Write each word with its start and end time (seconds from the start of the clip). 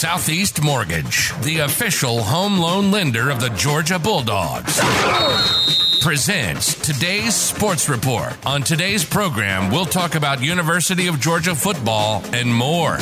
Southeast 0.00 0.62
Mortgage, 0.62 1.30
the 1.42 1.58
official 1.58 2.22
home 2.22 2.56
loan 2.58 2.90
lender 2.90 3.28
of 3.28 3.38
the 3.38 3.50
Georgia 3.50 3.98
Bulldogs, 3.98 4.80
presents 6.00 6.74
today's 6.74 7.34
sports 7.34 7.86
report. 7.86 8.34
On 8.46 8.62
today's 8.62 9.04
program, 9.04 9.70
we'll 9.70 9.84
talk 9.84 10.14
about 10.14 10.42
University 10.42 11.06
of 11.06 11.20
Georgia 11.20 11.54
football 11.54 12.24
and 12.32 12.50
more. 12.50 12.96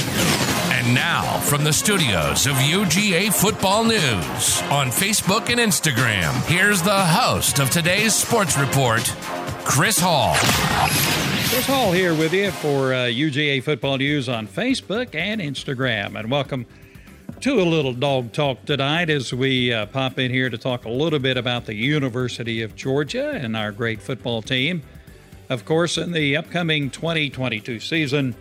And 0.73 0.93
now, 0.93 1.39
from 1.39 1.63
the 1.63 1.73
studios 1.73 2.49
of 2.49 2.55
UGA 2.55 3.33
Football 3.33 3.85
News 3.85 4.61
on 4.63 4.89
Facebook 4.89 5.51
and 5.51 5.61
Instagram, 5.61 6.33
here's 6.49 6.83
the 6.83 7.05
host 7.05 7.61
of 7.61 7.71
today's 7.71 8.13
sports 8.13 8.59
report, 8.59 9.05
Chris 9.65 10.01
Hall. 10.01 10.35
Chris 10.35 11.67
Hall 11.67 11.93
here 11.93 12.13
with 12.13 12.33
you 12.33 12.51
for 12.51 12.93
uh, 12.93 13.07
UGA 13.07 13.63
Football 13.63 13.99
News 13.99 14.29
on 14.29 14.49
Facebook 14.49 15.15
and 15.15 15.41
Instagram. 15.41 16.19
And 16.19 16.29
welcome 16.29 16.67
to 17.41 17.61
a 17.61 17.63
little 17.63 17.93
dog 17.93 18.33
talk 18.33 18.65
tonight 18.65 19.09
as 19.09 19.33
we 19.33 19.73
uh, 19.73 19.87
pop 19.87 20.19
in 20.19 20.31
here 20.31 20.51
to 20.51 20.59
talk 20.59 20.87
a 20.87 20.91
little 20.91 21.21
bit 21.21 21.37
about 21.37 21.67
the 21.67 21.75
University 21.75 22.63
of 22.63 22.75
Georgia 22.75 23.31
and 23.31 23.57
our 23.57 23.71
great 23.71 24.03
football 24.03 24.43
team. 24.43 24.83
Of 25.49 25.65
course, 25.65 25.99
in 25.99 26.11
the 26.11 26.37
upcoming 26.37 26.91
2022 26.91 27.79
season, 27.79 28.35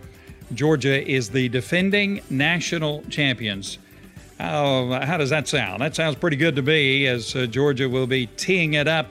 Georgia 0.53 1.07
is 1.07 1.29
the 1.29 1.47
defending 1.49 2.21
national 2.31 3.03
champions. 3.03 3.77
How, 4.39 4.99
how 5.03 5.17
does 5.17 5.29
that 5.29 5.47
sound? 5.47 5.81
That 5.81 5.95
sounds 5.95 6.15
pretty 6.15 6.37
good 6.37 6.55
to 6.55 6.63
me 6.63 7.05
as 7.05 7.35
uh, 7.35 7.45
Georgia 7.45 7.87
will 7.87 8.07
be 8.07 8.25
teeing 8.25 8.73
it 8.73 8.87
up 8.87 9.07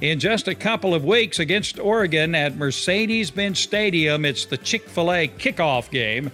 in 0.00 0.18
just 0.18 0.48
a 0.48 0.54
couple 0.54 0.92
of 0.94 1.04
weeks 1.04 1.38
against 1.38 1.78
Oregon 1.78 2.34
at 2.34 2.56
Mercedes 2.56 3.30
Benz 3.30 3.60
Stadium. 3.60 4.24
It's 4.24 4.44
the 4.44 4.56
Chick 4.56 4.88
fil 4.88 5.12
A 5.12 5.28
kickoff 5.28 5.90
game, 5.90 6.32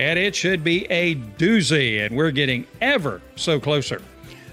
and 0.00 0.18
it 0.18 0.34
should 0.34 0.64
be 0.64 0.86
a 0.86 1.14
doozy. 1.14 2.04
And 2.04 2.16
we're 2.16 2.30
getting 2.30 2.66
ever 2.80 3.20
so 3.36 3.60
closer 3.60 4.00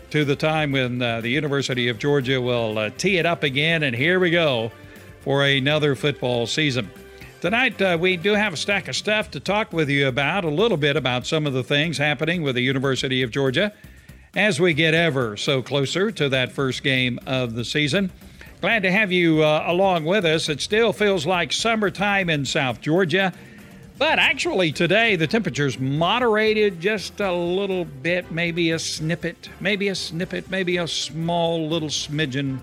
to 0.10 0.26
the 0.26 0.36
time 0.36 0.74
when 0.74 1.02
uh, 1.02 1.22
the 1.22 1.30
University 1.30 1.88
of 1.88 1.98
Georgia 1.98 2.42
will 2.42 2.78
uh, 2.78 2.90
tee 2.98 3.18
it 3.18 3.26
up 3.26 3.44
again. 3.44 3.84
And 3.84 3.96
here 3.96 4.20
we 4.20 4.30
go 4.30 4.74
for 5.22 5.46
another 5.46 5.96
football 5.96 6.48
season. 6.48 6.92
Tonight, 7.40 7.82
uh, 7.82 7.98
we 7.98 8.18
do 8.18 8.34
have 8.34 8.54
a 8.54 8.58
stack 8.58 8.90
of 8.90 8.96
stuff 8.98 9.32
to 9.32 9.40
talk 9.40 9.72
with 9.72 9.90
you 9.90 10.10
about, 10.10 10.44
a 10.44 10.50
little 10.50 10.76
bit 10.76 10.98
about 10.98 11.26
some 11.26 11.48
of 11.48 11.54
the 11.54 11.64
things 11.64 11.98
happening 11.98 12.42
with 12.42 12.56
the 12.56 12.62
University 12.62 13.22
of 13.22 13.32
Georgia 13.32 13.72
as 14.36 14.60
we 14.60 14.74
get 14.74 14.94
ever 14.94 15.38
so 15.38 15.62
closer 15.62 16.12
to 16.12 16.28
that 16.28 16.52
first 16.52 16.84
game 16.84 17.20
of 17.26 17.56
the 17.56 17.64
season. 17.64 18.12
Glad 18.60 18.84
to 18.84 18.92
have 18.92 19.14
you 19.14 19.44
uh, 19.44 19.64
along 19.66 20.04
with 20.04 20.26
us. 20.26 20.50
It 20.50 20.60
still 20.60 20.92
feels 20.92 21.26
like 21.26 21.54
summertime 21.54 22.30
in 22.30 22.44
South 22.44 22.82
Georgia, 22.82 23.32
but 23.98 24.20
actually 24.20 24.72
today 24.72 25.16
the 25.16 25.28
temperature's 25.28 25.80
moderated 25.80 26.80
just 26.80 27.20
a 27.20 27.32
little 27.32 27.86
bit, 27.86 28.32
maybe 28.32 28.72
a 28.72 28.80
snippet, 28.80 29.50
maybe 29.60 29.88
a 29.88 29.96
snippet, 29.96 30.50
maybe 30.50 30.78
a 30.78 30.88
small 30.88 31.68
little 31.68 31.90
smidgen 31.90 32.60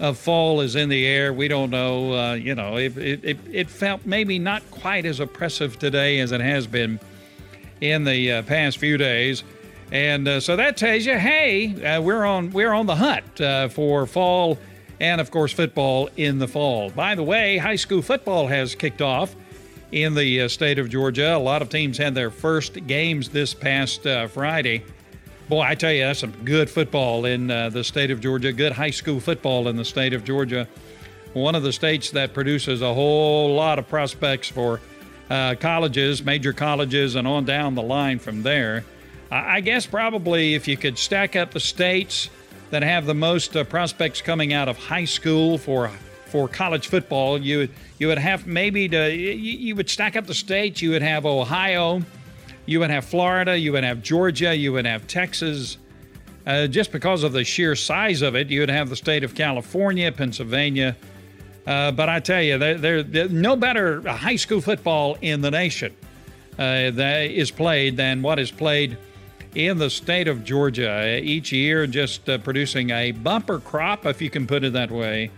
of 0.00 0.18
fall 0.18 0.60
is 0.60 0.74
in 0.74 0.88
the 0.88 1.06
air. 1.06 1.32
We 1.32 1.48
don't 1.48 1.70
know. 1.70 2.12
Uh, 2.12 2.34
you 2.34 2.54
know, 2.54 2.76
it, 2.76 2.96
it, 2.98 3.38
it, 3.50 3.70
felt 3.70 4.04
maybe 4.04 4.38
not 4.38 4.68
quite 4.70 5.06
as 5.06 5.20
oppressive 5.20 5.78
today 5.78 6.18
as 6.18 6.32
it 6.32 6.40
has 6.40 6.66
been 6.66 6.98
in 7.80 8.04
the 8.04 8.32
uh, 8.32 8.42
past 8.42 8.78
few 8.78 8.96
days. 8.96 9.44
And 9.92 10.26
uh, 10.26 10.40
so 10.40 10.56
that 10.56 10.76
tells 10.76 11.06
you, 11.06 11.18
hey, 11.18 11.84
uh, 11.84 12.00
we're 12.00 12.24
on 12.24 12.50
we're 12.50 12.72
on 12.72 12.86
the 12.86 12.96
hunt 12.96 13.40
uh, 13.40 13.68
for 13.68 14.06
fall 14.06 14.58
and 15.00 15.20
of 15.20 15.30
course 15.30 15.52
football 15.52 16.08
in 16.16 16.38
the 16.38 16.48
fall. 16.48 16.90
By 16.90 17.14
the 17.14 17.22
way, 17.22 17.58
high 17.58 17.76
school 17.76 18.02
football 18.02 18.48
has 18.48 18.74
kicked 18.74 19.02
off 19.02 19.36
in 19.92 20.14
the 20.14 20.42
uh, 20.42 20.48
state 20.48 20.78
of 20.78 20.88
Georgia. 20.88 21.36
A 21.36 21.38
lot 21.38 21.62
of 21.62 21.68
teams 21.68 21.98
had 21.98 22.14
their 22.14 22.30
first 22.30 22.86
games 22.86 23.28
this 23.28 23.54
past 23.54 24.06
uh, 24.06 24.26
Friday. 24.26 24.84
Boy, 25.48 25.60
I 25.60 25.74
tell 25.74 25.92
you, 25.92 26.04
that's 26.04 26.20
some 26.20 26.32
good 26.44 26.68
football 26.68 27.26
in 27.26 27.50
uh, 27.50 27.68
the 27.68 27.84
state 27.84 28.10
of 28.10 28.20
Georgia, 28.20 28.52
good 28.52 28.72
high 28.72 28.90
school 28.90 29.20
football 29.20 29.68
in 29.68 29.76
the 29.76 29.84
state 29.84 30.14
of 30.14 30.24
Georgia. 30.24 30.66
One 31.34 31.54
of 31.54 31.62
the 31.62 31.72
states 31.72 32.10
that 32.10 32.34
produces 32.34 32.82
a 32.82 32.92
whole 32.92 33.54
lot 33.54 33.78
of 33.78 33.88
prospects 33.88 34.48
for 34.48 34.80
uh, 35.30 35.54
colleges, 35.60 36.24
major 36.24 36.52
colleges, 36.52 37.14
and 37.14 37.28
on 37.28 37.44
down 37.44 37.74
the 37.74 37.82
line 37.82 38.18
from 38.18 38.42
there. 38.42 38.84
I 39.30 39.60
guess 39.60 39.86
probably 39.86 40.54
if 40.54 40.68
you 40.68 40.76
could 40.76 40.98
stack 40.98 41.36
up 41.36 41.52
the 41.52 41.60
states, 41.60 42.28
that 42.72 42.82
have 42.82 43.04
the 43.04 43.14
most 43.14 43.54
uh, 43.54 43.64
prospects 43.64 44.22
coming 44.22 44.54
out 44.54 44.66
of 44.66 44.78
high 44.78 45.04
school 45.04 45.58
for 45.58 45.90
for 46.32 46.48
college 46.48 46.88
football. 46.88 47.38
You 47.38 47.58
would 47.58 47.70
you 47.98 48.08
would 48.08 48.18
have 48.18 48.46
maybe 48.46 48.88
to 48.88 49.14
you, 49.14 49.32
you 49.32 49.76
would 49.76 49.90
stack 49.90 50.16
up 50.16 50.26
the 50.26 50.34
states. 50.34 50.80
You 50.80 50.90
would 50.92 51.02
have 51.02 51.26
Ohio, 51.26 52.02
you 52.64 52.80
would 52.80 52.90
have 52.90 53.04
Florida, 53.04 53.56
you 53.56 53.72
would 53.72 53.84
have 53.84 54.02
Georgia, 54.02 54.56
you 54.56 54.72
would 54.72 54.86
have 54.86 55.06
Texas. 55.06 55.76
Uh, 56.44 56.66
just 56.66 56.90
because 56.90 57.22
of 57.22 57.32
the 57.32 57.44
sheer 57.44 57.76
size 57.76 58.22
of 58.22 58.34
it, 58.34 58.48
you 58.50 58.60
would 58.60 58.70
have 58.70 58.88
the 58.88 58.96
state 58.96 59.22
of 59.22 59.34
California, 59.34 60.10
Pennsylvania. 60.10 60.96
Uh, 61.66 61.92
but 61.92 62.08
I 62.08 62.18
tell 62.18 62.42
you, 62.42 62.58
there's 62.58 63.06
there, 63.06 63.28
no 63.28 63.54
better 63.54 64.00
high 64.08 64.34
school 64.34 64.60
football 64.60 65.16
in 65.20 65.42
the 65.42 65.50
nation 65.50 65.94
uh, 66.54 66.90
that 66.90 67.30
is 67.30 67.52
played 67.52 67.96
than 67.96 68.22
what 68.22 68.40
is 68.40 68.50
played 68.50 68.96
in 69.54 69.76
the 69.78 69.90
state 69.90 70.28
of 70.28 70.42
Georgia 70.44 71.20
each 71.22 71.52
year, 71.52 71.86
just 71.86 72.28
uh, 72.28 72.38
producing 72.38 72.90
a 72.90 73.12
bumper 73.12 73.60
crop, 73.60 74.06
if 74.06 74.22
you 74.22 74.30
can 74.30 74.46
put 74.46 74.64
it 74.64 74.72
that 74.72 74.90
way, 74.90 75.30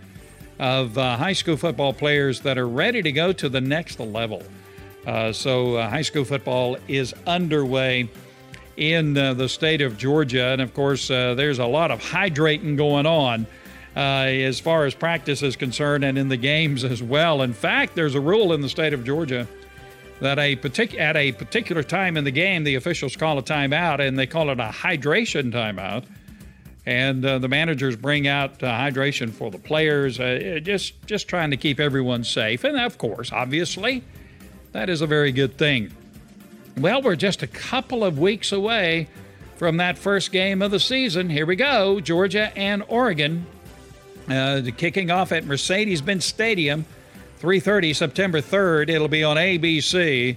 of 0.59 0.97
uh, 0.97 1.17
high 1.17 1.33
school 1.33 1.57
football 1.57 1.93
players 1.93 2.41
that 2.41 2.57
are 2.57 2.67
ready 2.67 3.01
to 3.01 3.11
go 3.11 3.33
to 3.33 3.49
the 3.49 3.61
next 3.61 3.99
level. 3.99 4.43
Uh, 5.05 5.31
so, 5.31 5.75
uh, 5.75 5.89
high 5.89 6.01
school 6.01 6.25
football 6.25 6.77
is 6.87 7.13
underway 7.27 8.09
in 8.77 9.17
uh, 9.17 9.33
the 9.33 9.47
state 9.47 9.81
of 9.81 9.97
Georgia. 9.97 10.47
And 10.47 10.61
of 10.61 10.73
course, 10.73 11.09
uh, 11.11 11.35
there's 11.35 11.59
a 11.59 11.65
lot 11.65 11.91
of 11.91 12.01
hydrating 12.01 12.75
going 12.75 13.05
on. 13.05 13.45
as 13.95 14.59
far 14.59 14.85
as 14.85 14.93
practice 14.93 15.41
is 15.43 15.55
concerned, 15.55 16.03
and 16.03 16.17
in 16.17 16.27
the 16.27 16.37
games 16.37 16.83
as 16.83 17.01
well. 17.01 17.41
In 17.41 17.53
fact, 17.53 17.95
there's 17.95 18.15
a 18.15 18.19
rule 18.19 18.51
in 18.51 18.61
the 18.61 18.69
state 18.69 18.93
of 18.93 19.05
Georgia 19.05 19.47
that 20.19 20.39
a 20.39 20.55
partic- 20.55 20.99
at 20.99 21.15
a 21.15 21.31
particular 21.33 21.83
time 21.83 22.17
in 22.17 22.23
the 22.23 22.31
game, 22.31 22.63
the 22.63 22.75
officials 22.75 23.15
call 23.15 23.37
a 23.37 23.43
timeout, 23.43 23.99
and 24.05 24.17
they 24.17 24.27
call 24.27 24.49
it 24.49 24.59
a 24.59 24.69
hydration 24.69 25.51
timeout. 25.51 26.05
And 26.85 27.25
uh, 27.25 27.39
the 27.39 27.47
managers 27.47 27.95
bring 27.95 28.27
out 28.27 28.61
uh, 28.61 28.67
hydration 28.67 29.31
for 29.31 29.49
the 29.49 29.57
players, 29.57 30.19
uh, 30.19 30.59
just 30.61 30.93
just 31.07 31.27
trying 31.27 31.49
to 31.49 31.57
keep 31.57 31.79
everyone 31.79 32.23
safe. 32.23 32.63
And 32.63 32.79
of 32.79 32.97
course, 32.97 33.31
obviously, 33.31 34.03
that 34.71 34.89
is 34.89 35.01
a 35.01 35.07
very 35.07 35.31
good 35.31 35.57
thing. 35.57 35.91
Well, 36.77 37.01
we're 37.01 37.15
just 37.15 37.41
a 37.41 37.47
couple 37.47 38.03
of 38.03 38.19
weeks 38.19 38.51
away 38.51 39.07
from 39.55 39.77
that 39.77 39.97
first 39.97 40.31
game 40.31 40.61
of 40.61 40.71
the 40.71 40.79
season. 40.79 41.29
Here 41.29 41.45
we 41.45 41.55
go, 41.55 41.99
Georgia 42.01 42.55
and 42.57 42.83
Oregon, 42.87 43.45
uh, 44.29 44.61
kicking 44.77 45.09
off 45.09 45.31
at 45.31 45.45
Mercedes-Benz 45.45 46.25
Stadium 46.25 46.85
3:30 47.39 47.93
September 47.93 48.41
3rd. 48.41 48.89
It'll 48.89 49.07
be 49.07 49.23
on 49.23 49.37
ABC. 49.37 50.35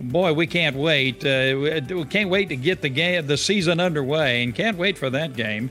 Boy, 0.00 0.32
we 0.32 0.46
can't 0.46 0.76
wait. 0.76 1.24
Uh, 1.24 1.80
we 1.88 2.04
can't 2.06 2.30
wait 2.30 2.48
to 2.48 2.56
get 2.56 2.80
the 2.80 2.88
game, 2.88 3.26
the 3.26 3.36
season 3.36 3.78
underway, 3.78 4.42
and 4.42 4.54
can't 4.54 4.76
wait 4.76 4.98
for 4.98 5.10
that 5.10 5.36
game. 5.36 5.70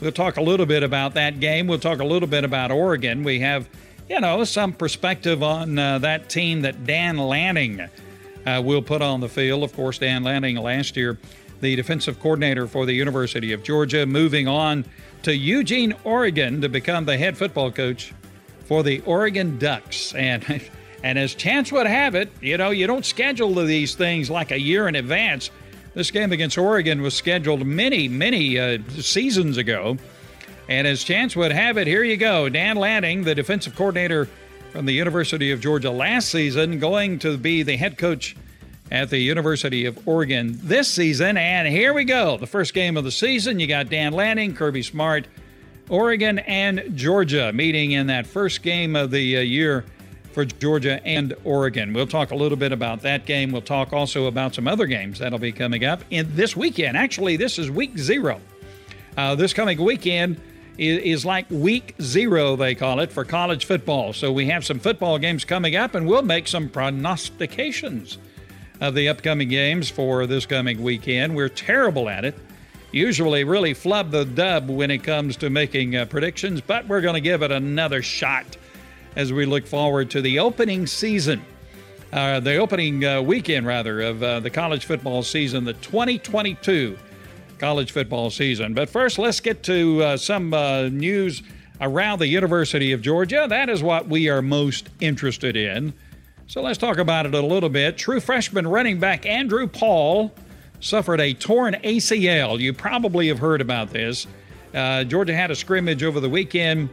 We'll 0.00 0.12
talk 0.12 0.36
a 0.36 0.42
little 0.42 0.66
bit 0.66 0.82
about 0.82 1.14
that 1.14 1.40
game. 1.40 1.66
We'll 1.66 1.80
talk 1.80 1.98
a 1.98 2.04
little 2.04 2.28
bit 2.28 2.44
about 2.44 2.70
Oregon. 2.70 3.24
We 3.24 3.40
have, 3.40 3.68
you 4.08 4.20
know, 4.20 4.44
some 4.44 4.72
perspective 4.72 5.42
on 5.42 5.76
uh, 5.76 5.98
that 5.98 6.28
team 6.28 6.62
that 6.62 6.86
Dan 6.86 7.16
Lanning 7.16 7.80
uh, 8.46 8.62
will 8.64 8.82
put 8.82 9.02
on 9.02 9.20
the 9.20 9.28
field. 9.28 9.64
Of 9.64 9.74
course, 9.74 9.98
Dan 9.98 10.22
Lanning 10.22 10.56
last 10.56 10.96
year, 10.96 11.18
the 11.60 11.74
defensive 11.74 12.20
coordinator 12.20 12.68
for 12.68 12.86
the 12.86 12.92
University 12.92 13.52
of 13.52 13.64
Georgia, 13.64 14.06
moving 14.06 14.46
on 14.46 14.84
to 15.22 15.34
Eugene, 15.34 15.94
Oregon, 16.04 16.60
to 16.60 16.68
become 16.68 17.04
the 17.04 17.18
head 17.18 17.36
football 17.36 17.72
coach 17.72 18.12
for 18.66 18.84
the 18.84 19.00
Oregon 19.00 19.58
Ducks. 19.58 20.14
And 20.14 20.62
and 21.02 21.18
as 21.18 21.34
chance 21.34 21.72
would 21.72 21.88
have 21.88 22.14
it, 22.14 22.30
you 22.40 22.56
know, 22.56 22.70
you 22.70 22.86
don't 22.86 23.04
schedule 23.04 23.52
these 23.54 23.96
things 23.96 24.30
like 24.30 24.52
a 24.52 24.60
year 24.60 24.86
in 24.86 24.94
advance. 24.94 25.50
This 25.98 26.12
game 26.12 26.30
against 26.30 26.56
Oregon 26.56 27.02
was 27.02 27.12
scheduled 27.12 27.66
many, 27.66 28.06
many 28.06 28.56
uh, 28.56 28.78
seasons 29.00 29.56
ago. 29.56 29.96
And 30.68 30.86
as 30.86 31.02
chance 31.02 31.34
would 31.34 31.50
have 31.50 31.76
it, 31.76 31.88
here 31.88 32.04
you 32.04 32.16
go. 32.16 32.48
Dan 32.48 32.76
Lanning, 32.76 33.24
the 33.24 33.34
defensive 33.34 33.74
coordinator 33.74 34.28
from 34.70 34.86
the 34.86 34.92
University 34.92 35.50
of 35.50 35.60
Georgia 35.60 35.90
last 35.90 36.28
season, 36.28 36.78
going 36.78 37.18
to 37.18 37.36
be 37.36 37.64
the 37.64 37.76
head 37.76 37.98
coach 37.98 38.36
at 38.92 39.10
the 39.10 39.18
University 39.18 39.86
of 39.86 40.06
Oregon 40.06 40.56
this 40.62 40.86
season. 40.86 41.36
And 41.36 41.66
here 41.66 41.92
we 41.92 42.04
go. 42.04 42.36
The 42.36 42.46
first 42.46 42.74
game 42.74 42.96
of 42.96 43.02
the 43.02 43.10
season. 43.10 43.58
You 43.58 43.66
got 43.66 43.90
Dan 43.90 44.12
Lanning, 44.12 44.54
Kirby 44.54 44.84
Smart, 44.84 45.26
Oregon 45.88 46.38
and 46.38 46.96
Georgia 46.96 47.52
meeting 47.52 47.90
in 47.90 48.06
that 48.06 48.24
first 48.24 48.62
game 48.62 48.94
of 48.94 49.10
the 49.10 49.38
uh, 49.38 49.40
year 49.40 49.84
for 50.32 50.44
Georgia 50.44 51.04
and 51.06 51.34
Oregon. 51.44 51.92
We'll 51.92 52.06
talk 52.06 52.30
a 52.30 52.36
little 52.36 52.58
bit 52.58 52.72
about 52.72 53.02
that 53.02 53.26
game. 53.26 53.52
We'll 53.52 53.62
talk 53.62 53.92
also 53.92 54.26
about 54.26 54.54
some 54.54 54.68
other 54.68 54.86
games 54.86 55.18
that'll 55.18 55.38
be 55.38 55.52
coming 55.52 55.84
up 55.84 56.02
in 56.10 56.34
this 56.36 56.56
weekend. 56.56 56.96
Actually, 56.96 57.36
this 57.36 57.58
is 57.58 57.70
week 57.70 57.98
zero. 57.98 58.40
Uh, 59.16 59.34
this 59.34 59.52
coming 59.52 59.82
weekend 59.82 60.40
is, 60.78 61.02
is 61.02 61.24
like 61.24 61.46
week 61.50 61.94
zero, 62.00 62.56
they 62.56 62.74
call 62.74 63.00
it, 63.00 63.10
for 63.10 63.24
college 63.24 63.64
football. 63.64 64.12
So 64.12 64.32
we 64.32 64.46
have 64.46 64.64
some 64.64 64.78
football 64.78 65.18
games 65.18 65.44
coming 65.44 65.76
up, 65.76 65.94
and 65.94 66.06
we'll 66.06 66.22
make 66.22 66.46
some 66.46 66.68
prognostications 66.68 68.18
of 68.80 68.94
the 68.94 69.08
upcoming 69.08 69.48
games 69.48 69.90
for 69.90 70.26
this 70.26 70.46
coming 70.46 70.82
weekend. 70.82 71.34
We're 71.34 71.48
terrible 71.48 72.08
at 72.08 72.24
it. 72.24 72.36
Usually, 72.92 73.44
really 73.44 73.74
flub 73.74 74.12
the 74.12 74.24
dub 74.24 74.70
when 74.70 74.90
it 74.90 75.02
comes 75.02 75.36
to 75.38 75.50
making 75.50 75.96
uh, 75.96 76.06
predictions, 76.06 76.60
but 76.60 76.86
we're 76.86 77.00
going 77.02 77.14
to 77.14 77.20
give 77.20 77.42
it 77.42 77.50
another 77.50 78.02
shot 78.02 78.56
as 79.16 79.32
we 79.32 79.46
look 79.46 79.66
forward 79.66 80.10
to 80.10 80.22
the 80.22 80.38
opening 80.38 80.86
season, 80.86 81.44
uh, 82.12 82.40
the 82.40 82.56
opening 82.56 83.04
uh, 83.04 83.20
weekend, 83.20 83.66
rather, 83.66 84.00
of 84.00 84.22
uh, 84.22 84.40
the 84.40 84.50
college 84.50 84.84
football 84.84 85.22
season, 85.22 85.64
the 85.64 85.74
2022 85.74 86.96
college 87.58 87.92
football 87.92 88.30
season. 88.30 88.74
But 88.74 88.88
first, 88.88 89.18
let's 89.18 89.40
get 89.40 89.62
to 89.64 90.02
uh, 90.02 90.16
some 90.16 90.54
uh, 90.54 90.88
news 90.88 91.42
around 91.80 92.18
the 92.18 92.26
University 92.26 92.92
of 92.92 93.02
Georgia. 93.02 93.46
That 93.48 93.68
is 93.68 93.82
what 93.82 94.08
we 94.08 94.28
are 94.28 94.42
most 94.42 94.88
interested 95.00 95.56
in. 95.56 95.92
So 96.46 96.62
let's 96.62 96.78
talk 96.78 96.98
about 96.98 97.26
it 97.26 97.34
a 97.34 97.42
little 97.42 97.68
bit. 97.68 97.98
True 97.98 98.20
freshman 98.20 98.66
running 98.66 98.98
back 98.98 99.26
Andrew 99.26 99.66
Paul 99.66 100.32
suffered 100.80 101.20
a 101.20 101.34
torn 101.34 101.74
ACL. 101.84 102.58
You 102.58 102.72
probably 102.72 103.28
have 103.28 103.38
heard 103.38 103.60
about 103.60 103.90
this. 103.90 104.26
Uh, 104.72 105.04
Georgia 105.04 105.34
had 105.34 105.50
a 105.50 105.54
scrimmage 105.54 106.02
over 106.02 106.20
the 106.20 106.28
weekend, 106.28 106.88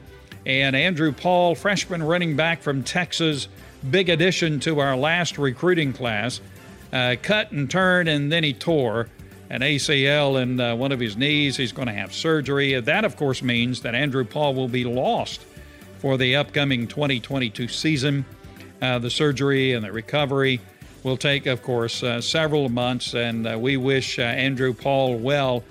and 0.45 0.75
Andrew 0.75 1.11
Paul, 1.11 1.55
freshman 1.55 2.03
running 2.03 2.35
back 2.35 2.61
from 2.61 2.83
Texas, 2.83 3.47
big 3.89 4.09
addition 4.09 4.59
to 4.61 4.79
our 4.79 4.95
last 4.95 5.37
recruiting 5.37 5.93
class, 5.93 6.41
uh, 6.93 7.15
cut 7.21 7.51
and 7.51 7.69
turned, 7.69 8.07
and 8.07 8.31
then 8.31 8.43
he 8.43 8.53
tore 8.53 9.07
an 9.49 9.61
ACL 9.61 10.41
in 10.41 10.59
uh, 10.59 10.75
one 10.75 10.91
of 10.91 10.99
his 10.99 11.17
knees. 11.17 11.57
He's 11.57 11.71
going 11.71 11.87
to 11.87 11.93
have 11.93 12.13
surgery. 12.13 12.79
That, 12.79 13.05
of 13.05 13.15
course, 13.17 13.41
means 13.41 13.81
that 13.81 13.95
Andrew 13.95 14.23
Paul 14.23 14.53
will 14.53 14.67
be 14.67 14.83
lost 14.83 15.41
for 15.99 16.17
the 16.17 16.35
upcoming 16.35 16.87
2022 16.87 17.67
season. 17.67 18.25
Uh, 18.81 18.99
the 18.99 19.09
surgery 19.09 19.73
and 19.73 19.83
the 19.83 19.91
recovery 19.91 20.61
will 21.03 21.17
take, 21.17 21.45
of 21.45 21.61
course, 21.61 22.03
uh, 22.03 22.19
several 22.21 22.69
months, 22.69 23.13
and 23.13 23.47
uh, 23.47 23.57
we 23.57 23.77
wish 23.77 24.19
uh, 24.19 24.23
Andrew 24.23 24.73
Paul 24.73 25.17
well. 25.17 25.63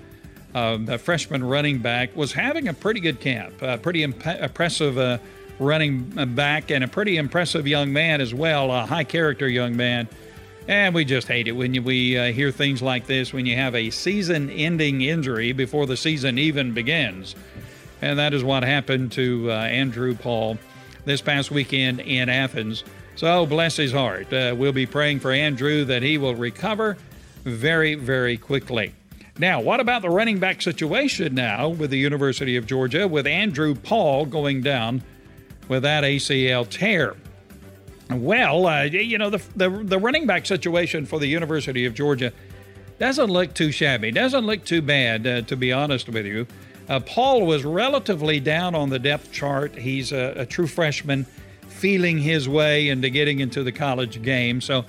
The 0.55 0.97
freshman 0.97 1.43
running 1.43 1.79
back 1.79 2.15
was 2.15 2.31
having 2.31 2.67
a 2.67 2.73
pretty 2.73 2.99
good 2.99 3.19
camp, 3.19 3.61
a 3.61 3.77
pretty 3.77 4.03
imp- 4.03 4.25
impressive 4.25 5.19
running 5.59 6.03
back, 6.35 6.71
and 6.71 6.83
a 6.83 6.87
pretty 6.87 7.17
impressive 7.17 7.67
young 7.67 7.91
man 7.93 8.21
as 8.21 8.33
well, 8.33 8.71
a 8.71 8.85
high 8.85 9.03
character 9.03 9.47
young 9.47 9.75
man. 9.75 10.07
And 10.67 10.95
we 10.95 11.05
just 11.05 11.27
hate 11.27 11.47
it 11.47 11.51
when 11.51 11.75
you, 11.75 11.83
we 11.83 12.17
uh, 12.17 12.31
hear 12.31 12.51
things 12.51 12.81
like 12.81 13.05
this 13.05 13.31
when 13.31 13.45
you 13.45 13.55
have 13.55 13.75
a 13.75 13.91
season 13.91 14.49
ending 14.49 15.01
injury 15.01 15.51
before 15.51 15.85
the 15.85 15.95
season 15.95 16.39
even 16.39 16.73
begins. 16.73 17.35
And 18.01 18.17
that 18.17 18.33
is 18.33 18.43
what 18.43 18.63
happened 18.63 19.11
to 19.13 19.51
uh, 19.51 19.55
Andrew 19.55 20.15
Paul 20.15 20.57
this 21.05 21.21
past 21.21 21.51
weekend 21.51 21.99
in 21.99 22.29
Athens. 22.29 22.83
So 23.15 23.45
bless 23.45 23.77
his 23.77 23.91
heart. 23.91 24.33
Uh, 24.33 24.55
we'll 24.57 24.73
be 24.73 24.87
praying 24.87 25.19
for 25.19 25.31
Andrew 25.31 25.85
that 25.85 26.01
he 26.01 26.17
will 26.17 26.35
recover 26.35 26.97
very, 27.43 27.93
very 27.93 28.37
quickly. 28.37 28.93
Now, 29.37 29.59
what 29.59 29.81
about 29.81 30.01
the 30.01 30.09
running 30.09 30.39
back 30.39 30.61
situation 30.61 31.35
now 31.35 31.67
with 31.67 31.89
the 31.89 31.97
University 31.97 32.55
of 32.55 32.65
Georgia 32.65 33.05
with 33.05 33.27
Andrew 33.27 33.75
Paul 33.75 34.25
going 34.25 34.61
down 34.61 35.03
with 35.67 35.83
that 35.83 36.05
ACL 36.05 36.67
tear? 36.69 37.15
Well, 38.09 38.65
uh, 38.65 38.83
you 38.83 39.17
know, 39.17 39.29
the, 39.29 39.41
the, 39.55 39.69
the 39.69 39.99
running 39.99 40.25
back 40.25 40.45
situation 40.45 41.05
for 41.05 41.19
the 41.19 41.27
University 41.27 41.85
of 41.85 41.93
Georgia 41.93 42.31
doesn't 42.97 43.29
look 43.29 43.53
too 43.53 43.71
shabby, 43.73 44.11
doesn't 44.11 44.45
look 44.45 44.63
too 44.63 44.81
bad, 44.81 45.27
uh, 45.27 45.41
to 45.41 45.57
be 45.57 45.73
honest 45.73 46.07
with 46.07 46.25
you. 46.25 46.47
Uh, 46.87 47.01
Paul 47.01 47.45
was 47.45 47.65
relatively 47.65 48.39
down 48.39 48.73
on 48.73 48.89
the 48.89 48.99
depth 48.99 49.33
chart. 49.33 49.75
He's 49.75 50.13
a, 50.13 50.33
a, 50.37 50.45
true 50.45 50.67
freshman, 50.67 51.25
feeling 51.67 52.19
his 52.19 52.47
way 52.47 52.87
into 52.87 53.09
getting 53.09 53.39
into 53.39 53.63
the 53.63 53.71
college 53.71 54.21
game. 54.21 54.61
So, 54.61 54.85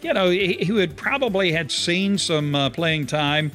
you 0.00 0.14
know, 0.14 0.30
he, 0.30 0.54
he 0.54 0.72
would 0.72 0.96
probably 0.96 1.52
had 1.52 1.70
seen 1.70 2.16
some 2.16 2.54
uh, 2.54 2.70
playing 2.70 3.06
time 3.06 3.50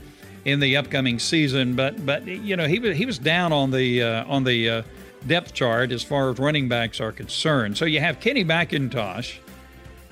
in 0.46 0.60
the 0.60 0.78
upcoming 0.78 1.20
season, 1.20 1.76
but 1.76 2.06
but 2.06 2.26
you 2.26 2.56
know 2.56 2.68
he 2.68 2.80
was 2.80 2.96
he 2.96 3.06
was 3.06 3.18
down 3.18 3.52
on 3.52 3.72
the 3.72 4.02
uh, 4.02 4.26
on 4.26 4.44
the 4.44 4.70
uh, 4.70 4.82
depth 5.28 5.54
chart 5.54 5.92
as 5.92 6.04
far 6.04 6.30
as 6.30 6.40
running 6.40 6.70
backs 6.70 7.02
are 7.02 7.12
concerned. 7.12 7.78
So 7.78 7.86
you 7.86 8.00
have 8.00 8.20
Kenny 8.20 8.46
McIntosh. 8.46 9.38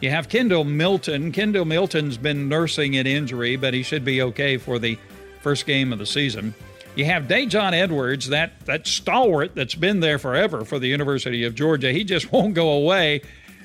You 0.02 0.10
have 0.10 0.28
Kendall 0.28 0.66
Milton. 0.66 1.32
Kendall 1.32 1.64
Milton's 1.64 2.18
been 2.18 2.50
nursing 2.50 2.98
an 2.98 3.08
injury, 3.08 3.56
but 3.56 3.74
he 3.74 3.84
should 3.84 4.04
be 4.04 4.22
okay 4.22 4.58
for 4.58 4.78
the 4.78 4.98
first 5.42 5.66
game 5.66 5.94
of 5.94 6.00
the 6.00 6.06
season. 6.06 6.54
You 6.96 7.06
have 7.06 7.24
Daijun 7.24 7.74
Edwards, 7.74 8.30
that, 8.30 8.60
that 8.66 8.86
stalwart 8.86 9.56
that's 9.56 9.74
been 9.74 10.00
there 10.00 10.20
forever 10.20 10.64
for 10.64 10.78
the 10.78 10.88
University 10.88 11.44
of 11.44 11.56
Georgia. 11.56 11.92
He 11.92 12.04
just 12.04 12.32
won't 12.34 12.54
go 12.54 12.72
away. 12.72 13.22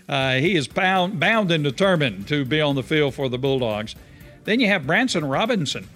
Uh, 0.09 0.35
he 0.37 0.55
is 0.55 0.67
bound, 0.67 1.21
bound 1.21 1.51
and 1.51 1.63
determined 1.63 2.29
to 2.29 2.45
be 2.45 2.61
on 2.61 2.75
the 2.75 2.83
field 2.83 3.15
for 3.15 3.29
the 3.29 3.37
Bulldogs. 3.37 3.95
Then 4.45 4.61
you 4.61 4.69
have 4.69 4.87
Branson 4.87 5.27
Robinson. 5.27 5.87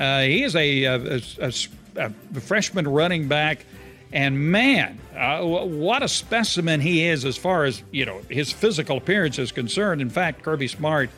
Uh, 0.00 0.22
he 0.22 0.42
is 0.42 0.56
a, 0.56 0.84
a, 0.84 1.22
a, 1.40 1.52
a 1.96 2.40
freshman 2.40 2.88
running 2.88 3.28
back 3.28 3.64
and 4.12 4.50
man, 4.50 4.98
uh, 5.16 5.42
what 5.42 6.02
a 6.02 6.08
specimen 6.08 6.80
he 6.80 7.06
is 7.06 7.24
as 7.24 7.36
far 7.36 7.64
as 7.64 7.82
you 7.92 8.04
know 8.04 8.20
his 8.28 8.50
physical 8.50 8.96
appearance 8.96 9.38
is 9.38 9.52
concerned. 9.52 10.00
In 10.00 10.10
fact, 10.10 10.42
Kirby 10.42 10.66
Smart 10.66 11.10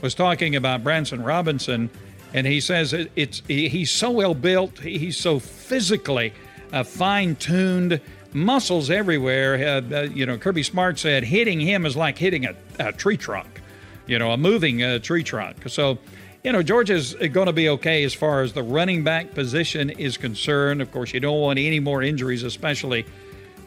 was 0.00 0.14
talking 0.14 0.56
about 0.56 0.82
Branson 0.82 1.22
Robinson, 1.22 1.90
and 2.32 2.46
he 2.46 2.60
says 2.60 2.94
it, 2.94 3.12
it's 3.16 3.42
he's 3.46 3.90
so 3.90 4.10
well 4.10 4.34
built, 4.34 4.78
he's 4.78 5.18
so 5.18 5.38
physically 5.38 6.32
uh, 6.72 6.84
fine 6.84 7.36
tuned, 7.36 8.00
muscles 8.32 8.90
everywhere. 8.90 9.54
Uh, 9.54 9.94
uh, 9.94 10.02
you 10.04 10.24
know, 10.24 10.38
Kirby 10.38 10.62
Smart 10.62 10.98
said 10.98 11.24
hitting 11.24 11.60
him 11.60 11.84
is 11.84 11.96
like 11.96 12.16
hitting 12.16 12.46
a, 12.46 12.54
a 12.78 12.92
tree 12.92 13.18
trunk, 13.18 13.60
you 14.06 14.18
know, 14.18 14.32
a 14.32 14.38
moving 14.38 14.82
uh, 14.82 15.00
tree 15.00 15.22
trunk. 15.22 15.68
So 15.68 15.98
you 16.42 16.50
know, 16.50 16.62
Georgia's 16.62 17.14
going 17.14 17.46
to 17.46 17.52
be 17.52 17.68
okay 17.68 18.02
as 18.02 18.14
far 18.14 18.42
as 18.42 18.52
the 18.52 18.62
running 18.62 19.04
back 19.04 19.32
position 19.32 19.90
is 19.90 20.16
concerned. 20.16 20.82
Of 20.82 20.90
course, 20.90 21.14
you 21.14 21.20
don't 21.20 21.40
want 21.40 21.58
any 21.58 21.78
more 21.78 22.02
injuries, 22.02 22.42
especially 22.42 23.06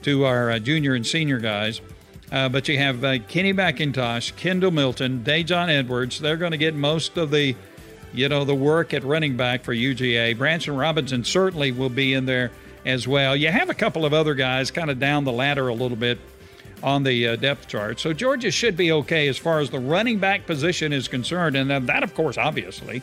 to 0.02 0.26
our 0.26 0.52
uh, 0.52 0.60
junior 0.60 0.94
and 0.94 1.06
senior 1.06 1.40
guys. 1.40 1.80
Uh, 2.32 2.50
but 2.50 2.68
you 2.68 2.78
have 2.78 3.04
uh, 3.04 3.20
Kenny 3.28 3.54
McIntosh, 3.54 4.36
Kendall 4.36 4.72
Milton, 4.72 5.24
Daijun 5.24 5.70
Edwards. 5.70 6.20
They're 6.20 6.38
going 6.38 6.52
to 6.52 6.58
get 6.58 6.76
most 6.76 7.18
of 7.18 7.32
the, 7.32 7.56
you 8.14 8.28
know, 8.28 8.44
the 8.44 8.56
work 8.56 8.94
at 8.94 9.04
running 9.04 9.38
back 9.38 9.64
for 9.64 9.74
UGA. 9.74 10.38
Branson 10.38 10.76
Robinson 10.76 11.24
certainly 11.24 11.72
will 11.72 11.90
be 11.90 12.14
in 12.14 12.26
there 12.26 12.52
as 12.84 13.08
well. 13.08 13.36
You 13.36 13.50
have 13.50 13.70
a 13.70 13.74
couple 13.74 14.06
of 14.06 14.14
other 14.14 14.34
guys 14.34 14.70
kind 14.70 14.90
of 14.90 15.00
down 15.00 15.24
the 15.24 15.32
ladder 15.32 15.70
a 15.70 15.74
little 15.74 15.98
bit 15.98 16.20
on 16.84 17.04
the 17.04 17.28
uh, 17.28 17.36
depth 17.36 17.68
chart. 17.68 18.00
So 18.00 18.14
Georgia 18.14 18.52
should 18.52 18.78
be 18.78 18.92
okay 18.92 19.28
as 19.28 19.38
far 19.38 19.60
as 19.60 19.70
the 19.70 19.80
running 19.80 20.20
back 20.20 20.46
position 20.46 20.94
is 20.94 21.08
concerned, 21.08 21.56
and 21.56 21.70
that, 21.70 22.04
of 22.04 22.14
course, 22.14 22.38
obviously, 22.38 23.02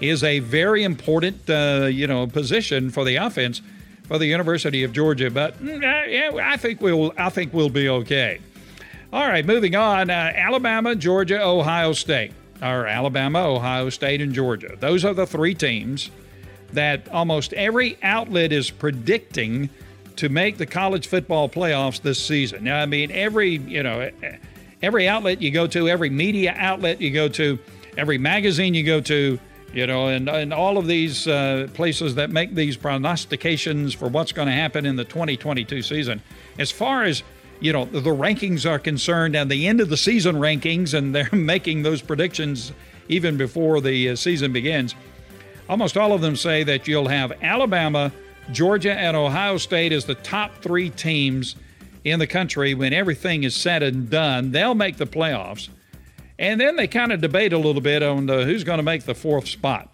is 0.00 0.24
a 0.24 0.40
very 0.40 0.82
important, 0.82 1.48
uh, 1.48 1.88
you 1.90 2.06
know, 2.06 2.26
position 2.26 2.90
for 2.90 3.04
the 3.04 3.16
offense 3.16 3.62
for 4.04 4.18
the 4.18 4.26
University 4.26 4.82
of 4.82 4.92
Georgia. 4.92 5.30
But 5.30 5.62
mm, 5.62 5.80
yeah, 5.80 6.30
I 6.42 6.56
think 6.56 6.80
we'll, 6.80 7.12
I 7.16 7.30
think 7.30 7.52
we'll 7.52 7.70
be 7.70 7.88
okay. 7.88 8.40
All 9.12 9.28
right, 9.28 9.44
moving 9.44 9.76
on. 9.76 10.10
Uh, 10.10 10.32
Alabama, 10.34 10.94
Georgia, 10.94 11.42
Ohio 11.42 11.92
State, 11.92 12.32
or 12.62 12.86
Alabama, 12.86 13.40
Ohio 13.46 13.90
State, 13.90 14.22
and 14.22 14.32
Georgia. 14.32 14.76
Those 14.80 15.04
are 15.04 15.14
the 15.14 15.26
three 15.26 15.54
teams 15.54 16.10
that 16.72 17.08
almost 17.10 17.52
every 17.52 17.98
outlet 18.02 18.52
is 18.52 18.70
predicting 18.70 19.68
to 20.22 20.28
make 20.28 20.56
the 20.56 20.66
college 20.66 21.08
football 21.08 21.48
playoffs 21.48 22.00
this 22.00 22.24
season. 22.24 22.62
Now, 22.62 22.80
I 22.80 22.86
mean, 22.86 23.10
every, 23.10 23.56
you 23.56 23.82
know, 23.82 24.08
every 24.80 25.08
outlet 25.08 25.42
you 25.42 25.50
go 25.50 25.66
to, 25.66 25.88
every 25.88 26.10
media 26.10 26.54
outlet 26.56 27.00
you 27.00 27.10
go 27.10 27.26
to, 27.30 27.58
every 27.96 28.18
magazine 28.18 28.72
you 28.72 28.84
go 28.84 29.00
to, 29.00 29.40
you 29.74 29.84
know, 29.84 30.06
and, 30.06 30.28
and 30.28 30.54
all 30.54 30.78
of 30.78 30.86
these 30.86 31.26
uh, 31.26 31.66
places 31.74 32.14
that 32.14 32.30
make 32.30 32.54
these 32.54 32.76
prognostications 32.76 33.94
for 33.94 34.06
what's 34.06 34.30
going 34.30 34.46
to 34.46 34.54
happen 34.54 34.86
in 34.86 34.94
the 34.94 35.04
2022 35.04 35.82
season. 35.82 36.22
As 36.56 36.70
far 36.70 37.02
as, 37.02 37.24
you 37.58 37.72
know, 37.72 37.84
the 37.84 38.02
rankings 38.02 38.64
are 38.64 38.78
concerned 38.78 39.34
and 39.34 39.50
the 39.50 39.66
end 39.66 39.80
of 39.80 39.88
the 39.88 39.96
season 39.96 40.36
rankings, 40.36 40.94
and 40.94 41.12
they're 41.12 41.28
making 41.32 41.82
those 41.82 42.00
predictions 42.00 42.70
even 43.08 43.36
before 43.36 43.80
the 43.80 44.10
uh, 44.10 44.14
season 44.14 44.52
begins, 44.52 44.94
almost 45.68 45.96
all 45.96 46.12
of 46.12 46.20
them 46.20 46.36
say 46.36 46.62
that 46.62 46.86
you'll 46.86 47.08
have 47.08 47.32
Alabama, 47.42 48.12
Georgia 48.50 48.92
and 48.92 49.16
Ohio 49.16 49.56
State 49.56 49.92
as 49.92 50.04
the 50.04 50.14
top 50.16 50.62
three 50.62 50.90
teams 50.90 51.56
in 52.04 52.18
the 52.18 52.26
country 52.26 52.74
when 52.74 52.92
everything 52.92 53.44
is 53.44 53.54
said 53.54 53.82
and 53.82 54.10
done. 54.10 54.50
They'll 54.50 54.74
make 54.74 54.96
the 54.96 55.06
playoffs. 55.06 55.68
And 56.38 56.60
then 56.60 56.76
they 56.76 56.88
kind 56.88 57.12
of 57.12 57.20
debate 57.20 57.52
a 57.52 57.58
little 57.58 57.80
bit 57.80 58.02
on 58.02 58.26
the, 58.26 58.44
who's 58.44 58.64
going 58.64 58.78
to 58.78 58.82
make 58.82 59.04
the 59.04 59.14
fourth 59.14 59.46
spot. 59.46 59.88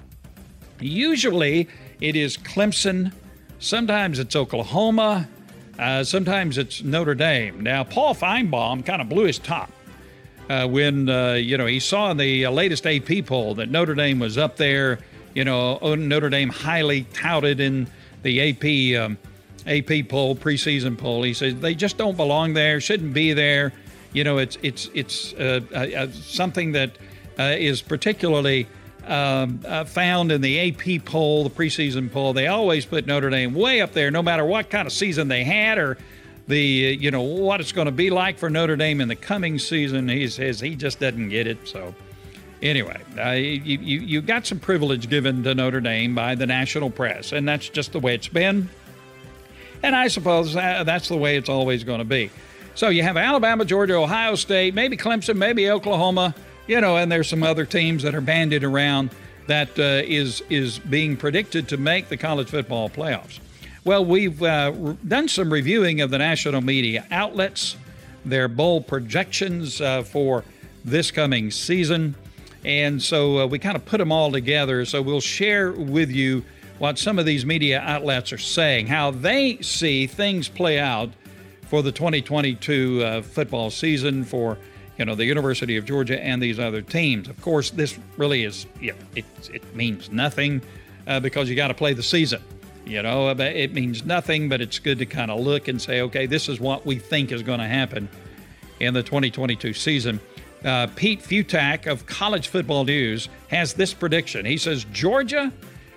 Usually 0.80 1.68
it 2.00 2.16
is 2.16 2.36
Clemson, 2.36 3.12
sometimes 3.58 4.18
it's 4.18 4.34
Oklahoma, 4.34 5.28
uh, 5.78 6.04
sometimes 6.04 6.56
it's 6.56 6.82
Notre 6.82 7.14
Dame. 7.14 7.60
Now, 7.60 7.84
Paul 7.84 8.14
Finebaum 8.14 8.84
kind 8.84 9.02
of 9.02 9.08
blew 9.08 9.24
his 9.24 9.38
top 9.38 9.70
uh, 10.48 10.66
when, 10.66 11.08
uh, 11.08 11.34
you 11.34 11.58
know, 11.58 11.66
he 11.66 11.80
saw 11.80 12.10
in 12.10 12.16
the 12.16 12.46
latest 12.48 12.86
AP 12.86 13.26
poll 13.26 13.54
that 13.56 13.70
Notre 13.70 13.94
Dame 13.94 14.18
was 14.18 14.38
up 14.38 14.56
there, 14.56 14.98
you 15.34 15.44
know, 15.44 15.78
Notre 15.94 16.30
Dame 16.30 16.48
highly 16.48 17.04
touted 17.12 17.60
in 17.60 17.88
the 18.22 18.50
AP 18.50 19.00
um, 19.00 19.18
AP 19.66 20.08
poll, 20.08 20.34
preseason 20.34 20.96
poll. 20.96 21.22
He 21.22 21.34
says 21.34 21.56
they 21.56 21.74
just 21.74 21.98
don't 21.98 22.16
belong 22.16 22.54
there, 22.54 22.80
shouldn't 22.80 23.12
be 23.12 23.32
there. 23.32 23.72
You 24.12 24.24
know, 24.24 24.38
it's 24.38 24.56
it's 24.62 24.88
it's 24.94 25.34
uh, 25.34 25.60
uh, 25.72 25.78
uh, 25.78 26.08
something 26.12 26.72
that 26.72 26.92
uh, 27.38 27.54
is 27.58 27.82
particularly 27.82 28.66
um, 29.06 29.60
uh, 29.66 29.84
found 29.84 30.32
in 30.32 30.40
the 30.40 30.70
AP 30.70 31.04
poll, 31.04 31.44
the 31.44 31.50
preseason 31.50 32.10
poll. 32.10 32.32
They 32.32 32.46
always 32.46 32.86
put 32.86 33.06
Notre 33.06 33.30
Dame 33.30 33.54
way 33.54 33.80
up 33.80 33.92
there, 33.92 34.10
no 34.10 34.22
matter 34.22 34.44
what 34.44 34.70
kind 34.70 34.86
of 34.86 34.92
season 34.92 35.28
they 35.28 35.44
had 35.44 35.78
or 35.78 35.98
the 36.46 36.58
you 36.58 37.10
know 37.10 37.22
what 37.22 37.60
it's 37.60 37.72
going 37.72 37.86
to 37.86 37.92
be 37.92 38.08
like 38.08 38.38
for 38.38 38.48
Notre 38.48 38.76
Dame 38.76 39.00
in 39.00 39.08
the 39.08 39.16
coming 39.16 39.58
season. 39.58 40.08
He 40.08 40.28
says 40.28 40.60
he 40.60 40.74
just 40.74 41.00
doesn't 41.00 41.28
get 41.28 41.46
it. 41.46 41.68
So 41.68 41.94
anyway, 42.62 43.00
uh, 43.18 43.30
you, 43.30 43.78
you 43.78 44.00
you 44.00 44.20
got 44.22 44.46
some 44.46 44.58
privilege 44.58 45.08
given 45.08 45.42
to 45.44 45.54
Notre 45.54 45.80
Dame 45.80 46.14
by 46.14 46.34
the 46.34 46.46
national 46.46 46.90
press, 46.90 47.32
and 47.32 47.48
that's 47.48 47.68
just 47.68 47.92
the 47.92 48.00
way 48.00 48.14
it's 48.14 48.28
been. 48.28 48.68
And 49.82 49.94
I 49.94 50.08
suppose 50.08 50.54
that's 50.54 51.08
the 51.08 51.16
way 51.16 51.36
it's 51.36 51.48
always 51.48 51.84
going 51.84 52.00
to 52.00 52.04
be. 52.04 52.30
So 52.74 52.88
you 52.88 53.02
have 53.02 53.16
Alabama, 53.16 53.64
Georgia, 53.64 53.94
Ohio 53.94 54.34
State, 54.34 54.74
maybe 54.74 54.96
Clemson, 54.96 55.36
maybe 55.36 55.70
Oklahoma, 55.70 56.34
you 56.66 56.80
know, 56.80 56.96
and 56.96 57.10
there's 57.10 57.28
some 57.28 57.42
other 57.42 57.64
teams 57.64 58.02
that 58.02 58.14
are 58.14 58.20
banded 58.20 58.64
around 58.64 59.10
that 59.46 59.76
uh, 59.78 60.02
is 60.04 60.42
is 60.48 60.78
being 60.78 61.16
predicted 61.16 61.68
to 61.68 61.76
make 61.76 62.08
the 62.08 62.16
college 62.16 62.48
football 62.48 62.88
playoffs. 62.88 63.40
Well, 63.84 64.04
we've 64.04 64.42
uh, 64.42 64.70
done 65.06 65.28
some 65.28 65.52
reviewing 65.52 66.02
of 66.02 66.10
the 66.10 66.18
national 66.18 66.60
media 66.60 67.06
outlets, 67.10 67.76
their 68.24 68.46
bowl 68.46 68.82
projections 68.82 69.80
uh, 69.80 70.02
for 70.02 70.44
this 70.84 71.10
coming 71.10 71.50
season. 71.50 72.14
And 72.64 73.00
so 73.02 73.40
uh, 73.40 73.46
we 73.46 73.58
kind 73.58 73.76
of 73.76 73.84
put 73.84 73.98
them 73.98 74.12
all 74.12 74.32
together. 74.32 74.84
So 74.84 75.00
we'll 75.00 75.20
share 75.20 75.72
with 75.72 76.10
you 76.10 76.44
what 76.78 76.98
some 76.98 77.18
of 77.18 77.26
these 77.26 77.44
media 77.44 77.80
outlets 77.80 78.32
are 78.32 78.38
saying, 78.38 78.86
how 78.86 79.10
they 79.10 79.58
see 79.60 80.06
things 80.06 80.48
play 80.48 80.78
out 80.78 81.10
for 81.62 81.82
the 81.82 81.92
2022 81.92 83.02
uh, 83.02 83.22
football 83.22 83.70
season 83.70 84.24
for 84.24 84.58
you 84.96 85.04
know 85.04 85.14
the 85.14 85.24
University 85.24 85.76
of 85.76 85.84
Georgia 85.84 86.20
and 86.20 86.42
these 86.42 86.58
other 86.58 86.82
teams. 86.82 87.28
Of 87.28 87.40
course, 87.40 87.70
this 87.70 87.98
really 88.16 88.44
is 88.44 88.66
know, 88.92 88.94
it, 89.14 89.24
it 89.52 89.74
means 89.74 90.10
nothing 90.10 90.60
uh, 91.06 91.20
because 91.20 91.48
you 91.48 91.56
got 91.56 91.68
to 91.68 91.74
play 91.74 91.92
the 91.92 92.02
season. 92.02 92.42
You 92.84 93.02
know, 93.02 93.28
it 93.28 93.74
means 93.74 94.06
nothing, 94.06 94.48
but 94.48 94.62
it's 94.62 94.78
good 94.78 94.98
to 94.98 95.06
kind 95.06 95.30
of 95.30 95.40
look 95.40 95.68
and 95.68 95.80
say, 95.80 96.00
okay, 96.02 96.24
this 96.24 96.48
is 96.48 96.58
what 96.58 96.86
we 96.86 96.96
think 96.96 97.32
is 97.32 97.42
going 97.42 97.58
to 97.58 97.66
happen 97.66 98.08
in 98.80 98.94
the 98.94 99.02
2022 99.02 99.74
season. 99.74 100.20
Uh, 100.64 100.88
Pete 100.96 101.22
Fiutak 101.22 101.86
of 101.86 102.06
College 102.06 102.48
Football 102.48 102.84
News 102.84 103.28
has 103.48 103.74
this 103.74 103.94
prediction. 103.94 104.44
He 104.44 104.56
says 104.56 104.84
Georgia 104.92 105.52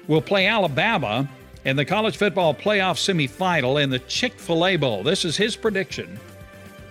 will 0.07 0.21
play 0.21 0.47
Alabama 0.47 1.27
in 1.65 1.75
the 1.75 1.85
college 1.85 2.17
football 2.17 2.53
playoff 2.53 2.97
semifinal 2.97 3.81
in 3.81 3.89
the 3.89 3.99
Chick 3.99 4.39
fil 4.39 4.65
A 4.65 4.75
Bowl. 4.75 5.03
This 5.03 5.25
is 5.25 5.37
his 5.37 5.55
prediction 5.55 6.19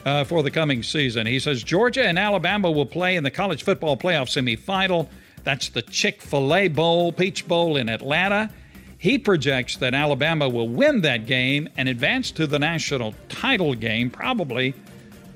uh, 0.04 0.24
for 0.24 0.42
the 0.42 0.50
coming 0.50 0.82
season. 0.82 1.26
He 1.26 1.38
says 1.38 1.62
Georgia 1.62 2.06
and 2.06 2.18
Alabama 2.18 2.70
will 2.70 2.86
play 2.86 3.16
in 3.16 3.24
the 3.24 3.30
college 3.30 3.62
football 3.62 3.96
playoff 3.96 4.28
semifinal. 4.28 5.08
That's 5.44 5.68
the 5.68 5.82
Chick 5.82 6.22
fil 6.22 6.54
A 6.54 6.68
Bowl, 6.68 7.12
Peach 7.12 7.46
Bowl 7.46 7.76
in 7.76 7.88
Atlanta. 7.88 8.50
He 8.98 9.16
projects 9.16 9.76
that 9.76 9.94
Alabama 9.94 10.48
will 10.48 10.68
win 10.68 11.00
that 11.02 11.26
game 11.26 11.68
and 11.76 11.88
advance 11.88 12.30
to 12.32 12.46
the 12.46 12.58
national 12.58 13.14
title 13.28 13.74
game, 13.74 14.10
probably 14.10 14.74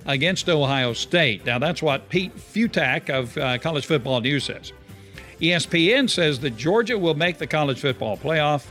against 0.07 0.49
Ohio 0.49 0.93
State. 0.93 1.45
Now, 1.47 1.59
that's 1.59 1.83
what 1.83 2.09
Pete 2.09 2.37
Fiutak 2.37 3.11
of 3.11 3.37
uh, 3.39 3.59
College 3.59 3.87
Football 3.87 4.21
News 4.21 4.45
says. 4.45 4.73
ESPN 5.41 6.09
says 6.09 6.41
that 6.41 6.57
Georgia 6.57 6.99
will 6.99 7.15
make 7.15 7.39
the 7.39 7.47
college 7.47 7.81
football 7.81 8.17
playoff. 8.17 8.67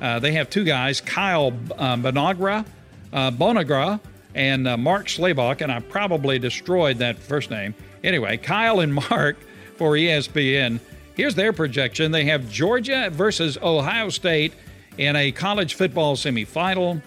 Uh, 0.00 0.18
they 0.18 0.32
have 0.32 0.50
two 0.50 0.64
guys, 0.64 1.00
Kyle 1.00 1.48
uh, 1.78 1.96
Bonagra, 1.96 2.66
uh, 3.12 3.30
Bonagra, 3.30 4.00
and 4.34 4.66
uh, 4.66 4.76
Mark 4.76 5.06
Schlabach, 5.06 5.60
and 5.60 5.70
I 5.70 5.80
probably 5.80 6.38
destroyed 6.38 6.98
that 6.98 7.18
first 7.18 7.50
name. 7.50 7.74
Anyway, 8.02 8.36
Kyle 8.36 8.80
and 8.80 8.94
Mark 8.94 9.36
for 9.76 9.92
ESPN. 9.92 10.80
Here's 11.14 11.34
their 11.34 11.52
projection. 11.52 12.10
They 12.10 12.24
have 12.24 12.50
Georgia 12.50 13.10
versus 13.12 13.58
Ohio 13.62 14.08
State 14.08 14.54
in 14.98 15.16
a 15.16 15.32
college 15.32 15.74
football 15.74 16.16
semifinal. 16.16 17.02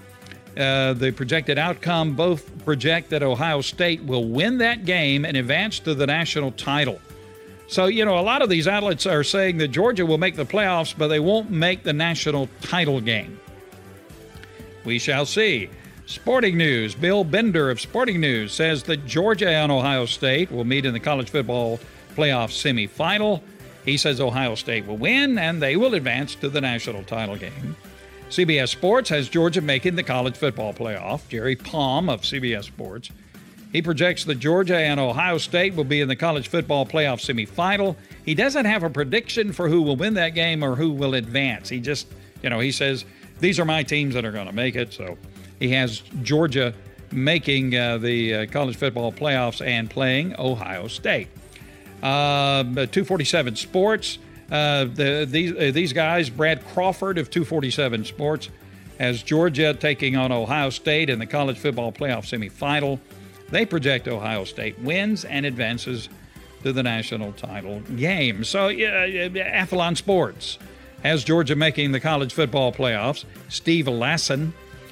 Uh, 0.58 0.94
the 0.94 1.12
projected 1.12 1.58
outcome 1.58 2.16
both 2.16 2.64
project 2.64 3.10
that 3.10 3.22
Ohio 3.22 3.60
State 3.60 4.02
will 4.04 4.26
win 4.26 4.58
that 4.60 4.86
game 4.86 5.26
and 5.26 5.36
advance 5.36 5.80
to 5.80 5.94
the 5.94 6.08
national 6.08 6.52
title. 6.54 7.02
So, 7.68 7.88
you 7.88 8.06
know, 8.06 8.20
a 8.20 8.22
lot 8.22 8.42
of 8.42 8.50
these 8.50 8.68
outlets 8.68 9.06
are 9.06 9.24
saying 9.24 9.58
that 9.58 9.70
Georgia 9.70 10.06
will 10.06 10.18
make 10.18 10.36
the 10.36 10.46
playoffs, 10.46 10.96
but 10.98 11.08
they 11.08 11.20
won't 11.20 11.50
make 11.50 11.84
the 11.84 11.94
national 11.94 12.48
title 12.62 13.02
game. 13.02 13.40
We 14.86 15.00
shall 15.00 15.26
see. 15.26 15.70
Sporting 16.06 16.58
News. 16.58 16.94
Bill 16.94 17.24
Bender 17.24 17.72
of 17.72 17.82
Sporting 17.82 18.22
News 18.22 18.54
says 18.54 18.84
that 18.84 19.06
Georgia 19.06 19.50
and 19.50 19.72
Ohio 19.72 20.06
State 20.06 20.52
will 20.52 20.64
meet 20.64 20.86
in 20.86 20.94
the 20.94 21.00
college 21.00 21.32
football 21.32 21.80
playoff 22.16 22.52
semifinal. 22.52 23.42
He 23.84 23.98
says 23.98 24.22
Ohio 24.22 24.56
State 24.56 24.86
will 24.86 24.98
win 24.98 25.38
and 25.38 25.62
they 25.62 25.76
will 25.76 25.96
advance 25.96 26.36
to 26.36 26.50
the 26.50 26.62
national 26.62 27.04
title 27.04 27.36
game. 27.36 27.76
CBS 28.29 28.70
Sports 28.70 29.10
has 29.10 29.29
Georgia 29.29 29.62
making 29.62 29.96
the 29.96 30.03
college 30.03 30.36
football 30.36 30.74
playoff. 30.74 31.27
Jerry 31.29 31.55
Palm 31.55 32.10
of 32.10 32.22
CBS 32.22 32.63
Sports. 32.65 33.12
He 33.72 33.82
projects 33.82 34.25
that 34.25 34.36
Georgia 34.36 34.77
and 34.77 35.00
Ohio 35.00 35.38
State 35.38 35.75
will 35.75 35.84
be 35.84 36.01
in 36.01 36.08
the 36.08 36.15
college 36.15 36.48
football 36.48 36.86
playoff 36.86 37.20
semifinal. 37.20 37.96
He 38.24 38.34
doesn't 38.34 38.65
have 38.65 38.84
a 38.84 38.89
prediction 38.89 39.51
for 39.51 39.70
who 39.70 39.82
will 39.82 39.96
win 39.96 40.15
that 40.15 40.29
game 40.29 40.63
or 40.63 40.75
who 40.75 40.91
will 40.91 41.13
advance. 41.13 41.70
He 41.70 41.79
just, 41.79 42.08
you 42.41 42.50
know, 42.50 42.60
he 42.60 42.72
says, 42.72 43.05
these 43.39 43.60
are 43.60 43.65
my 43.65 43.84
teams 43.84 44.15
that 44.15 44.25
are 44.25 44.32
going 44.32 44.48
to 44.48 44.53
make 44.53 44.75
it. 44.75 44.94
So 44.94 45.17
he 45.60 45.70
has 45.70 46.00
Georgia 46.24 46.74
making 47.12 47.75
uh, 47.75 47.98
the 48.00 48.34
uh, 48.34 48.46
college 48.48 48.75
football 48.75 49.12
playoffs 49.12 49.65
and 49.65 49.89
playing 49.89 50.36
Ohio 50.39 50.88
State. 50.88 51.27
Uh, 52.01 52.63
247 52.63 53.55
Sports. 53.55 54.17
Uh, 54.52 54.86
the, 54.86 55.28
these, 55.30 55.52
uh, 55.52 55.72
these 55.74 55.94
guys, 55.94 56.30
Brad 56.30 56.66
Crawford 56.68 57.18
of 57.18 57.30
247 57.30 58.06
Sports, 58.06 58.50
has 59.00 59.24
Georgia 59.24 59.74
taking 59.74 60.16
on 60.16 60.32
Ohio 60.32 60.70
State 60.70 61.10
in 61.10 61.20
the 61.20 61.25
college 61.25 61.58
football 61.58 61.92
playoff 61.92 62.25
semifinal. 62.25 63.00
They 63.50 63.66
project 63.66 64.08
Ohio 64.08 64.44
State 64.44 64.80
wins 64.80 65.25
and 65.25 65.46
advances 65.46 66.10
to 66.64 66.74
the 66.74 66.84
national 66.84 67.34
title 67.34 67.82
game. 67.96 68.44
So, 68.44 68.68
uh, 68.68 68.72
Athlon 68.72 69.98
Sports 69.98 70.58
has 71.04 71.24
Georgia 71.24 71.56
making 71.56 71.92
the 71.92 72.00
college 72.00 72.34
football 72.34 72.72
playoffs. 72.72 73.25
Steve 73.50 73.86
Lassan 73.86 74.52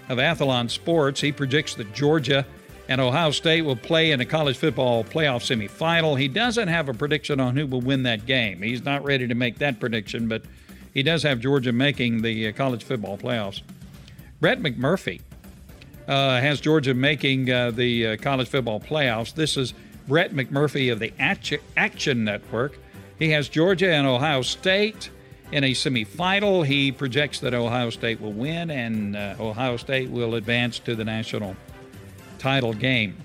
of 0.10 0.17
Athlon 0.19 0.69
Sports. 0.69 1.22
He 1.22 1.31
predicts 1.31 1.75
that 1.75 1.93
Georgia 1.93 2.45
and 2.93 3.01
Ohio 3.01 3.31
State 3.31 3.63
will 3.63 3.75
play 3.75 4.12
in 4.12 4.21
a 4.21 4.25
college 4.25 4.55
football 4.55 5.03
playoff 5.03 5.41
semifinal. 5.41 6.17
He 6.17 6.27
doesn't 6.27 6.67
have 6.67 6.89
a 6.89 6.93
prediction 6.93 7.39
on 7.39 7.55
who 7.55 7.65
will 7.65 7.81
win 7.81 8.03
that 8.03 8.27
game. 8.27 8.62
He's 8.62 8.85
not 8.85 9.03
ready 9.03 9.27
to 9.27 9.33
make 9.33 9.57
that 9.57 9.79
prediction, 9.79 10.27
but 10.27 10.43
he 10.93 11.01
does 11.01 11.23
have 11.23 11.39
Georgia 11.39 11.71
making 11.71 12.21
the 12.21 12.50
uh, 12.50 12.51
college 12.51 12.83
football 12.83 13.17
playoffs. 13.17 13.63
Brett 14.39 14.59
McMurphy 14.59 15.21
uh, 16.07 16.39
has 16.39 16.62
Georgia 16.62 16.93
making 16.93 17.50
uh, 17.50 17.71
the 17.71 18.09
uh, 18.09 18.17
college 18.17 18.47
football 18.47 18.79
playoffs. 18.79 19.33
This 19.33 19.57
is 19.57 19.73
Brett 20.07 20.31
McMurphy 20.31 20.91
of 20.91 21.00
the 21.00 21.12
Action 21.17 22.23
Network. 22.23 22.77
He 23.17 23.31
has 23.31 23.50
Georgia 23.50 23.91
and 23.91 24.05
Ohio 24.05 24.43
State 24.43 25.09
in 25.51 25.63
a 25.63 25.71
semifinal. 25.71 26.63
He 26.63 26.91
projects 26.91 27.39
that 27.39 27.55
Ohio 27.55 27.89
State 27.89 28.21
will 28.21 28.33
win 28.33 28.69
and 28.69 29.15
uh, 29.15 29.33
Ohio 29.39 29.77
State 29.77 30.12
will 30.12 30.35
advance 30.35 30.77
to 30.77 30.95
the 30.95 31.03
national 31.03 31.55
title 32.43 32.73
game. 32.73 33.15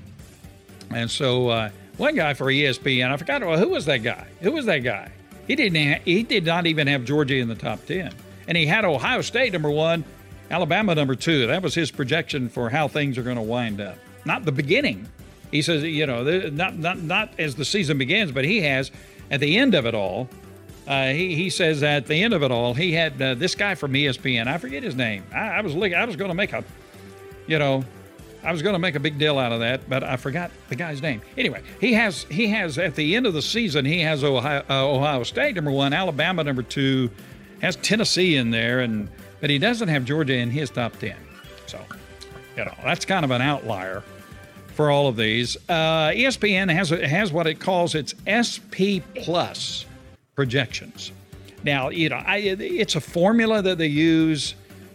And 0.91 1.11
so, 1.11 1.49
uh, 1.49 1.71
one 1.97 2.15
guy 2.15 2.35
for 2.35 2.47
ESPN, 2.47 3.11
I 3.11 3.17
forgot 3.17 3.43
well, 3.45 3.59
who 3.59 3.69
was 3.69 3.85
that 3.87 3.99
guy. 3.99 4.27
Who 4.41 4.53
was 4.53 4.67
that 4.67 4.79
guy? 4.79 5.11
He 5.47 5.57
didn't. 5.57 5.77
Ha- 5.77 6.03
he 6.05 6.23
did 6.23 6.45
not 6.45 6.67
even 6.67 6.87
have 6.87 7.05
Georgia 7.05 7.37
in 7.37 7.49
the 7.49 7.55
top 7.55 7.85
ten, 7.85 8.15
and 8.47 8.57
he 8.57 8.65
had 8.65 8.85
Ohio 8.85 9.21
State 9.21 9.53
number 9.53 9.71
one, 9.71 10.05
Alabama 10.51 10.95
number 10.95 11.15
two. 11.15 11.47
That 11.49 11.63
was 11.63 11.75
his 11.75 11.91
projection 11.91 12.49
for 12.49 12.71
how 12.71 12.89
things 12.89 13.19
are 13.19 13.23
going 13.23 13.37
to 13.37 13.43
wind 13.43 13.81
up. 13.81 13.99
Not 14.25 14.45
the 14.45 14.53
beginning. 14.53 15.09
He 15.51 15.63
says, 15.63 15.83
you 15.83 16.07
know, 16.07 16.23
not 16.51 16.79
not 16.79 17.03
not 17.03 17.31
as 17.39 17.57
the 17.57 17.65
season 17.65 17.99
begins, 17.99 18.31
but 18.31 18.45
he 18.45 18.61
has 18.63 18.91
at 19.31 19.41
the 19.41 19.59
end 19.59 19.75
of 19.75 19.85
it 19.85 19.95
all 19.95 20.29
uh, 20.89 21.11
he, 21.13 21.35
he 21.35 21.51
says 21.51 21.83
at 21.83 22.07
the 22.07 22.23
end 22.23 22.33
of 22.33 22.43
it 22.43 22.51
all, 22.51 22.73
he 22.73 22.93
had 22.93 23.21
uh, 23.21 23.35
this 23.35 23.55
guy 23.55 23.75
from 23.75 23.93
ESPN. 23.93 24.47
I 24.47 24.57
forget 24.57 24.83
his 24.83 24.97
name. 24.97 25.23
I, 25.31 25.49
I 25.49 25.61
was 25.61 25.75
I 25.75 26.05
was 26.07 26.17
going 26.17 26.31
to 26.31 26.35
make 26.35 26.55
a, 26.55 26.65
you 27.47 27.59
know, 27.59 27.85
I 28.45 28.53
was 28.53 28.63
going 28.63 28.75
to 28.75 28.79
make 28.79 28.95
a 28.95 29.01
big 29.01 29.19
deal 29.19 29.39
out 29.39 29.53
of 29.53 29.61
that, 29.61 29.89
but 29.89 30.03
I 30.05 30.17
forgot 30.17 30.51
the 30.69 30.77
guy's 30.77 31.03
name. 31.03 31.23
Anyway, 31.37 31.63
he 31.81 31.93
has 31.95 32.25
he 32.25 32.49
has 32.49 32.79
at 32.79 32.95
the 32.95 33.17
end 33.17 33.27
of 33.27 33.35
the 33.35 33.43
season 33.43 33.85
he 33.85 34.01
has 34.01 34.23
Ohio, 34.23 34.65
uh, 34.71 34.87
Ohio 34.87 35.23
State 35.25 35.55
number 35.57 35.71
one, 35.71 35.93
Alabama 35.93 36.45
number 36.45 36.63
two, 36.63 37.11
has 37.61 37.77
Tennessee 37.77 38.37
in 38.37 38.51
there, 38.51 38.81
and 38.81 39.09
but 39.41 39.51
he 39.51 39.59
doesn't 39.59 39.89
have 39.89 40.05
Georgia 40.05 40.35
in 40.35 40.51
his 40.51 40.71
top 40.71 40.97
ten. 40.99 41.17
So, 41.67 41.81
you 42.57 42.65
know, 42.65 42.75
that's 42.85 43.05
kind 43.05 43.25
of 43.25 43.31
an 43.31 43.43
outlier 43.43 44.03
for 44.75 44.91
all 44.91 45.09
of 45.09 45.17
these. 45.17 45.57
Uh, 45.69 46.11
ESPN 46.11 46.73
has 46.73 46.91
has 46.91 47.33
what 47.33 47.47
it 47.47 47.59
calls 47.59 47.95
its 47.95 48.15
SP 48.27 49.03
plus 49.15 49.85
projections. 50.37 51.11
Now, 51.65 51.89
you 51.89 52.09
know, 52.09 52.23
I, 52.25 52.37
it's 52.39 52.95
a 52.95 53.01
formula 53.01 53.61
that 53.63 53.79
they 53.79 53.89
use, 53.89 54.55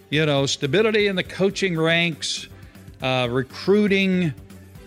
you 0.09 0.25
know, 0.25 0.45
stability 0.45 1.07
in 1.07 1.17
the 1.17 1.23
coaching 1.23 1.77
ranks, 1.77 2.47
uh, 3.03 3.27
recruiting, 3.29 4.33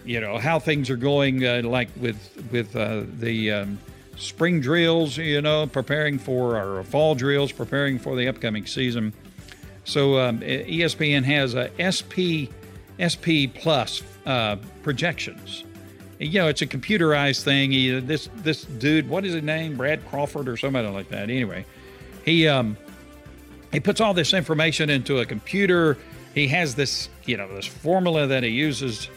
you 0.04 0.20
know, 0.20 0.38
how 0.38 0.58
things 0.58 0.90
are 0.90 0.96
going, 0.96 1.46
uh, 1.46 1.60
like 1.62 1.88
with 2.00 2.48
with 2.50 2.74
uh, 2.74 3.02
the 3.18 3.52
um, 3.52 3.78
spring 4.16 4.60
drills, 4.60 5.16
you 5.18 5.42
know, 5.42 5.66
preparing 5.66 6.18
for 6.18 6.56
our 6.56 6.82
fall 6.82 7.14
drills, 7.14 7.52
preparing 7.52 7.98
for 7.98 8.16
the 8.16 8.26
upcoming 8.26 8.66
season. 8.66 9.12
So 9.84 10.18
um, 10.18 10.40
ESPN 10.40 11.22
has 11.24 11.54
a 11.54 11.70
SP 11.78 12.50
SP 12.98 13.52
Plus 13.54 14.02
uh, 14.24 14.56
projections. 14.82 15.64
You 16.18 16.40
know, 16.40 16.48
it's 16.48 16.62
a 16.62 16.66
computerized 16.66 17.42
thing. 17.42 17.70
He, 17.70 18.00
this 18.00 18.30
this 18.36 18.64
dude, 18.64 19.08
what 19.08 19.26
is 19.26 19.34
his 19.34 19.42
name? 19.42 19.76
Brad 19.76 20.04
Crawford 20.08 20.48
or 20.48 20.56
somebody 20.56 20.88
like 20.88 21.10
that. 21.10 21.24
Anyway, 21.24 21.66
he 22.24 22.48
um, 22.48 22.78
he 23.70 23.80
puts 23.80 24.00
all 24.00 24.14
this 24.14 24.32
information 24.32 24.88
into 24.88 25.18
a 25.18 25.26
computer. 25.26 25.98
He 26.36 26.48
has 26.48 26.74
this 26.74 27.08
you 27.24 27.38
know 27.38 27.52
this 27.52 27.64
formula 27.64 28.26
that 28.26 28.42
he 28.42 28.50
uses 28.50 29.08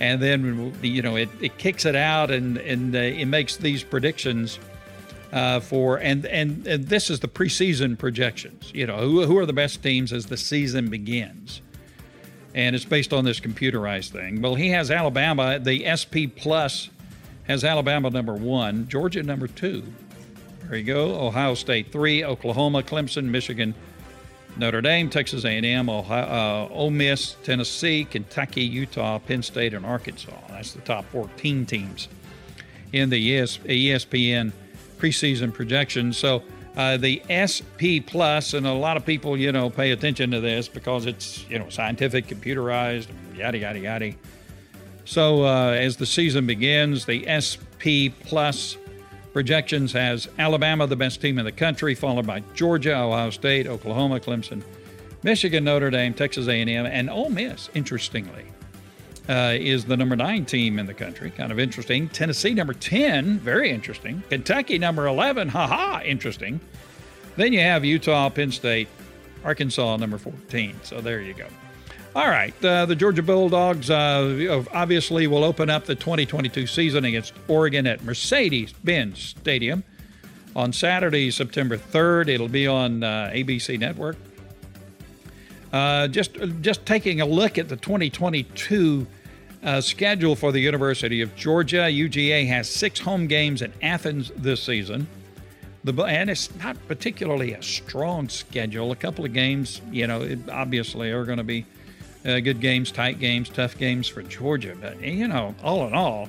and 0.00 0.22
then 0.22 0.74
you 0.80 1.02
know 1.02 1.16
it, 1.16 1.28
it 1.38 1.58
kicks 1.58 1.84
it 1.84 1.94
out 1.94 2.30
and 2.30 2.56
and 2.56 2.96
uh, 2.96 2.98
it 2.98 3.26
makes 3.26 3.58
these 3.58 3.84
predictions 3.84 4.58
uh, 5.34 5.60
for 5.60 5.98
and, 5.98 6.24
and 6.24 6.66
and 6.66 6.88
this 6.88 7.10
is 7.10 7.20
the 7.20 7.28
preseason 7.28 7.98
projections. 7.98 8.72
You 8.74 8.86
know 8.86 8.96
who 8.96 9.26
who 9.26 9.36
are 9.36 9.44
the 9.44 9.52
best 9.52 9.82
teams 9.82 10.14
as 10.14 10.24
the 10.24 10.38
season 10.38 10.88
begins, 10.88 11.60
and 12.54 12.74
it's 12.74 12.86
based 12.86 13.12
on 13.12 13.26
this 13.26 13.38
computerized 13.38 14.08
thing. 14.08 14.40
Well, 14.40 14.54
he 14.54 14.70
has 14.70 14.90
Alabama. 14.90 15.58
The 15.58 15.84
SP 15.92 16.32
Plus 16.34 16.88
has 17.48 17.64
Alabama 17.64 18.08
number 18.08 18.34
one, 18.34 18.88
Georgia 18.88 19.22
number 19.22 19.46
two. 19.46 19.84
There 20.62 20.78
you 20.78 20.84
go. 20.84 21.20
Ohio 21.20 21.52
State 21.52 21.92
three, 21.92 22.24
Oklahoma, 22.24 22.82
Clemson, 22.82 23.24
Michigan, 23.24 23.74
Notre 24.56 24.82
Dame, 24.82 25.08
Texas 25.08 25.44
A&M, 25.44 25.88
Ohio, 25.88 26.24
uh, 26.24 26.74
Ole 26.74 26.90
Miss, 26.90 27.36
Tennessee, 27.42 28.04
Kentucky, 28.04 28.62
Utah, 28.62 29.18
Penn 29.18 29.42
State, 29.42 29.72
and 29.72 29.86
Arkansas. 29.86 30.32
That's 30.48 30.72
the 30.72 30.82
top 30.82 31.04
14 31.06 31.64
teams 31.64 32.08
in 32.92 33.08
the 33.08 33.38
ES, 33.38 33.58
ESPN 33.58 34.52
preseason 34.98 35.52
projections. 35.52 36.18
So 36.18 36.42
uh, 36.76 36.96
the 36.96 37.22
SP 37.28 38.04
Plus, 38.06 38.54
and 38.54 38.66
a 38.66 38.72
lot 38.72 38.96
of 38.96 39.04
people, 39.04 39.36
you 39.36 39.52
know, 39.52 39.70
pay 39.70 39.90
attention 39.90 40.30
to 40.30 40.40
this 40.40 40.68
because 40.68 41.06
it's, 41.06 41.48
you 41.48 41.58
know, 41.58 41.68
scientific, 41.68 42.26
computerized, 42.26 43.08
yada 43.36 43.58
yada 43.58 43.78
yada. 43.78 44.12
So 45.04 45.44
uh, 45.44 45.70
as 45.70 45.96
the 45.96 46.06
season 46.06 46.46
begins, 46.46 47.04
the 47.04 47.26
SP 47.28 48.12
Plus 48.24 48.76
projections 49.32 49.92
has 49.92 50.28
Alabama 50.38 50.86
the 50.86 50.96
best 50.96 51.20
team 51.20 51.38
in 51.38 51.44
the 51.44 51.52
country, 51.52 51.94
followed 51.94 52.26
by 52.26 52.42
Georgia, 52.54 52.96
Ohio 52.96 53.30
State, 53.30 53.66
Oklahoma, 53.66 54.20
Clemson, 54.20 54.62
Michigan, 55.22 55.64
Notre 55.64 55.90
Dame, 55.90 56.14
Texas 56.14 56.48
A&M, 56.48 56.68
and 56.68 57.08
Ole 57.08 57.30
Miss. 57.30 57.70
Interestingly, 57.74 58.44
uh, 59.28 59.54
is 59.58 59.84
the 59.84 59.96
number 59.96 60.16
nine 60.16 60.44
team 60.44 60.78
in 60.78 60.86
the 60.86 60.94
country. 60.94 61.30
Kind 61.30 61.52
of 61.52 61.58
interesting. 61.58 62.08
Tennessee 62.08 62.54
number 62.54 62.74
ten, 62.74 63.38
very 63.38 63.70
interesting. 63.70 64.22
Kentucky 64.28 64.78
number 64.78 65.06
eleven, 65.06 65.48
haha, 65.48 66.02
interesting. 66.02 66.60
Then 67.36 67.52
you 67.52 67.60
have 67.60 67.84
Utah, 67.84 68.28
Penn 68.30 68.52
State, 68.52 68.88
Arkansas 69.44 69.96
number 69.96 70.18
fourteen. 70.18 70.74
So 70.82 71.00
there 71.00 71.20
you 71.20 71.34
go. 71.34 71.46
All 72.14 72.28
right, 72.28 72.52
uh, 72.62 72.84
the 72.84 72.94
Georgia 72.94 73.22
Bulldogs 73.22 73.88
uh, 73.88 74.64
obviously 74.74 75.26
will 75.26 75.44
open 75.44 75.70
up 75.70 75.86
the 75.86 75.94
2022 75.94 76.66
season 76.66 77.06
against 77.06 77.32
Oregon 77.48 77.86
at 77.86 78.04
Mercedes 78.04 78.74
Benz 78.84 79.18
Stadium 79.18 79.82
on 80.54 80.74
Saturday, 80.74 81.30
September 81.30 81.78
3rd. 81.78 82.28
It'll 82.28 82.48
be 82.48 82.66
on 82.66 83.02
uh, 83.02 83.30
ABC 83.32 83.78
Network. 83.78 84.18
Uh, 85.72 86.06
just, 86.06 86.36
just 86.60 86.84
taking 86.84 87.22
a 87.22 87.26
look 87.26 87.56
at 87.56 87.70
the 87.70 87.76
2022 87.76 89.06
uh, 89.62 89.80
schedule 89.80 90.36
for 90.36 90.52
the 90.52 90.60
University 90.60 91.22
of 91.22 91.34
Georgia, 91.34 91.88
UGA 91.90 92.46
has 92.46 92.68
six 92.68 93.00
home 93.00 93.26
games 93.26 93.62
in 93.62 93.72
Athens 93.80 94.30
this 94.36 94.62
season. 94.62 95.06
The, 95.84 95.94
and 96.02 96.28
it's 96.28 96.54
not 96.56 96.76
particularly 96.86 97.54
a 97.54 97.62
strong 97.62 98.28
schedule. 98.28 98.92
A 98.92 98.96
couple 98.96 99.24
of 99.24 99.32
games, 99.32 99.80
you 99.90 100.06
know, 100.06 100.36
obviously 100.50 101.10
are 101.10 101.24
going 101.24 101.38
to 101.38 101.44
be 101.44 101.64
uh, 102.24 102.40
good 102.40 102.60
games, 102.60 102.90
tight 102.92 103.18
games, 103.18 103.48
tough 103.48 103.76
games 103.76 104.08
for 104.08 104.22
Georgia. 104.22 104.76
But 104.80 105.00
you 105.00 105.28
know, 105.28 105.54
all 105.62 105.86
in 105.86 105.94
all, 105.94 106.28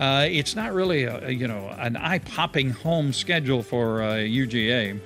uh, 0.00 0.26
it's 0.28 0.56
not 0.56 0.72
really 0.72 1.04
a, 1.04 1.30
you 1.30 1.48
know 1.48 1.68
an 1.78 1.96
eye-popping 1.96 2.70
home 2.70 3.12
schedule 3.12 3.62
for 3.62 4.02
uh, 4.02 4.14
UGA. 4.14 4.98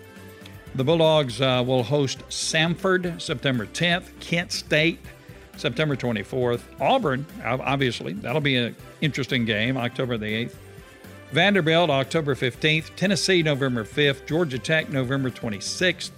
The 0.75 0.85
Bulldogs 0.85 1.41
uh, 1.41 1.65
will 1.67 1.83
host 1.83 2.19
Samford 2.29 3.21
September 3.21 3.67
10th, 3.67 4.11
Kent 4.21 4.53
State 4.53 4.99
September 5.57 5.97
24th, 5.97 6.61
Auburn 6.81 7.25
obviously 7.45 8.13
that'll 8.15 8.41
be 8.41 8.57
an 8.57 8.77
interesting 9.01 9.45
game 9.45 9.77
October 9.77 10.19
the 10.19 10.47
8th. 10.47 10.55
Vanderbilt 11.33 11.91
October 11.91 12.35
15th, 12.35 12.95
Tennessee 12.95 13.43
November 13.43 13.85
5th, 13.85 14.27
Georgia 14.27 14.59
Tech 14.59 14.91
November 14.91 15.31
26th. 15.31 16.11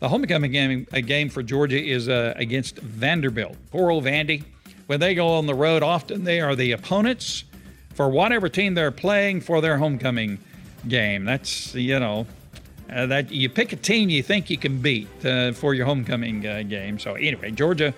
The 0.00 0.08
homecoming 0.08 0.50
game, 0.50 0.86
a 0.92 1.02
game 1.02 1.28
for 1.28 1.42
Georgia 1.42 1.82
is 1.82 2.08
uh, 2.08 2.32
against 2.36 2.78
Vanderbilt. 2.78 3.56
Poor 3.70 3.90
old 3.90 4.04
Vandy. 4.04 4.44
When 4.86 4.98
they 4.98 5.14
go 5.14 5.28
on 5.34 5.46
the 5.46 5.54
road, 5.54 5.82
often 5.82 6.24
they 6.24 6.40
are 6.40 6.56
the 6.56 6.72
opponents 6.72 7.44
for 7.94 8.08
whatever 8.08 8.48
team 8.48 8.74
they're 8.74 8.90
playing 8.90 9.42
for 9.42 9.60
their 9.60 9.76
homecoming 9.76 10.38
game. 10.88 11.26
That's 11.26 11.74
you 11.74 12.00
know 12.00 12.26
uh, 12.90 13.06
that 13.06 13.30
you 13.30 13.50
pick 13.50 13.74
a 13.74 13.76
team 13.76 14.08
you 14.08 14.22
think 14.22 14.48
you 14.48 14.56
can 14.56 14.80
beat 14.80 15.08
uh, 15.24 15.52
for 15.52 15.74
your 15.74 15.84
homecoming 15.84 16.46
uh, 16.46 16.62
game. 16.62 16.98
So 16.98 17.14
anyway, 17.14 17.50
Georgia 17.50 17.92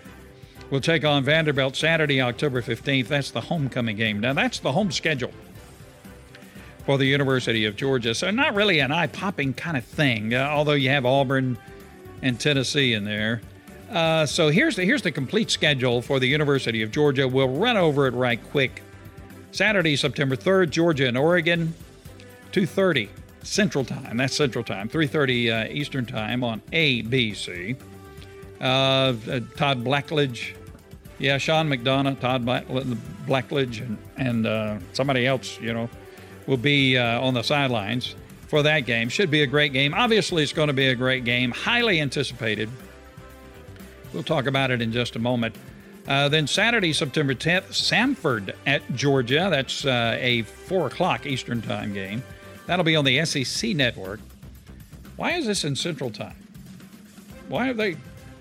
will 0.71 0.81
take 0.81 1.05
on 1.05 1.23
Vanderbilt 1.23 1.77
Saturday, 1.77 2.21
October 2.21 2.63
15th. 2.63 3.07
That's 3.07 3.31
the 3.31 3.41
homecoming 3.41 3.97
game. 3.97 4.19
Now 4.19 4.33
that's 4.33 4.59
the 4.59 4.73
home 4.73 4.91
schedule 4.91 5.33
for 6.85 6.99
the 6.99 7.07
University 7.07 7.65
of 7.65 7.77
Georgia. 7.77 8.13
So 8.13 8.29
not 8.33 8.55
really 8.55 8.81
an 8.81 8.91
eye-popping 8.91 9.55
kind 9.55 9.77
of 9.77 9.85
thing, 9.85 10.35
uh, 10.35 10.49
although 10.51 10.73
you 10.73 10.89
have 10.89 11.07
Auburn 11.07 11.57
and 12.23 12.39
Tennessee 12.39 12.95
in 12.95 13.05
there. 13.05 13.43
Uh, 13.91 14.25
so 14.25 14.49
here's 14.49 14.77
the 14.77 14.85
here's 14.85 15.03
the 15.03 15.13
complete 15.13 15.51
schedule 15.51 16.01
for 16.01 16.19
the 16.19 16.27
University 16.27 16.83
of 16.83 16.91
Georgia. 16.91 17.29
We'll 17.29 17.49
run 17.49 17.77
over 17.77 18.07
it 18.07 18.15
right 18.15 18.41
quick. 18.51 18.83
Saturday, 19.51 19.97
September 19.97 20.35
3rd, 20.35 20.71
Georgia 20.71 21.07
and 21.07 21.19
Oregon, 21.19 21.75
2:30 22.53 23.11
Central 23.43 23.85
Time. 23.85 24.17
That's 24.17 24.35
Central 24.35 24.65
Time. 24.65 24.89
3:30 24.89 25.69
uh, 25.69 25.73
Eastern 25.73 26.07
Time 26.07 26.43
on 26.43 26.63
ABC. 26.73 27.77
Uh, 28.61 28.65
uh, 28.65 29.41
Todd 29.57 29.85
Blackledge, 29.85 30.55
yeah, 31.19 31.37
Sean 31.37 31.69
McDonough, 31.69 32.19
Todd 32.21 32.47
Blackledge, 32.47 33.81
and 33.83 33.99
and 34.17 34.47
uh, 34.47 34.79
somebody 34.95 35.27
else, 35.27 35.61
you 35.61 35.75
know, 35.75 35.91
will 36.47 36.57
be 36.57 36.97
uh, 36.97 37.21
on 37.21 37.35
the 37.35 37.43
sidelines 37.43 38.15
for 38.53 38.63
that 38.63 38.81
game. 38.81 39.09
Should 39.09 39.31
be 39.31 39.43
a 39.43 39.47
great 39.47 39.73
game. 39.73 39.95
Obviously, 39.95 40.43
it's 40.43 40.53
going 40.53 40.67
to 40.67 40.75
be 40.75 40.89
a 40.89 40.95
great 40.95 41.25
game, 41.25 41.53
highly 41.53 42.03
anticipated. 42.03 42.69
We'll 44.13 44.23
talk 44.23 44.45
about 44.45 44.71
it 44.71 44.83
in 44.83 44.93
just 44.93 45.17
a 45.17 45.19
moment. 45.19 45.57
Uh, 46.07 46.29
then 46.29 46.47
Saturday, 46.47 46.93
September 46.93 47.35
10th, 47.35 47.69
Samford 47.69 48.55
at 48.67 48.83
Georgia. 48.95 49.49
That's 49.51 49.87
uh, 49.87 50.19
a 50.21 50.43
4 50.43 50.89
o'clock 50.89 51.25
Eastern 51.25 51.63
Time 51.63 51.95
game. 51.95 52.23
That'll 52.67 52.85
be 52.85 52.95
on 52.95 53.07
the 53.07 53.25
SEC 53.25 53.75
network. 53.75 54.21
Why 55.17 55.33
is 55.33 55.47
this 55.47 55.65
in 55.65 55.75
Central 55.75 56.11
Time? 56.11 56.37
Why 57.49 57.71
are 57.71 57.73
they? 57.73 57.97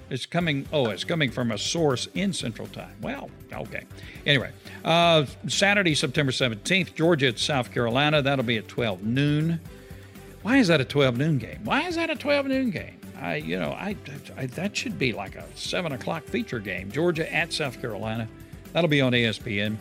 It's 0.09 0.25
coming. 0.25 0.67
Oh, 0.73 0.89
it's 0.89 1.05
coming 1.05 1.31
from 1.31 1.51
a 1.51 1.57
source 1.57 2.09
in 2.15 2.33
Central 2.33 2.67
Time. 2.67 2.95
Well, 3.01 3.29
okay. 3.53 3.85
Anyway, 4.25 4.51
uh, 4.83 5.25
Saturday, 5.47 5.95
September 5.95 6.33
17th, 6.33 6.95
Georgia 6.95 7.27
at 7.27 7.39
South 7.39 7.71
Carolina. 7.71 8.21
That'll 8.21 8.43
be 8.43 8.57
at 8.57 8.67
12 8.67 9.03
noon. 9.03 9.61
Why 10.43 10.57
is 10.57 10.67
that 10.67 10.81
a 10.81 10.85
12 10.85 11.17
noon 11.17 11.37
game? 11.37 11.59
Why 11.63 11.81
is 11.87 11.95
that 11.95 12.09
a 12.09 12.15
12 12.15 12.47
noon 12.47 12.71
game? 12.71 12.97
I, 13.21 13.35
you 13.35 13.59
know, 13.59 13.71
I, 13.71 13.95
I 14.35 14.47
that 14.47 14.75
should 14.75 14.97
be 14.97 15.13
like 15.13 15.35
a 15.35 15.45
seven 15.55 15.91
o'clock 15.91 16.23
feature 16.23 16.59
game. 16.59 16.91
Georgia 16.91 17.31
at 17.31 17.53
South 17.53 17.79
Carolina. 17.79 18.27
That'll 18.73 18.89
be 18.89 19.01
on 19.01 19.11
ESPN. 19.11 19.77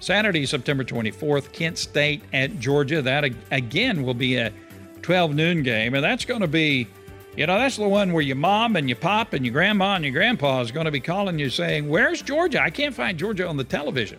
Saturday, 0.00 0.44
September 0.44 0.84
24th, 0.84 1.52
Kent 1.52 1.78
State 1.78 2.22
at 2.34 2.58
Georgia. 2.60 3.00
That 3.00 3.24
again 3.50 4.02
will 4.02 4.14
be 4.14 4.36
a 4.36 4.52
12 5.00 5.34
noon 5.34 5.62
game, 5.62 5.94
and 5.94 6.04
that's 6.04 6.26
going 6.26 6.42
to 6.42 6.48
be, 6.48 6.86
you 7.34 7.46
know, 7.46 7.58
that's 7.58 7.76
the 7.76 7.88
one 7.88 8.12
where 8.12 8.22
your 8.22 8.36
mom 8.36 8.76
and 8.76 8.90
your 8.90 8.96
pop 8.96 9.32
and 9.32 9.44
your 9.46 9.54
grandma 9.54 9.94
and 9.94 10.04
your 10.04 10.12
grandpa 10.12 10.60
is 10.60 10.70
going 10.70 10.84
to 10.84 10.90
be 10.90 11.00
calling 11.00 11.38
you 11.38 11.48
saying, 11.48 11.88
"Where's 11.88 12.20
Georgia? 12.20 12.60
I 12.62 12.68
can't 12.68 12.94
find 12.94 13.18
Georgia 13.18 13.48
on 13.48 13.56
the 13.56 13.64
television." 13.64 14.18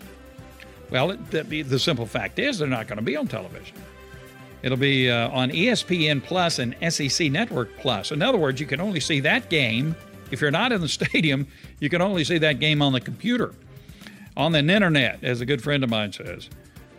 Well, 0.89 1.11
it, 1.11 1.69
the 1.69 1.79
simple 1.79 2.05
fact 2.05 2.39
is 2.39 2.57
they're 2.57 2.67
not 2.67 2.87
going 2.87 2.97
to 2.97 3.03
be 3.03 3.15
on 3.15 3.27
television. 3.27 3.75
It'll 4.63 4.77
be 4.77 5.09
uh, 5.09 5.29
on 5.29 5.51
ESPN 5.51 6.23
Plus 6.23 6.59
and 6.59 6.75
SEC 6.91 7.31
Network 7.31 7.77
Plus. 7.77 8.11
In 8.11 8.21
other 8.21 8.37
words, 8.37 8.59
you 8.59 8.65
can 8.65 8.81
only 8.81 8.99
see 8.99 9.19
that 9.21 9.49
game. 9.49 9.95
If 10.31 10.41
you're 10.41 10.51
not 10.51 10.71
in 10.71 10.81
the 10.81 10.87
stadium, 10.87 11.47
you 11.79 11.89
can 11.89 12.01
only 12.01 12.23
see 12.23 12.37
that 12.39 12.59
game 12.59 12.81
on 12.81 12.93
the 12.93 13.01
computer, 13.01 13.53
on 14.35 14.51
the 14.51 14.59
internet, 14.59 15.23
as 15.23 15.41
a 15.41 15.45
good 15.45 15.61
friend 15.61 15.83
of 15.83 15.89
mine 15.89 16.11
says. 16.11 16.49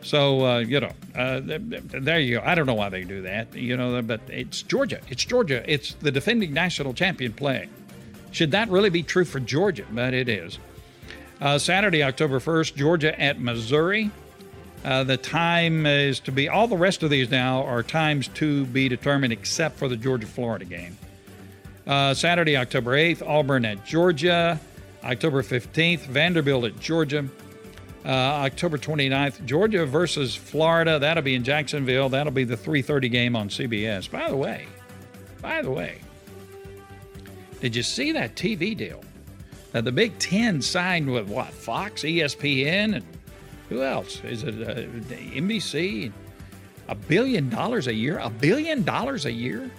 So, 0.01 0.47
uh, 0.47 0.59
you 0.61 0.81
know, 0.81 0.93
uh, 1.17 1.41
there 1.43 2.21
you 2.21 2.39
go. 2.39 2.43
I 2.45 2.55
don't 2.55 2.67
know 2.67 2.75
why 2.75 2.89
they 2.89 3.03
do 3.03 3.23
that, 3.23 3.53
you 3.55 3.77
know, 3.77 4.01
but 4.01 4.21
it's 4.29 4.63
Georgia. 4.63 5.01
It's 5.09 5.25
Georgia. 5.25 5.63
It's 5.67 5.95
the 5.95 6.13
defending 6.13 6.53
national 6.53 6.95
champion 6.95 7.33
playing. 7.33 7.69
Should 8.31 8.53
that 8.53 8.69
really 8.69 8.91
be 8.91 9.03
true 9.03 9.25
for 9.25 9.41
Georgia? 9.41 9.85
But 9.91 10.15
it 10.15 10.29
is. 10.29 10.59
Uh, 11.41 11.59
Saturday, 11.59 12.03
October 12.03 12.39
1st, 12.39 12.77
Georgia 12.77 13.21
at 13.21 13.41
Missouri. 13.41 14.11
Uh, 14.85 15.05
the 15.05 15.17
time 15.17 15.87
is 15.87 16.21
to 16.21 16.33
be, 16.33 16.49
all 16.49 16.69
the 16.69 16.77
rest 16.77 17.03
of 17.03 17.11
these 17.11 17.31
now 17.31 17.65
are 17.65 17.83
times 17.83 18.29
to 18.29 18.65
be 18.67 18.89
determined 18.89 19.33
except 19.33 19.77
for 19.77 19.89
the 19.89 19.97
Georgia 19.97 20.27
Florida 20.27 20.65
game. 20.65 20.97
Uh, 21.87 22.15
Saturday, 22.15 22.57
October 22.57 22.93
8th, 22.93 23.27
Auburn 23.27 23.65
at 23.65 23.85
Georgia. 23.85 24.61
October 25.05 25.43
15th, 25.43 26.01
Vanderbilt 26.01 26.65
at 26.65 26.79
Georgia. 26.81 27.25
Uh, 28.05 28.09
October 28.09 28.79
29th, 28.79 29.45
Georgia 29.45 29.85
versus 29.85 30.35
Florida. 30.35 30.99
That'll 30.99 31.23
be 31.23 31.35
in 31.35 31.45
Jacksonville. 31.45 32.09
That'll 32.09 32.33
be 32.33 32.45
the 32.45 32.57
3:30 32.57 33.09
game 33.09 33.37
on 33.37 33.49
CBS. 33.49 34.11
By 34.11 34.29
the 34.31 34.37
way, 34.37 34.67
by 35.43 35.63
the 35.63 35.71
way, 35.71 36.01
did 37.61 37.75
you 37.75 37.83
see 37.83 38.13
that 38.13 38.35
TV 38.35 38.77
deal? 38.77 39.03
Uh, 39.75 39.81
the 39.81 39.93
Big 39.93 40.19
Ten 40.19 40.63
signed 40.63 41.11
with 41.11 41.29
what? 41.29 41.53
Fox, 41.53 42.03
ESPN, 42.03 42.97
and 42.97 43.05
who 43.69 43.83
else? 43.83 44.23
Is 44.25 44.45
it 44.45 44.55
uh, 44.63 44.75
NBC? 45.35 46.13
A 46.89 46.95
billion 46.95 47.51
dollars 47.51 47.87
a 47.87 47.93
year? 47.93 48.19
A 48.19 48.31
billion 48.31 48.83
dollars 48.83 49.27
a 49.27 49.33
year 49.33 49.71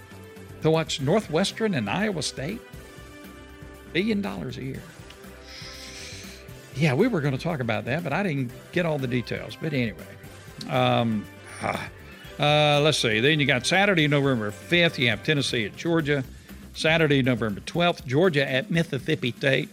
to 0.62 0.70
watch 0.70 1.00
Northwestern 1.00 1.74
and 1.74 1.90
Iowa 1.90 2.22
State? 2.22 2.60
Billion 3.92 4.22
dollars 4.22 4.58
a 4.58 4.64
year. 4.64 4.82
Yeah, 6.76 6.94
we 6.94 7.08
were 7.08 7.20
going 7.20 7.36
to 7.36 7.42
talk 7.42 7.60
about 7.60 7.84
that, 7.86 8.04
but 8.04 8.12
I 8.12 8.22
didn't 8.22 8.52
get 8.72 8.86
all 8.86 8.98
the 8.98 9.08
details. 9.08 9.56
But 9.60 9.72
anyway, 9.72 9.98
um, 10.68 11.26
uh, 11.60 12.80
let's 12.80 12.98
see. 12.98 13.18
Then 13.20 13.40
you 13.40 13.46
got 13.46 13.66
Saturday, 13.66 14.06
November 14.06 14.52
5th. 14.52 14.96
You 14.96 15.08
have 15.08 15.24
Tennessee 15.24 15.64
at 15.64 15.76
Georgia. 15.76 16.22
Saturday, 16.72 17.22
November 17.22 17.60
12th, 17.62 18.06
Georgia 18.06 18.48
at 18.48 18.70
Mississippi 18.70 19.32
State 19.32 19.68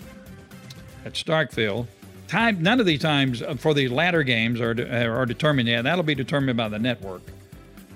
at 1.05 1.13
Starkville. 1.13 1.87
Time, 2.27 2.61
none 2.61 2.79
of 2.79 2.85
these 2.85 3.01
times 3.01 3.41
for 3.57 3.73
the 3.73 3.87
latter 3.87 4.23
games 4.23 4.59
are, 4.59 4.71
are 4.71 5.25
determined 5.25 5.69
yet. 5.69 5.83
That'll 5.83 6.03
be 6.03 6.15
determined 6.15 6.57
by 6.57 6.67
the 6.67 6.79
network, 6.79 7.21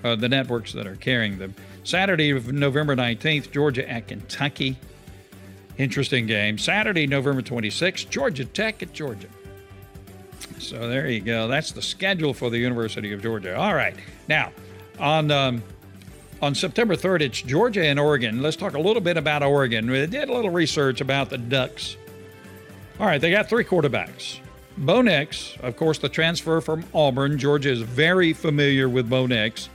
uh, 0.04 0.16
the 0.16 0.28
networks 0.28 0.72
that 0.72 0.86
are 0.86 0.96
carrying 0.96 1.38
them. 1.38 1.54
Saturday, 1.84 2.32
November 2.32 2.96
19th, 2.96 3.50
Georgia 3.50 3.88
at 3.88 4.08
Kentucky. 4.08 4.76
Interesting 5.78 6.26
game. 6.26 6.58
Saturday, 6.58 7.06
November 7.06 7.42
26th, 7.42 8.08
Georgia 8.08 8.44
Tech 8.44 8.82
at 8.82 8.92
Georgia. 8.92 9.28
So 10.58 10.88
there 10.88 11.08
you 11.08 11.20
go. 11.20 11.48
That's 11.48 11.72
the 11.72 11.82
schedule 11.82 12.32
for 12.32 12.50
the 12.50 12.58
University 12.58 13.12
of 13.12 13.22
Georgia. 13.22 13.56
All 13.56 13.74
right. 13.74 13.96
Now, 14.28 14.52
on 14.98 15.30
um, 15.30 15.62
on 16.40 16.54
September 16.54 16.96
3rd, 16.96 17.22
it's 17.22 17.42
Georgia 17.42 17.84
and 17.84 17.98
Oregon. 17.98 18.42
Let's 18.42 18.56
talk 18.56 18.74
a 18.74 18.78
little 18.78 19.02
bit 19.02 19.16
about 19.16 19.42
Oregon. 19.42 19.90
We 19.90 20.06
did 20.06 20.28
a 20.28 20.32
little 20.32 20.50
research 20.50 21.00
about 21.00 21.30
the 21.30 21.38
Ducks. 21.38 21.96
All 23.00 23.06
right, 23.06 23.20
they 23.20 23.30
got 23.30 23.48
three 23.48 23.64
quarterbacks. 23.64 24.38
Bo 24.76 25.02
Nix, 25.02 25.56
of 25.60 25.76
course, 25.76 25.98
the 25.98 26.08
transfer 26.08 26.60
from 26.60 26.84
Auburn. 26.94 27.38
Georgia 27.38 27.70
is 27.70 27.82
very 27.82 28.32
familiar 28.32 28.88
with 28.88 29.08
Bo 29.08 29.26
Nix. 29.26 29.68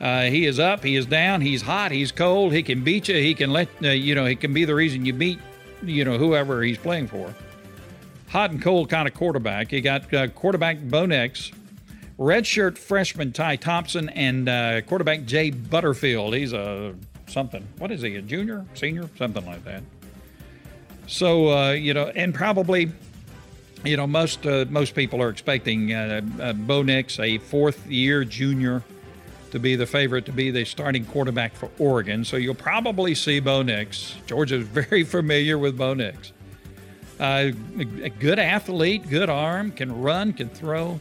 Uh, 0.00 0.22
he 0.22 0.46
is 0.46 0.58
up, 0.58 0.82
he 0.82 0.96
is 0.96 1.06
down, 1.06 1.40
he's 1.40 1.62
hot, 1.62 1.92
he's 1.92 2.10
cold. 2.10 2.52
He 2.52 2.62
can 2.64 2.82
beat 2.82 3.06
you. 3.06 3.14
He 3.14 3.34
can 3.34 3.52
let 3.52 3.68
uh, 3.82 3.90
you 3.90 4.16
know. 4.16 4.26
He 4.26 4.34
can 4.34 4.52
be 4.52 4.64
the 4.64 4.74
reason 4.74 5.04
you 5.04 5.12
beat, 5.12 5.38
you 5.84 6.04
know, 6.04 6.18
whoever 6.18 6.62
he's 6.62 6.78
playing 6.78 7.06
for. 7.06 7.32
Hot 8.30 8.50
and 8.50 8.60
cold 8.60 8.90
kind 8.90 9.06
of 9.06 9.14
quarterback. 9.14 9.70
You 9.70 9.80
got 9.80 10.12
uh, 10.12 10.26
quarterback 10.28 10.80
Bo 10.80 11.06
Nix, 11.06 11.52
redshirt 12.18 12.78
freshman 12.78 13.32
Ty 13.32 13.56
Thompson, 13.56 14.08
and 14.08 14.48
uh, 14.48 14.80
quarterback 14.80 15.24
Jay 15.24 15.50
Butterfield. 15.50 16.34
He's 16.34 16.52
a 16.52 16.96
something. 17.28 17.66
What 17.78 17.92
is 17.92 18.02
he? 18.02 18.16
A 18.16 18.22
junior, 18.22 18.66
senior, 18.74 19.08
something 19.16 19.46
like 19.46 19.64
that. 19.64 19.84
So 21.12 21.50
uh, 21.50 21.72
you 21.72 21.92
know, 21.92 22.06
and 22.16 22.34
probably, 22.34 22.90
you 23.84 23.98
know, 23.98 24.06
most 24.06 24.46
uh, 24.46 24.64
most 24.70 24.94
people 24.94 25.20
are 25.20 25.28
expecting 25.28 25.92
uh, 25.92 26.22
uh, 26.40 26.54
Bo 26.54 26.82
Nix, 26.82 27.20
a 27.20 27.36
fourth 27.36 27.86
year 27.86 28.24
junior, 28.24 28.82
to 29.50 29.58
be 29.58 29.76
the 29.76 29.84
favorite 29.84 30.24
to 30.24 30.32
be 30.32 30.50
the 30.50 30.64
starting 30.64 31.04
quarterback 31.04 31.54
for 31.54 31.68
Oregon. 31.78 32.24
So 32.24 32.38
you'll 32.38 32.54
probably 32.54 33.14
see 33.14 33.40
Bo 33.40 33.60
Nix. 33.60 34.14
Georgia's 34.26 34.66
very 34.66 35.04
familiar 35.04 35.58
with 35.58 35.76
Bo 35.76 35.92
Nix. 35.92 36.32
Uh, 37.20 37.52
a 37.78 38.08
good 38.08 38.38
athlete, 38.38 39.06
good 39.10 39.28
arm, 39.28 39.70
can 39.70 40.00
run, 40.00 40.32
can 40.32 40.48
throw. 40.48 40.98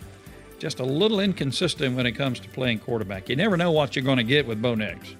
Just 0.59 0.81
a 0.81 0.85
little 0.85 1.21
inconsistent 1.21 1.95
when 1.95 2.05
it 2.05 2.11
comes 2.11 2.41
to 2.41 2.49
playing 2.49 2.79
quarterback. 2.79 3.29
You 3.29 3.37
never 3.37 3.55
know 3.55 3.71
what 3.71 3.95
you're 3.95 4.03
going 4.03 4.17
to 4.17 4.23
get 4.23 4.45
with 4.45 4.61
Bo 4.61 4.75
Nix. 4.75 5.15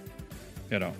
You 0.69 0.79
know, 0.79 0.93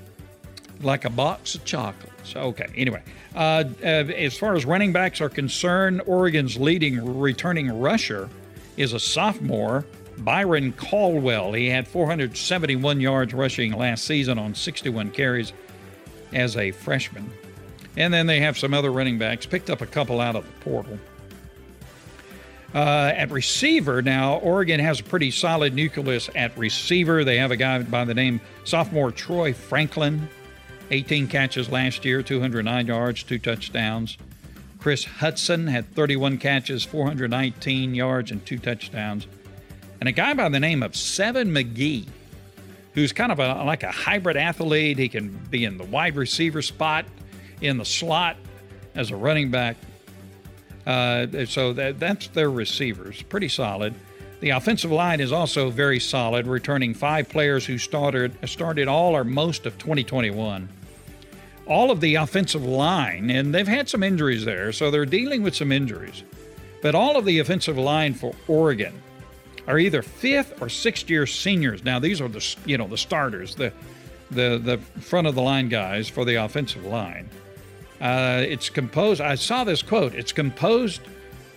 like 0.83 1.05
a 1.05 1.09
box 1.09 1.55
of 1.55 1.65
chocolates. 1.65 2.35
Okay, 2.35 2.67
anyway. 2.75 3.01
Uh, 3.35 3.63
uh, 3.81 3.85
as 3.85 4.37
far 4.37 4.55
as 4.55 4.65
running 4.65 4.91
backs 4.91 5.21
are 5.21 5.29
concerned, 5.29 6.01
Oregon's 6.05 6.57
leading 6.57 7.19
returning 7.19 7.79
rusher 7.79 8.29
is 8.77 8.93
a 8.93 8.99
sophomore, 8.99 9.85
Byron 10.19 10.73
Cardwell. 10.73 11.53
He 11.53 11.67
had 11.67 11.87
471 11.87 12.99
yards 12.99 13.33
rushing 13.33 13.73
last 13.73 14.05
season 14.05 14.37
on 14.37 14.53
61 14.53 15.11
carries 15.11 15.53
as 16.33 16.57
a 16.57 16.71
freshman. 16.71 17.29
And 17.97 18.13
then 18.13 18.27
they 18.27 18.39
have 18.39 18.57
some 18.57 18.73
other 18.73 18.91
running 18.91 19.17
backs, 19.17 19.45
picked 19.45 19.69
up 19.69 19.81
a 19.81 19.85
couple 19.85 20.21
out 20.21 20.35
of 20.35 20.45
the 20.45 20.63
portal. 20.63 20.97
Uh, 22.73 23.11
at 23.15 23.29
receiver, 23.31 24.01
now, 24.01 24.37
Oregon 24.37 24.79
has 24.79 25.01
a 25.01 25.03
pretty 25.03 25.29
solid 25.29 25.73
nucleus 25.73 26.29
at 26.35 26.57
receiver. 26.57 27.25
They 27.25 27.37
have 27.37 27.51
a 27.51 27.57
guy 27.57 27.81
by 27.83 28.05
the 28.05 28.13
name 28.13 28.39
sophomore 28.63 29.11
Troy 29.11 29.53
Franklin, 29.53 30.29
18 30.91 31.27
catches 31.27 31.69
last 31.69 32.05
year, 32.05 32.21
209 32.21 32.87
yards, 32.87 33.23
two 33.23 33.39
touchdowns. 33.39 34.17
Kris 34.79 35.05
Hutson 35.05 35.69
had 35.69 35.93
31 35.95 36.37
catches, 36.37 36.83
419 36.83 37.95
yards, 37.95 38.31
and 38.31 38.45
two 38.45 38.57
touchdowns. 38.57 39.27
And 39.99 40.09
a 40.09 40.11
guy 40.11 40.33
by 40.33 40.49
the 40.49 40.59
name 40.59 40.83
of 40.83 40.95
Seven 40.95 41.51
McGee, 41.51 42.07
who's 42.93 43.13
kind 43.13 43.31
of 43.31 43.39
a, 43.39 43.63
like 43.63 43.83
a 43.83 43.91
hybrid 43.91 44.35
athlete. 44.35 44.97
He 44.97 45.07
can 45.07 45.29
be 45.49 45.65
in 45.65 45.77
the 45.77 45.85
wide 45.85 46.15
receiver 46.15 46.61
spot, 46.61 47.05
in 47.61 47.77
the 47.77 47.85
slot 47.85 48.37
as 48.95 49.11
a 49.11 49.15
running 49.15 49.49
back. 49.49 49.77
Uh, 50.85 51.45
so 51.45 51.73
that, 51.73 51.99
that's 51.99 52.27
their 52.29 52.49
receivers, 52.49 53.21
pretty 53.21 53.47
solid. 53.47 53.93
The 54.41 54.49
offensive 54.49 54.91
line 54.91 55.21
is 55.21 55.31
also 55.31 55.69
very 55.69 55.99
solid, 55.99 56.47
returning 56.47 56.95
five 56.95 57.29
players 57.29 57.63
who 57.63 57.77
started 57.77 58.35
started 58.49 58.87
all 58.87 59.15
or 59.15 59.23
most 59.23 59.67
of 59.67 59.77
2021. 59.77 60.67
All 61.71 61.89
of 61.89 62.01
the 62.01 62.15
offensive 62.15 62.65
line, 62.65 63.29
and 63.29 63.55
they've 63.55 63.65
had 63.65 63.87
some 63.87 64.03
injuries 64.03 64.43
there, 64.43 64.73
so 64.73 64.91
they're 64.91 65.05
dealing 65.05 65.41
with 65.41 65.55
some 65.55 65.71
injuries. 65.71 66.23
But 66.81 66.95
all 66.95 67.15
of 67.15 67.23
the 67.23 67.39
offensive 67.39 67.77
line 67.77 68.13
for 68.13 68.33
Oregon 68.49 69.01
are 69.67 69.79
either 69.79 70.01
fifth 70.01 70.61
or 70.61 70.67
sixth 70.67 71.09
year 71.09 71.25
seniors. 71.25 71.85
Now 71.85 71.97
these 71.97 72.19
are 72.19 72.27
the 72.27 72.45
you 72.65 72.77
know 72.77 72.87
the 72.87 72.97
starters, 72.97 73.55
the 73.55 73.71
the 74.31 74.57
the 74.57 74.77
front 74.99 75.27
of 75.27 75.35
the 75.35 75.41
line 75.41 75.69
guys 75.69 76.09
for 76.09 76.25
the 76.25 76.35
offensive 76.35 76.85
line. 76.85 77.29
Uh, 78.01 78.43
it's 78.45 78.69
composed. 78.69 79.21
I 79.21 79.35
saw 79.35 79.63
this 79.63 79.81
quote. 79.81 80.13
It's 80.13 80.33
composed. 80.33 80.99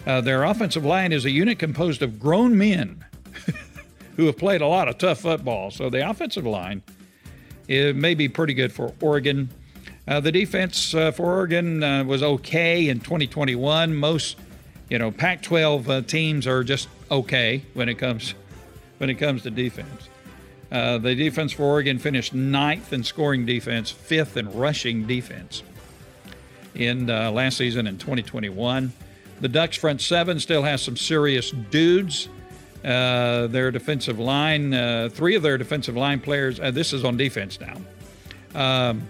Uh, 0.07 0.21
their 0.21 0.45
offensive 0.45 0.85
line 0.85 1.13
is 1.13 1.25
a 1.25 1.31
unit 1.31 1.59
composed 1.59 2.03
of 2.03 2.21
grown 2.21 2.57
men 2.57 3.05
who 4.17 4.27
have 4.27 4.39
played 4.39 4.61
a 4.61 4.67
lot 4.67 4.87
of 4.87 4.99
tough 4.99 5.23
football. 5.23 5.73
So 5.73 5.91
the 5.91 6.09
offensive 6.09 6.47
line 6.47 6.83
it 7.69 7.97
may 7.97 8.15
be 8.15 8.29
pretty 8.29 8.55
good 8.55 8.73
for 8.73 8.93
Oregon. 9.01 9.49
Uh, 10.07 10.21
the 10.21 10.33
defense 10.33 10.95
uh, 10.95 11.11
for 11.13 11.27
Oregon 11.27 11.83
uh, 11.83 12.05
was 12.05 12.23
okay 12.23 12.89
in 12.89 13.01
2021. 13.01 13.95
Most, 13.95 14.37
you 14.91 14.99
know, 14.99 15.11
Pac-12 15.11 15.89
uh, 15.89 16.01
teams 16.03 16.47
are 16.47 16.63
just 16.63 16.89
okay 17.11 17.65
when 17.75 17.89
it 17.89 17.95
comes 17.95 18.35
when 18.99 19.11
it 19.11 19.15
comes 19.15 19.43
to 19.43 19.51
defense. 19.51 20.09
the 20.71 21.15
defense 21.17 21.53
for 21.53 21.65
Oregon 21.65 21.99
finished 21.99 22.33
ninth 22.33 22.93
in 22.93 23.03
scoring 23.03 23.45
defense, 23.45 23.91
fifth 23.91 24.37
in 24.37 24.53
rushing 24.53 25.07
defense 25.07 25.63
in 26.75 27.09
uh, 27.09 27.31
last 27.31 27.57
season 27.57 27.87
in 27.87 27.99
2021. 27.99 28.93
The 29.41 29.49
Ducks 29.49 29.77
front 29.77 30.01
seven 30.01 30.39
still 30.41 30.63
has 30.63 30.83
some 30.83 30.97
serious 30.97 31.51
dudes. 31.51 32.29
Uh, 32.85 33.47
their 33.47 33.71
defensive 33.71 34.19
line, 34.19 34.75
uh, 34.75 35.09
three 35.11 35.37
of 35.37 35.43
their 35.43 35.57
defensive 35.57 35.97
line 35.97 36.21
players. 36.21 36.61
Uh, 36.61 36.71
this 36.71 36.93
is 36.93 37.03
on 37.03 37.17
defense 37.17 37.59
now. 37.59 37.77
Um, 38.55 39.09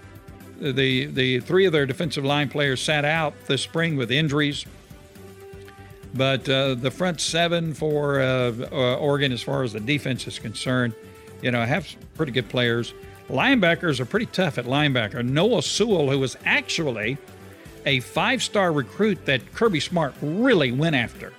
the 0.72 1.06
the 1.06 1.40
three 1.40 1.66
of 1.66 1.72
their 1.72 1.86
defensive 1.86 2.24
line 2.24 2.48
players 2.48 2.80
sat 2.80 3.04
out 3.04 3.34
this 3.46 3.62
spring 3.62 3.96
with 3.96 4.10
injuries. 4.10 4.64
But 6.14 6.48
uh, 6.48 6.76
the 6.76 6.92
front 6.92 7.20
seven 7.20 7.74
for 7.74 8.20
uh, 8.20 8.52
Oregon, 8.96 9.32
as 9.32 9.42
far 9.42 9.64
as 9.64 9.72
the 9.72 9.80
defense 9.80 10.28
is 10.28 10.38
concerned, 10.38 10.94
you 11.42 11.50
know, 11.50 11.64
have 11.64 11.88
pretty 12.14 12.30
good 12.30 12.48
players. 12.48 12.94
Linebackers 13.28 14.00
are 14.00 14.04
pretty 14.04 14.26
tough 14.26 14.58
at 14.58 14.66
linebacker. 14.66 15.24
Noah 15.24 15.62
Sewell, 15.62 16.10
who 16.10 16.18
was 16.18 16.36
actually 16.44 17.18
a 17.86 18.00
five 18.00 18.42
star 18.42 18.72
recruit 18.72 19.24
that 19.26 19.54
Kirby 19.54 19.80
Smart 19.80 20.14
really 20.22 20.72
went 20.72 20.94
after. 20.94 21.32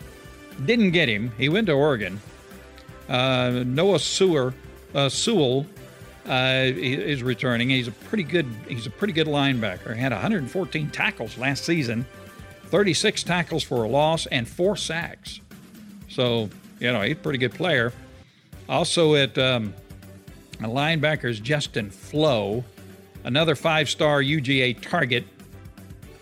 Didn't 0.65 0.91
get 0.91 1.09
him. 1.09 1.31
He 1.37 1.49
went 1.49 1.67
to 1.67 1.73
Oregon. 1.73 2.19
Uh, 3.07 3.63
Noah 3.65 3.99
Sewer, 3.99 4.53
uh, 4.93 5.09
Sewell 5.09 5.65
uh, 6.27 6.63
is 6.65 7.23
returning. 7.23 7.69
He's 7.69 7.87
a 7.87 7.91
pretty 7.91 8.23
good. 8.23 8.47
He's 8.67 8.87
a 8.87 8.91
pretty 8.91 9.13
good 9.13 9.27
linebacker. 9.27 9.93
He 9.95 10.01
had 10.01 10.11
114 10.11 10.89
tackles 10.89 11.37
last 11.37 11.65
season, 11.65 12.05
36 12.65 13.23
tackles 13.23 13.63
for 13.63 13.83
a 13.83 13.87
loss, 13.87 14.25
and 14.27 14.47
four 14.47 14.75
sacks. 14.75 15.39
So 16.09 16.49
You 16.79 16.91
know, 16.91 17.01
he's 17.01 17.13
a 17.13 17.19
pretty 17.19 17.39
good 17.39 17.53
player. 17.53 17.93
Also 18.67 19.15
at 19.15 19.37
um, 19.37 19.73
linebackers, 20.59 21.41
Justin 21.41 21.89
Flowe, 21.89 22.63
another 23.23 23.55
five 23.55 23.89
star 23.89 24.21
UGA 24.21 24.81
target 24.81 25.25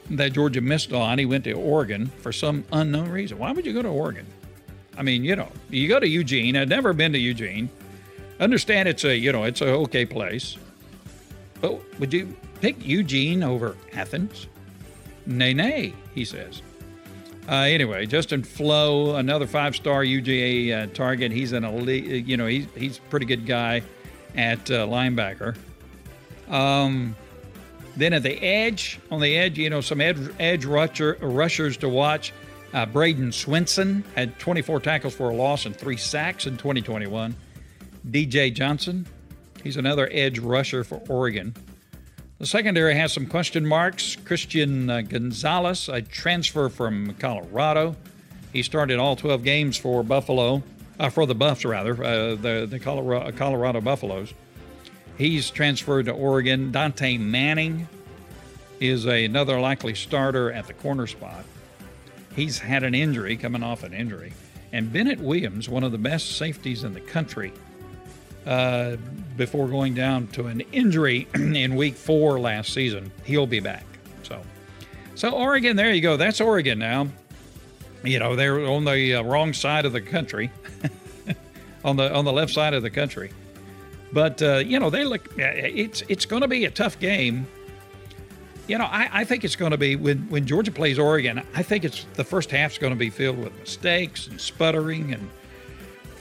that 0.09 0.33
Georgia 0.33 0.61
missed 0.61 0.91
on. 0.91 1.17
He 1.17 1.25
went 1.25 1.45
to 1.45 1.53
Oregon 1.53 2.07
for 2.07 2.31
some 2.31 2.65
unknown 2.71 3.09
reason. 3.09 3.37
Why 3.37 3.51
would 3.51 3.65
you 3.65 3.73
go 3.73 3.81
to 3.81 3.89
Oregon? 3.89 4.25
I 4.97 5.01
mean, 5.01 5.23
you 5.23 5.35
know, 5.35 5.49
you 5.69 5.87
go 5.87 5.99
to 5.99 6.07
Eugene. 6.07 6.55
I've 6.55 6.67
never 6.67 6.93
been 6.93 7.13
to 7.13 7.19
Eugene. 7.19 7.69
Understand 8.39 8.89
it's 8.89 9.03
a, 9.03 9.15
you 9.15 9.31
know, 9.31 9.43
it's 9.43 9.61
a 9.61 9.67
okay 9.67 10.05
place. 10.05 10.57
But 11.61 11.79
would 11.99 12.13
you 12.13 12.35
pick 12.61 12.85
Eugene 12.85 13.43
over 13.43 13.77
Athens? 13.93 14.47
Nay, 15.25 15.53
nay, 15.53 15.93
he 16.13 16.25
says. 16.25 16.61
Uh, 17.47 17.55
anyway, 17.55 18.05
Justin 18.05 18.43
Flowe, 18.43 19.15
another 19.15 19.45
five-star 19.47 20.03
UGA 20.03 20.83
uh, 20.83 20.87
target. 20.93 21.31
He's 21.31 21.51
an 21.51 21.63
elite, 21.63 22.25
you 22.25 22.37
know, 22.37 22.47
he's 22.47 22.67
he's 22.75 22.99
pretty 22.99 23.25
good 23.25 23.45
guy 23.45 23.81
at 24.35 24.71
uh, 24.71 24.87
linebacker. 24.87 25.55
Um, 26.49 27.15
then 27.95 28.13
at 28.13 28.23
the 28.23 28.41
edge, 28.41 28.99
on 29.11 29.19
the 29.21 29.37
edge, 29.37 29.57
you 29.57 29.69
know, 29.69 29.81
some 29.81 30.01
edge, 30.01 30.17
edge 30.39 30.65
rusher, 30.65 31.17
rushers 31.21 31.77
to 31.77 31.89
watch. 31.89 32.33
Uh, 32.73 32.85
Bradyn 32.85 33.27
Swinson 33.27 34.03
had 34.15 34.37
24 34.39 34.79
tackles 34.79 35.13
for 35.13 35.29
a 35.29 35.35
loss 35.35 35.65
and 35.65 35.75
three 35.75 35.97
sacks 35.97 36.47
in 36.47 36.57
2021. 36.57 37.35
DJ 38.07 38.53
Johnson, 38.53 39.07
he's 39.63 39.77
another 39.77 40.09
edge 40.11 40.39
rusher 40.39 40.83
for 40.83 41.01
Oregon. 41.09 41.55
The 42.39 42.45
secondary 42.45 42.95
has 42.95 43.13
some 43.13 43.27
question 43.27 43.65
marks. 43.65 44.17
Christian 44.17 44.89
uh, 44.89 45.01
Gonzalez, 45.01 45.87
a 45.87 46.01
transfer 46.01 46.67
from 46.67 47.15
Colorado. 47.15 47.95
He 48.51 48.63
started 48.63 48.99
all 48.99 49.15
12 49.15 49.43
games 49.43 49.77
for 49.77 50.03
Buffalo, 50.03 50.61
uh, 50.99 51.09
for 51.09 51.25
the 51.25 51.35
Buffs 51.35 51.63
rather, 51.63 51.93
uh, 52.03 52.35
the 52.35 52.67
the 52.69 52.79
Colorado, 52.79 53.31
Colorado 53.31 53.81
Buffaloes. 53.81 54.33
He's 55.17 55.49
transferred 55.49 56.05
to 56.05 56.11
Oregon. 56.11 56.71
Dontae 56.71 57.19
Manning 57.19 57.87
is 58.79 59.05
a, 59.05 59.25
another 59.25 59.59
likely 59.59 59.95
starter 59.95 60.51
at 60.51 60.67
the 60.67 60.73
corner 60.73 61.07
spot. 61.07 61.45
He's 62.35 62.59
had 62.59 62.83
an 62.83 62.95
injury, 62.95 63.37
coming 63.37 63.63
off 63.63 63.83
an 63.83 63.93
injury. 63.93 64.33
And 64.71 64.91
Bennett 64.91 65.19
Williams, 65.19 65.69
one 65.69 65.83
of 65.83 65.91
the 65.91 65.97
best 65.97 66.37
safeties 66.37 66.83
in 66.83 66.93
the 66.93 66.99
country, 66.99 67.53
uh, 68.45 68.97
before 69.37 69.67
going 69.67 69.93
down 69.93 70.27
to 70.27 70.47
an 70.47 70.61
injury 70.71 71.27
in 71.35 71.75
week 71.75 71.95
four 71.95 72.39
last 72.39 72.73
season, 72.73 73.11
he'll 73.23 73.47
be 73.47 73.59
back. 73.59 73.85
So, 74.23 74.41
so 75.15 75.31
Oregon, 75.31 75.75
there 75.75 75.91
you 75.91 76.01
go. 76.01 76.17
That's 76.17 76.41
Oregon 76.41 76.79
now. 76.79 77.07
You 78.03 78.19
know, 78.19 78.35
they're 78.35 78.65
on 78.65 78.83
the 78.83 79.15
uh, 79.15 79.23
wrong 79.23 79.53
side 79.53 79.85
of 79.85 79.93
the 79.93 80.01
country, 80.01 80.51
on 81.85 81.95
the 81.95 82.13
on 82.13 82.25
the 82.25 82.33
left 82.33 82.51
side 82.51 82.73
of 82.73 82.83
the 82.83 82.89
country. 82.89 83.31
But 84.11 84.41
uh, 84.41 84.57
you 84.57 84.79
know, 84.79 84.89
they 84.89 85.05
look. 85.05 85.29
It's 85.37 86.03
it's 86.09 86.25
going 86.25 86.41
to 86.41 86.47
be 86.47 86.65
a 86.65 86.71
tough 86.71 86.99
game. 86.99 87.47
You 88.67 88.77
know, 88.77 88.85
I, 88.85 89.09
I 89.11 89.23
think 89.25 89.43
it's 89.43 89.55
going 89.55 89.71
to 89.71 89.77
be 89.77 89.95
when 89.95 90.29
when 90.29 90.45
Georgia 90.45 90.71
plays 90.71 90.99
Oregon. 90.99 91.41
I 91.55 91.63
think 91.63 91.85
it's 91.85 92.05
the 92.15 92.23
first 92.25 92.51
half's 92.51 92.77
going 92.77 92.93
to 92.93 92.99
be 92.99 93.09
filled 93.09 93.39
with 93.39 93.57
mistakes 93.57 94.27
and 94.27 94.39
sputtering 94.39 95.13
and 95.13 95.29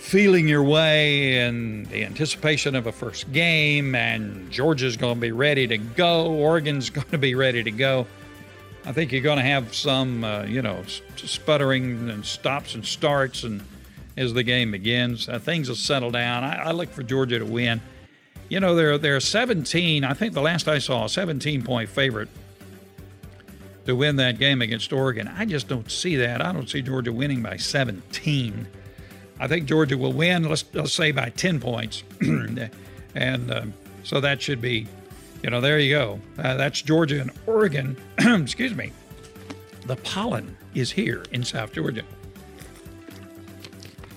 feeling 0.02 0.48
your 0.48 0.64
way 0.64 1.38
and 1.38 1.86
the 1.86 2.04
anticipation 2.04 2.74
of 2.74 2.88
a 2.88 2.92
first 2.92 3.32
game. 3.32 3.94
And 3.94 4.50
Georgia's 4.50 4.96
going 4.96 5.14
to 5.14 5.20
be 5.20 5.30
ready 5.30 5.66
to 5.68 5.78
go. 5.78 6.26
Oregon's 6.26 6.90
going 6.90 7.08
to 7.10 7.18
be 7.18 7.34
ready 7.36 7.62
to 7.62 7.70
go. 7.70 8.06
I 8.84 8.90
think 8.92 9.12
you're 9.12 9.22
going 9.22 9.38
to 9.38 9.44
have 9.44 9.72
some, 9.72 10.24
uh, 10.24 10.42
you 10.42 10.60
know, 10.60 10.82
sputtering 11.16 12.10
and 12.10 12.26
stops 12.26 12.74
and 12.74 12.84
starts 12.84 13.44
and 13.44 13.62
as 14.16 14.34
the 14.34 14.42
game 14.42 14.72
begins. 14.72 15.28
Uh, 15.28 15.38
things 15.38 15.68
will 15.68 15.76
settle 15.76 16.10
down. 16.10 16.42
I, 16.42 16.56
I, 16.56 16.70
look 16.72 16.90
for 16.90 17.04
Georgia 17.04 17.38
to 17.38 17.46
win. 17.46 17.80
You 18.48 18.58
know, 18.58 18.74
they're 18.74 18.98
they're 18.98 19.20
17. 19.20 20.04
I 20.04 20.12
think 20.14 20.34
the 20.34 20.42
last 20.42 20.68
I 20.68 20.78
saw, 20.78 21.04
a 21.04 21.08
17 21.08 21.62
point 21.62 21.88
favorite 21.88 22.28
to 23.86 23.94
win 23.94 24.16
that 24.16 24.38
game 24.38 24.60
against 24.62 24.92
Oregon. 24.92 25.28
I 25.28 25.44
just 25.44 25.68
don't 25.68 25.90
see 25.90 26.16
that. 26.16 26.44
I 26.44 26.52
don't 26.52 26.68
see 26.68 26.82
Georgia 26.82 27.12
winning 27.12 27.40
by 27.40 27.56
17. 27.56 28.66
I 29.42 29.48
think 29.48 29.66
Georgia 29.66 29.98
will 29.98 30.12
win. 30.12 30.44
Let's, 30.44 30.64
let's 30.72 30.92
say 30.92 31.10
by 31.10 31.30
10 31.30 31.58
points, 31.58 32.04
and 32.20 33.50
uh, 33.50 33.64
so 34.04 34.20
that 34.20 34.40
should 34.40 34.60
be, 34.60 34.86
you 35.42 35.50
know, 35.50 35.60
there 35.60 35.80
you 35.80 35.92
go. 35.92 36.20
Uh, 36.38 36.54
that's 36.54 36.80
Georgia 36.80 37.20
and 37.20 37.32
Oregon. 37.48 37.96
Excuse 38.20 38.72
me. 38.72 38.92
The 39.86 39.96
pollen 39.96 40.56
is 40.74 40.92
here 40.92 41.24
in 41.32 41.42
South 41.42 41.72
Georgia. 41.72 42.04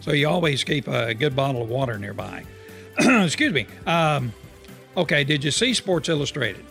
So 0.02 0.12
you 0.12 0.30
always 0.30 0.64
keep 0.64 0.88
a 0.88 1.16
good 1.16 1.36
bottle 1.36 1.64
of 1.64 1.70
water 1.70 1.98
nearby. 1.98 2.44
Excuse 3.00 3.52
me. 3.52 3.66
Um, 3.88 4.32
okay, 4.96 5.24
did 5.24 5.44
you 5.44 5.50
see 5.50 5.74
Sports 5.74 6.08
Illustrated? 6.08 6.64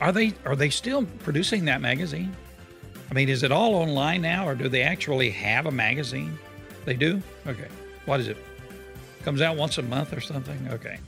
Are 0.00 0.12
they 0.12 0.34
are 0.44 0.54
they 0.54 0.70
still 0.70 1.04
producing 1.24 1.64
that 1.64 1.80
magazine? 1.80 2.36
I 3.10 3.14
mean, 3.14 3.28
is 3.28 3.42
it 3.42 3.50
all 3.50 3.74
online 3.74 4.22
now, 4.22 4.46
or 4.46 4.54
do 4.54 4.68
they 4.68 4.82
actually 4.82 5.30
have 5.30 5.66
a 5.66 5.72
magazine? 5.72 6.38
They 6.84 6.94
do. 6.94 7.22
Okay. 7.46 7.68
What 8.06 8.20
is 8.20 8.28
it? 8.28 8.36
Comes 9.24 9.40
out 9.40 9.56
once 9.56 9.78
a 9.78 9.82
month 9.82 10.12
or 10.12 10.20
something. 10.20 10.58
Okay. 10.70 10.98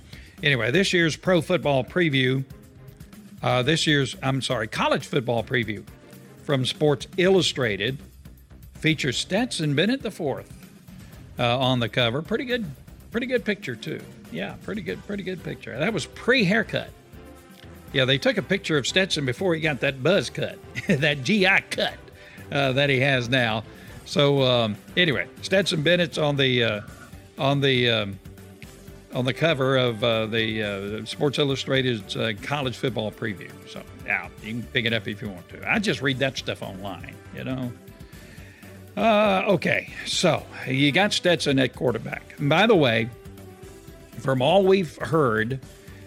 Anyway, 0.42 0.70
this 0.70 0.92
year's 0.92 1.16
pro 1.16 1.40
football 1.40 1.84
preview. 1.84 2.44
Uh, 3.42 3.62
this 3.62 3.86
year's 3.86 4.16
I'm 4.22 4.40
sorry, 4.40 4.68
college 4.68 5.06
football 5.06 5.42
preview 5.42 5.84
from 6.44 6.64
Sports 6.64 7.06
Illustrated 7.16 7.98
features 8.74 9.16
Stetson 9.16 9.74
Bennett 9.74 10.12
fourth 10.12 10.52
uh, 11.38 11.58
on 11.58 11.80
the 11.80 11.88
cover. 11.88 12.22
Pretty 12.22 12.44
good, 12.44 12.64
pretty 13.10 13.26
good 13.26 13.44
picture 13.44 13.74
too. 13.74 14.00
Yeah, 14.30 14.54
pretty 14.62 14.82
good, 14.82 15.04
pretty 15.06 15.22
good 15.22 15.42
picture. 15.42 15.78
That 15.78 15.92
was 15.92 16.06
pre-haircut. 16.06 16.90
Yeah, 17.92 18.04
they 18.04 18.18
took 18.18 18.36
a 18.36 18.42
picture 18.42 18.76
of 18.76 18.86
Stetson 18.86 19.24
before 19.24 19.54
he 19.54 19.60
got 19.60 19.80
that 19.80 20.02
buzz 20.02 20.28
cut, 20.28 20.58
that 20.88 21.22
GI 21.22 21.60
cut 21.70 21.94
uh, 22.50 22.72
that 22.72 22.90
he 22.90 23.00
has 23.00 23.28
now. 23.28 23.64
So 24.04 24.42
um, 24.42 24.76
anyway, 24.96 25.28
Stetson 25.42 25.82
Bennett's 25.82 26.18
on 26.18 26.36
the 26.36 26.64
uh, 26.64 26.80
on 27.38 27.60
the 27.60 27.90
um, 27.90 28.18
on 29.14 29.24
the 29.24 29.32
cover 29.32 29.76
of 29.76 30.02
uh, 30.02 30.26
the 30.26 30.62
uh, 30.62 31.04
Sports 31.04 31.38
Illustrated's 31.38 32.16
uh, 32.16 32.32
college 32.42 32.76
football 32.76 33.10
preview. 33.12 33.50
So 33.68 33.82
yeah, 34.04 34.28
you 34.42 34.52
can 34.52 34.62
pick 34.64 34.84
it 34.84 34.92
up 34.92 35.06
if 35.08 35.22
you 35.22 35.28
want 35.28 35.48
to. 35.50 35.70
I 35.70 35.78
just 35.78 36.02
read 36.02 36.18
that 36.18 36.36
stuff 36.36 36.62
online, 36.62 37.14
you 37.34 37.44
know. 37.44 37.72
Uh, 38.96 39.42
okay, 39.48 39.92
so 40.06 40.44
you 40.68 40.92
got 40.92 41.12
Stetson 41.12 41.58
at 41.58 41.74
quarterback. 41.74 42.34
And 42.38 42.48
by 42.48 42.66
the 42.66 42.76
way, 42.76 43.08
from 44.18 44.40
all 44.40 44.64
we've 44.64 44.96
heard, 44.98 45.58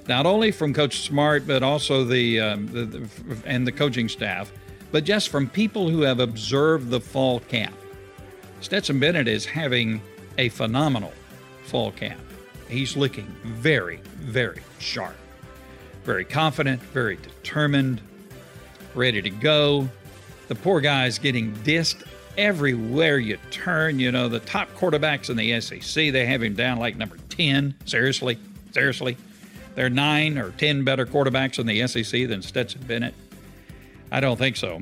not 0.08 0.26
only 0.26 0.52
from 0.52 0.74
Coach 0.74 1.02
Smart 1.02 1.46
but 1.46 1.64
also 1.64 2.06
the, 2.06 2.40
um, 2.40 2.68
the, 2.68 2.86
the 2.86 3.10
and 3.46 3.68
the 3.68 3.74
coaching 3.74 4.08
staff, 4.08 4.52
but 4.92 5.04
just 5.04 5.30
from 5.30 5.50
people 5.50 5.90
who 5.90 6.02
have 6.02 6.22
observed 6.22 6.90
the 6.90 7.02
fall 7.02 7.42
camp, 7.42 7.76
Stetson 8.62 9.00
Bennett 9.00 9.28
is 9.28 9.46
having 9.46 10.02
a 10.38 10.50
phenomenal 10.50 11.14
fall 11.64 11.92
camp. 11.92 12.20
He's 12.68 12.98
looking 12.98 13.28
very, 13.44 13.98
very 14.16 14.62
sharp, 14.80 15.16
very 16.04 16.26
confident, 16.26 16.82
very 16.82 17.16
determined, 17.18 18.02
ready 18.94 19.22
to 19.22 19.30
go. 19.30 19.88
The 20.48 20.56
poor 20.56 20.82
guy's 20.82 21.18
getting 21.20 21.54
dissed 21.58 22.04
everywhere 22.38 23.20
you 23.20 23.38
turn. 23.52 24.00
You 24.00 24.12
know, 24.12 24.28
the 24.28 24.40
top 24.40 24.70
quarterbacks 24.76 25.30
in 25.30 25.38
the 25.38 25.60
SEC, 25.62 26.12
they 26.12 26.26
have 26.26 26.44
him 26.44 26.56
down 26.56 26.80
like 26.80 26.98
number 26.98 27.18
10. 27.30 27.76
Seriously, 27.86 28.38
seriously. 28.72 29.18
There 29.76 29.86
are 29.86 29.92
nine 29.92 30.38
or 30.38 30.52
10 30.52 30.84
better 30.84 31.06
quarterbacks 31.06 31.60
in 31.60 31.68
the 31.68 31.88
SEC 31.88 32.28
than 32.28 32.42
Stetson 32.42 32.82
Bennett. 32.88 33.14
I 34.12 34.20
don't 34.20 34.38
think 34.38 34.58
so. 34.58 34.82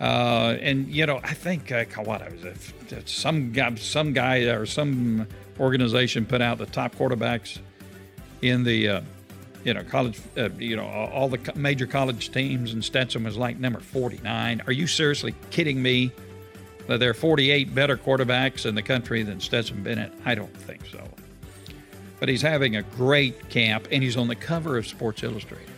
Uh, 0.00 0.56
and 0.60 0.88
you 0.88 1.06
know, 1.06 1.20
I 1.24 1.34
think 1.34 1.72
uh, 1.72 1.84
what 2.04 2.20
was 2.32 2.44
uh, 2.44 3.00
some 3.04 3.52
guy, 3.52 3.74
some 3.74 4.12
guy 4.12 4.42
or 4.44 4.66
some 4.66 5.26
organization 5.58 6.24
put 6.24 6.40
out 6.40 6.58
the 6.58 6.66
top 6.66 6.94
quarterbacks 6.94 7.58
in 8.42 8.62
the 8.62 8.88
uh, 8.88 9.00
you 9.64 9.74
know 9.74 9.82
college, 9.82 10.20
uh, 10.36 10.50
you 10.58 10.76
know 10.76 10.86
all 10.86 11.28
the 11.28 11.52
major 11.56 11.86
college 11.86 12.30
teams, 12.30 12.72
and 12.72 12.84
Stetson 12.84 13.24
was 13.24 13.36
like 13.36 13.58
number 13.58 13.80
49. 13.80 14.62
Are 14.66 14.72
you 14.72 14.86
seriously 14.86 15.34
kidding 15.50 15.82
me? 15.82 16.12
that 16.88 17.00
there 17.00 17.10
are 17.10 17.14
48 17.14 17.74
better 17.74 17.96
quarterbacks 17.96 18.66
in 18.66 18.74
the 18.74 18.82
country 18.82 19.22
than 19.22 19.40
Stetson 19.40 19.82
Bennett? 19.82 20.10
I 20.24 20.34
don't 20.34 20.54
think 20.56 20.86
so. 20.86 21.06
But 22.18 22.28
he's 22.28 22.42
having 22.42 22.76
a 22.76 22.82
great 22.82 23.48
camp, 23.50 23.86
and 23.92 24.02
he's 24.02 24.16
on 24.16 24.26
the 24.26 24.34
cover 24.34 24.76
of 24.76 24.86
Sports 24.86 25.22
Illustrated. 25.22 25.68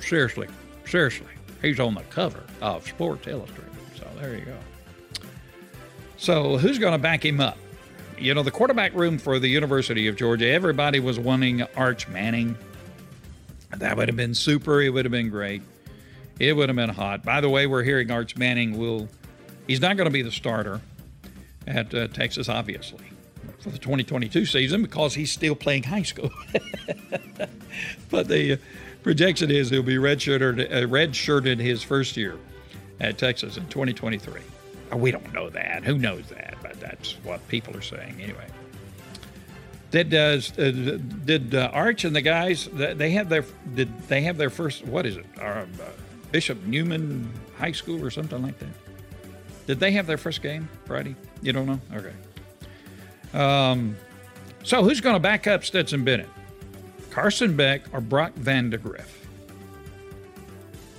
Seriously, 0.00 0.48
seriously, 0.84 1.28
he's 1.64 1.80
on 1.80 1.94
the 1.94 2.02
cover 2.02 2.42
of 2.60 2.86
Sports 2.86 3.26
Illustrated. 3.26 3.70
So 3.96 4.06
there 4.20 4.36
you 4.36 4.44
go. 4.44 4.56
So 6.16 6.56
who's 6.58 6.78
going 6.78 6.92
to 6.92 6.98
back 6.98 7.24
him 7.24 7.40
up? 7.40 7.58
You 8.18 8.34
know, 8.34 8.42
the 8.42 8.50
quarterback 8.50 8.94
room 8.94 9.18
for 9.18 9.38
the 9.38 9.48
University 9.48 10.06
of 10.06 10.16
Georgia, 10.16 10.48
everybody 10.48 11.00
was 11.00 11.18
wanting 11.18 11.62
Arch 11.76 12.08
Manning. 12.08 12.56
That 13.70 13.96
would 13.96 14.08
have 14.08 14.16
been 14.16 14.34
super. 14.34 14.80
It 14.80 14.90
would 14.90 15.04
have 15.04 15.12
been 15.12 15.30
great. 15.30 15.62
It 16.38 16.52
would 16.54 16.68
have 16.68 16.76
been 16.76 16.90
hot. 16.90 17.24
By 17.24 17.40
the 17.40 17.48
way, 17.48 17.66
we're 17.66 17.82
hearing 17.82 18.10
Arch 18.10 18.36
Manning 18.36 18.78
will 18.78 19.08
He's 19.66 19.80
not 19.80 19.96
going 19.96 20.06
to 20.06 20.12
be 20.12 20.22
the 20.22 20.32
starter. 20.32 20.80
at 21.66 21.94
uh, 21.94 22.08
Texas, 22.08 22.48
obviously, 22.48 23.04
for 23.60 23.70
the 23.70 23.78
2022 23.78 24.44
season 24.44 24.82
because 24.82 25.14
he's 25.14 25.32
still 25.32 25.54
playing 25.54 25.84
high 25.84 26.02
school. 26.02 26.30
but 28.10 28.28
the 28.28 28.58
projection 29.04 29.50
is 29.52 29.70
he'll 29.70 29.84
be 29.84 29.96
redshirted, 29.96 30.72
uh, 30.72 30.88
redshirted 30.88 31.60
his 31.60 31.84
first 31.84 32.16
year 32.16 32.36
at 32.98 33.18
Texas 33.18 33.56
in 33.56 33.68
2023. 33.68 34.40
Uh, 34.92 34.96
we 34.96 35.12
don't 35.12 35.32
know 35.32 35.48
that. 35.50 35.84
Who 35.84 35.98
knows 35.98 36.28
that? 36.30 36.56
But 36.60 36.80
that's 36.80 37.12
what 37.22 37.46
people 37.46 37.76
are 37.76 37.82
saying 37.82 38.16
anyway. 38.20 38.46
Did 39.92 40.12
uh, 40.12 40.40
uh 40.58 40.70
did 41.24 41.54
uh, 41.54 41.70
Arch 41.72 42.04
and 42.04 42.16
the 42.16 42.22
guys 42.22 42.68
they 42.72 43.10
have 43.10 43.28
their 43.28 43.44
did 43.74 43.96
they 44.08 44.22
have 44.22 44.36
their 44.36 44.50
first 44.50 44.84
what 44.84 45.06
is 45.06 45.16
it 45.16 45.26
uh, 45.40 45.66
Bishop 46.32 46.60
Newman 46.64 47.32
High 47.58 47.70
School 47.70 48.04
or 48.04 48.10
something 48.10 48.42
like 48.42 48.58
that? 48.58 48.70
Did 49.68 49.78
they 49.78 49.92
have 49.92 50.08
their 50.08 50.18
first 50.18 50.42
game 50.42 50.68
Friday? 50.84 51.14
You 51.42 51.52
don't 51.52 51.66
know? 51.66 51.80
Okay. 51.94 52.12
Um, 53.38 53.96
so 54.64 54.82
who's 54.82 55.00
going 55.00 55.14
to 55.14 55.20
back 55.20 55.46
up 55.46 55.64
Stetson 55.64 56.04
Bennett? 56.04 56.28
Carson 57.14 57.54
Beck 57.54 57.82
or 57.92 58.00
Brock 58.00 58.32
Vandagriff? 58.34 59.06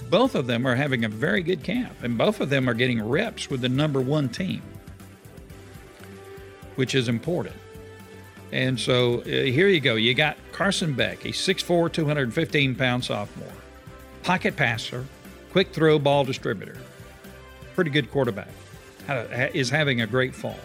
Both 0.09 0.33
of 0.33 0.47
them 0.47 0.65
are 0.65 0.75
having 0.75 1.03
a 1.03 1.09
very 1.09 1.43
good 1.43 1.61
camp, 1.61 1.91
and 2.03 2.17
both 2.17 2.39
of 2.39 2.49
them 2.49 2.69
are 2.69 2.73
getting 2.73 3.05
reps 3.05 3.49
with 3.49 3.59
the 3.59 3.67
number 3.67 3.99
one 3.99 4.29
team, 4.29 4.61
which 6.77 6.95
is 6.95 7.09
important. 7.09 7.57
And 8.53 8.79
so 8.79 9.23
uh, 9.23 9.25
here 9.25 9.67
you 9.67 9.81
go. 9.81 9.95
You 9.95 10.13
got 10.13 10.37
Carson 10.53 10.93
Beck, 10.93 11.25
a 11.25 11.29
6'4, 11.29 11.91
215 11.91 12.75
pound 12.75 13.03
sophomore, 13.03 13.51
pocket 14.23 14.55
passer, 14.55 15.03
quick 15.51 15.73
throw 15.73 15.99
ball 15.99 16.23
distributor, 16.23 16.77
pretty 17.73 17.91
good 17.91 18.09
quarterback, 18.09 18.47
is 19.53 19.69
having 19.69 19.99
a 19.99 20.07
great 20.07 20.33
fall. 20.33 20.59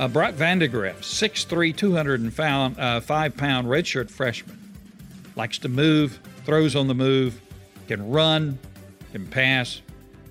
Uh, 0.00 0.08
Brock 0.08 0.32
Vandagriff, 0.32 1.00
6'3, 1.00 1.76
205 1.76 2.78
uh, 2.78 3.30
pound 3.36 3.66
redshirt 3.66 4.10
freshman, 4.10 4.58
likes 5.36 5.58
to 5.58 5.68
move, 5.68 6.18
throws 6.46 6.74
on 6.74 6.88
the 6.88 6.94
move, 6.94 7.38
can 7.86 8.10
run, 8.10 8.58
can 9.12 9.26
pass. 9.26 9.82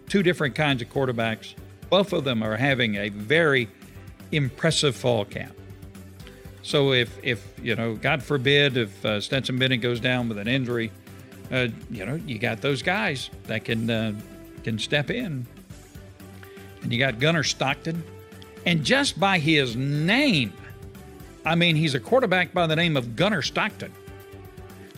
Two 0.08 0.24
different 0.24 0.56
kinds 0.56 0.82
of 0.82 0.90
quarterbacks. 0.90 1.54
Both 1.92 2.14
of 2.14 2.24
them 2.24 2.42
are 2.42 2.58
having 2.58 2.96
a 2.96 3.10
very 3.10 3.70
impressive 4.32 4.96
fall 4.96 5.24
camp. 5.24 5.56
So 6.64 6.92
if 6.94 7.20
if 7.22 7.48
you 7.62 7.76
know, 7.76 7.94
God 7.96 8.24
forbid, 8.24 8.76
if 8.76 9.06
uh, 9.06 9.22
Stetson 9.22 9.60
Bennett 9.60 9.82
goes 9.82 10.00
down 10.00 10.30
with 10.30 10.40
an 10.40 10.48
injury, 10.48 10.92
uh, 11.52 11.68
you 11.92 12.08
know, 12.08 12.16
you 12.16 12.40
got 12.40 12.62
those 12.62 12.82
guys 12.82 13.30
that 13.44 13.66
can 13.66 13.88
uh, 13.88 14.14
can 14.64 14.80
step 14.80 15.12
in. 15.12 15.46
And 16.82 16.92
you 16.92 16.98
got 16.98 17.20
Gunnar 17.20 17.44
Stockton, 17.44 18.04
and 18.70 18.86
just 18.86 19.20
by 19.20 19.40
his 19.40 19.76
name, 19.76 20.54
I 21.44 21.56
mean, 21.56 21.76
he's 21.76 21.96
a 21.96 22.00
quarterback 22.00 22.54
by 22.54 22.68
the 22.68 22.76
name 22.76 22.98
of 22.98 23.16
Gunnar 23.16 23.42
Stockton. 23.42 23.92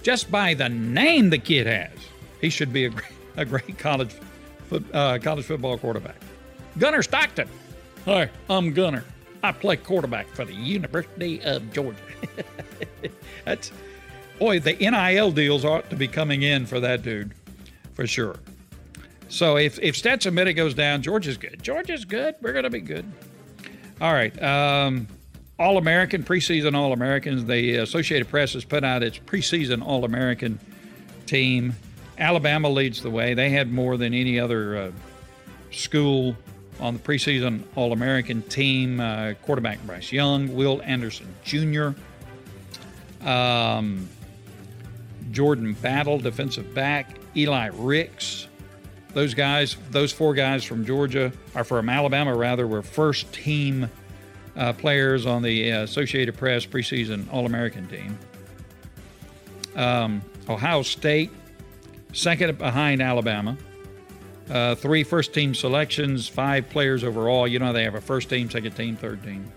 Just 0.03 0.29
by 0.29 0.53
the 0.55 0.67
name 0.67 1.29
the 1.29 1.37
kid 1.37 1.67
has, 1.67 1.97
he 2.41 2.49
should 2.49 2.73
be 2.73 2.83
a 2.83 2.89
great, 2.89 3.13
a 3.37 3.45
great 3.45 3.77
college, 3.77 4.13
uh, 4.91 5.19
college 5.19 5.45
football 5.45 5.77
quarterback. 5.77 6.17
Gunnar 6.79 7.01
Stockton. 7.01 7.47
Hi, 8.03 8.29
I'm 8.49 8.73
Gunnar. 8.73 9.05
I 9.41 9.53
play 9.53 9.77
quarterback 9.77 10.27
for 10.27 10.43
the 10.43 10.53
University 10.53 11.41
of 11.41 11.71
Georgia. 11.71 11.97
That's 13.45 13.71
boy, 14.37 14.59
the 14.59 14.73
NIL 14.73 15.31
deals 15.31 15.63
ought 15.63 15.89
to 15.91 15.95
be 15.95 16.09
coming 16.09 16.41
in 16.41 16.65
for 16.65 16.81
that 16.81 17.03
dude, 17.03 17.33
for 17.93 18.05
sure. 18.05 18.35
So 19.29 19.55
if 19.55 19.79
if 19.79 19.95
Stetson 19.95 20.35
Bennett 20.35 20.57
goes 20.57 20.73
down, 20.73 21.01
Georgia's 21.01 21.37
good. 21.37 21.63
Georgia's 21.63 22.03
good. 22.03 22.35
We're 22.41 22.51
gonna 22.51 22.69
be 22.69 22.81
good. 22.81 23.09
All 24.01 24.11
right. 24.11 24.41
Um, 24.43 25.07
All 25.57 25.77
American 25.77 26.23
preseason 26.23 26.75
All 26.75 26.91
Americans. 26.91 27.45
The 27.45 27.77
Associated 27.77 28.27
Press 28.27 28.53
has 28.53 28.65
put 28.65 28.83
out 28.83 29.03
its 29.03 29.17
preseason 29.19 29.85
All 29.85 30.03
American 30.03 30.59
team 31.25 31.75
Alabama 32.21 32.69
leads 32.69 33.01
the 33.01 33.09
way. 33.09 33.33
They 33.33 33.49
had 33.49 33.73
more 33.73 33.97
than 33.97 34.13
any 34.13 34.39
other 34.39 34.77
uh, 34.77 34.91
school 35.71 36.37
on 36.79 36.93
the 36.93 36.99
preseason 36.99 37.63
All 37.75 37.93
American 37.93 38.43
team. 38.43 38.99
Uh, 38.99 39.33
quarterback 39.41 39.81
Bryce 39.87 40.11
Young, 40.11 40.53
Will 40.53 40.81
Anderson 40.83 41.33
Jr., 41.43 41.89
um, 43.27 44.07
Jordan 45.31 45.73
Battle, 45.73 46.19
defensive 46.19 46.73
back, 46.75 47.17
Eli 47.35 47.69
Ricks. 47.73 48.47
Those 49.13 49.33
guys, 49.33 49.75
those 49.89 50.11
four 50.11 50.33
guys 50.33 50.63
from 50.63 50.85
Georgia, 50.85 51.31
are 51.55 51.63
from 51.63 51.89
Alabama 51.89 52.35
rather, 52.35 52.65
were 52.65 52.81
first 52.81 53.31
team 53.33 53.89
uh, 54.55 54.73
players 54.73 55.25
on 55.25 55.41
the 55.41 55.71
uh, 55.71 55.83
Associated 55.83 56.37
Press 56.37 56.65
preseason 56.65 57.31
All 57.31 57.45
American 57.45 57.87
team. 57.87 58.17
Um, 59.75 60.21
Ohio 60.49 60.81
State 60.81 61.31
second 62.13 62.57
behind 62.57 63.01
Alabama. 63.01 63.57
Uh, 64.49 64.75
three 64.75 65.03
first 65.03 65.33
team 65.33 65.55
selections, 65.55 66.27
five 66.27 66.69
players 66.69 67.03
overall. 67.03 67.47
You 67.47 67.59
know, 67.59 67.71
they 67.71 67.83
have 67.83 67.95
a 67.95 68.01
first 68.01 68.29
team, 68.29 68.49
second 68.49 68.73
team, 68.75 68.95
third 68.95 69.23
team. 69.23 69.49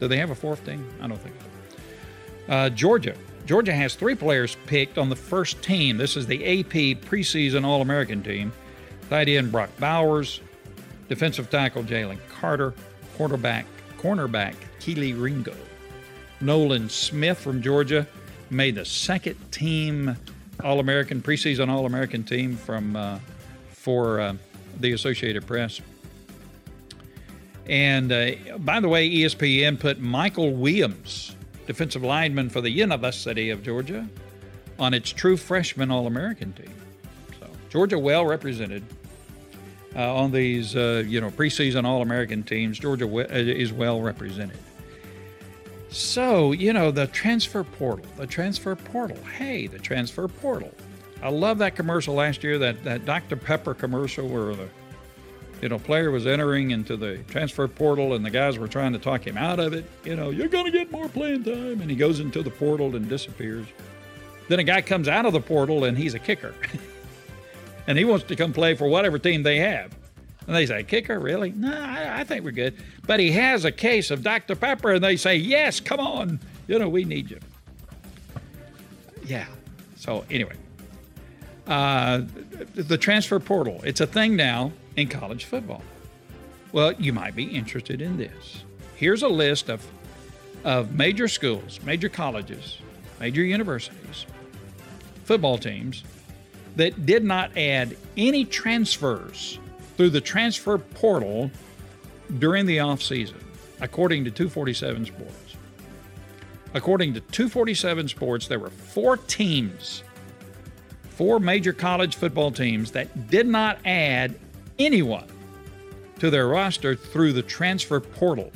Do 0.00 0.08
they 0.08 0.16
have 0.16 0.30
a 0.30 0.34
fourth 0.34 0.64
team? 0.64 0.88
I 1.00 1.06
don't 1.06 1.18
think 1.18 1.34
so. 1.38 2.52
Uh, 2.52 2.68
Georgia. 2.70 3.14
Georgia 3.44 3.72
has 3.72 3.94
three 3.94 4.14
players 4.14 4.56
picked 4.66 4.98
on 4.98 5.08
the 5.08 5.16
first 5.16 5.62
team. 5.62 5.96
This 5.96 6.16
is 6.16 6.26
the 6.26 6.60
AP 6.60 7.02
preseason 7.02 7.64
All 7.64 7.82
American 7.82 8.22
team. 8.22 8.52
Tight 9.12 9.28
end 9.28 9.52
Brock 9.52 9.68
Bowers, 9.78 10.40
defensive 11.10 11.50
tackle 11.50 11.82
Jalen 11.82 12.16
Carter, 12.30 12.72
quarterback, 13.18 13.66
cornerback 13.98 14.54
Kelee 14.80 15.12
Ringo. 15.12 15.54
Nolan 16.40 16.88
Smith 16.88 17.38
from 17.38 17.60
Georgia 17.60 18.06
made 18.48 18.74
the 18.74 18.86
second 18.86 19.36
team 19.52 20.16
all 20.64 20.80
American, 20.80 21.20
preseason 21.20 21.68
All 21.68 21.84
American 21.84 22.24
team 22.24 22.56
from 22.56 22.96
uh, 22.96 23.18
for 23.68 24.18
uh, 24.18 24.34
the 24.80 24.92
Associated 24.92 25.46
Press. 25.46 25.82
And 27.66 28.10
uh, 28.10 28.30
by 28.60 28.80
the 28.80 28.88
way, 28.88 29.10
ESPN 29.10 29.78
put 29.78 30.00
Mykel 30.00 30.56
Williams, 30.56 31.36
defensive 31.66 32.02
lineman 32.02 32.48
for 32.48 32.62
the 32.62 32.70
University 32.70 33.50
of 33.50 33.62
Georgia, 33.62 34.08
on 34.78 34.94
its 34.94 35.10
true 35.10 35.36
freshman 35.36 35.90
All 35.90 36.06
American 36.06 36.54
team. 36.54 36.72
So 37.38 37.46
Georgia 37.68 37.98
well 37.98 38.24
represented 38.24 38.82
uh, 39.94 40.14
on 40.14 40.32
these, 40.32 40.76
uh, 40.76 41.04
you 41.06 41.20
know, 41.20 41.30
preseason 41.30 41.84
All 41.84 42.02
American 42.02 42.42
teams. 42.42 42.78
Georgia 42.78 43.06
uh, 43.06 43.26
is 43.30 43.72
well 43.72 44.00
represented. 44.00 44.58
So, 45.90 46.52
you 46.52 46.72
know, 46.72 46.90
the 46.90 47.06
transfer 47.08 47.64
portal, 47.64 48.06
the 48.16 48.26
transfer 48.26 48.74
portal. 48.74 49.18
Hey, 49.36 49.66
the 49.66 49.78
transfer 49.78 50.26
portal. 50.26 50.72
I 51.22 51.28
love 51.28 51.58
that 51.58 51.76
commercial 51.76 52.14
last 52.14 52.42
year, 52.42 52.58
that, 52.58 52.82
that 52.84 53.04
Dr. 53.04 53.36
Pepper 53.36 53.74
commercial 53.74 54.26
where 54.26 54.54
the 54.54 54.68
you 55.62 55.68
know, 55.68 55.78
player 55.78 56.10
was 56.10 56.26
entering 56.26 56.72
into 56.72 56.96
the 56.96 57.18
transfer 57.28 57.68
portal 57.68 58.14
and 58.14 58.26
the 58.26 58.30
guys 58.30 58.58
were 58.58 58.66
trying 58.66 58.92
to 58.94 58.98
talk 58.98 59.24
him 59.24 59.38
out 59.38 59.60
of 59.60 59.72
it. 59.72 59.88
You 60.04 60.16
know, 60.16 60.30
you're 60.30 60.48
going 60.48 60.64
to 60.64 60.72
get 60.72 60.90
more 60.90 61.08
playing 61.08 61.44
time. 61.44 61.80
And 61.80 61.88
he 61.88 61.94
goes 61.94 62.18
into 62.18 62.42
the 62.42 62.50
portal 62.50 62.96
and 62.96 63.08
disappears. 63.08 63.66
Then 64.48 64.58
a 64.58 64.64
guy 64.64 64.82
comes 64.82 65.06
out 65.06 65.24
of 65.24 65.32
the 65.32 65.40
portal 65.40 65.84
and 65.84 65.96
he's 65.96 66.14
a 66.14 66.18
kicker. 66.18 66.52
and 67.86 67.98
he 67.98 68.04
wants 68.04 68.24
to 68.26 68.36
come 68.36 68.52
play 68.52 68.74
for 68.74 68.86
whatever 68.86 69.18
team 69.18 69.42
they 69.42 69.58
have. 69.58 69.92
And 70.46 70.56
they 70.56 70.66
say, 70.66 70.82
Kicker, 70.82 71.18
really? 71.20 71.52
No, 71.52 71.72
I, 71.72 72.20
I, 72.20 72.24
think 72.24 72.44
we're 72.44 72.50
good. 72.50 72.76
But 73.06 73.20
he 73.20 73.30
has 73.32 73.64
a 73.64 73.72
case 73.72 74.10
of 74.10 74.22
Dr. 74.22 74.56
Pepper, 74.56 74.92
and 74.92 75.04
they 75.04 75.16
say, 75.16 75.36
Yes, 75.36 75.78
come 75.78 76.00
on. 76.00 76.40
You 76.66 76.78
know, 76.78 76.88
we 76.88 77.04
need 77.04 77.30
you. 77.30 77.38
Yeah. 79.24 79.46
So, 79.96 80.24
anyway, 80.30 80.56
uh, 81.68 82.22
the 82.74 82.98
transfer 82.98 83.38
portal, 83.38 83.80
it's 83.84 84.00
a 84.00 84.06
thing 84.06 84.34
now 84.34 84.72
in 84.96 85.08
college 85.08 85.44
football. 85.44 85.82
Well, 86.72 86.92
you 86.94 87.12
might 87.12 87.36
be 87.36 87.44
interested 87.44 88.00
in 88.00 88.16
this. 88.16 88.64
Here's 88.96 89.22
a 89.22 89.28
list 89.28 89.68
of, 89.68 89.86
of 90.64 90.92
major 90.94 91.28
schools, 91.28 91.80
major 91.84 92.08
colleges, 92.08 92.78
major 93.20 93.42
universities, 93.42 94.26
football 95.24 95.58
teams 95.58 96.02
that 96.76 97.06
did 97.06 97.24
not 97.24 97.56
add 97.56 97.96
any 98.16 98.44
transfers 98.44 99.58
through 99.96 100.10
the 100.10 100.20
transfer 100.20 100.78
portal 100.78 101.50
during 102.38 102.66
the 102.66 102.78
offseason, 102.78 103.42
according 103.80 104.24
to 104.24 104.30
247 104.30 105.06
Sports. 105.06 105.56
According 106.74 107.14
to 107.14 107.20
247 107.20 108.08
Sports, 108.08 108.48
there 108.48 108.58
were 108.58 108.70
four 108.70 109.18
teams, 109.18 110.02
four 111.10 111.38
major 111.38 111.72
college 111.72 112.16
football 112.16 112.50
teams 112.50 112.92
that 112.92 113.28
did 113.28 113.46
not 113.46 113.78
add 113.84 114.34
anyone 114.78 115.26
to 116.18 116.30
their 116.30 116.48
roster 116.48 116.94
through 116.94 117.32
the 117.32 117.42
transfer 117.42 118.00
portal. 118.00 118.50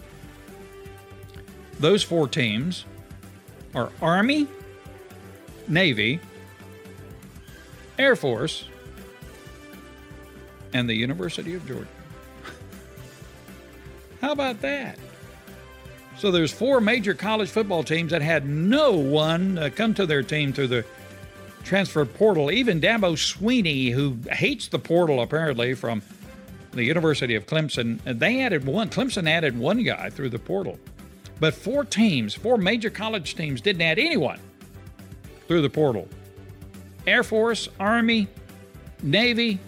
Those 1.79 2.03
four 2.03 2.27
teams 2.27 2.87
are 3.75 3.91
Army, 4.01 4.49
Navy, 5.69 6.21
Air 7.99 8.17
Force, 8.17 8.69
and 10.73 10.89
the 10.89 10.95
University 10.95 11.55
of 11.55 11.67
Georgia. 11.67 11.89
How 14.21 14.33
about 14.33 14.61
that? 14.61 14.99
So 16.19 16.31
there's 16.31 16.53
four 16.53 16.81
major 16.81 17.15
college 17.15 17.51
football 17.51 17.83
teams 17.83 18.11
that 18.11 18.23
had 18.23 18.47
no 18.47 18.93
one 18.93 19.59
uh, 19.59 19.71
come 19.75 19.95
to 19.95 20.07
their 20.07 20.23
team 20.23 20.53
through 20.53 20.69
the 20.69 20.85
transfer 21.65 22.05
portal. 22.05 22.51
Even 22.51 22.81
Dabo 22.81 23.15
Swinney, 23.17 23.93
who 23.93 24.17
hates 24.31 24.69
the 24.69 24.79
portal 24.79 25.21
apparently 25.21 25.75
from 25.75 26.03
the 26.73 26.85
University 26.85 27.35
of 27.35 27.47
Clemson, 27.47 28.01
they 28.05 28.43
added 28.43 28.65
one. 28.65 28.89
Clemson 28.89 29.29
added 29.29 29.59
one 29.59 29.83
guy 29.83 30.11
through 30.11 30.31
the 30.31 30.39
portal. 30.39 30.79
But 31.39 31.55
four 31.55 31.85
teams, 31.85 32.35
four 32.35 32.57
major 32.57 32.89
college 32.89 33.35
teams, 33.35 33.61
didn't 33.61 33.83
add 33.83 33.99
anyone 33.99 34.41
through 35.49 35.63
the 35.63 35.71
portal 35.71 36.09
Air 37.07 37.23
Force, 37.23 37.69
Army, 37.79 38.29
Navy, 39.03 39.59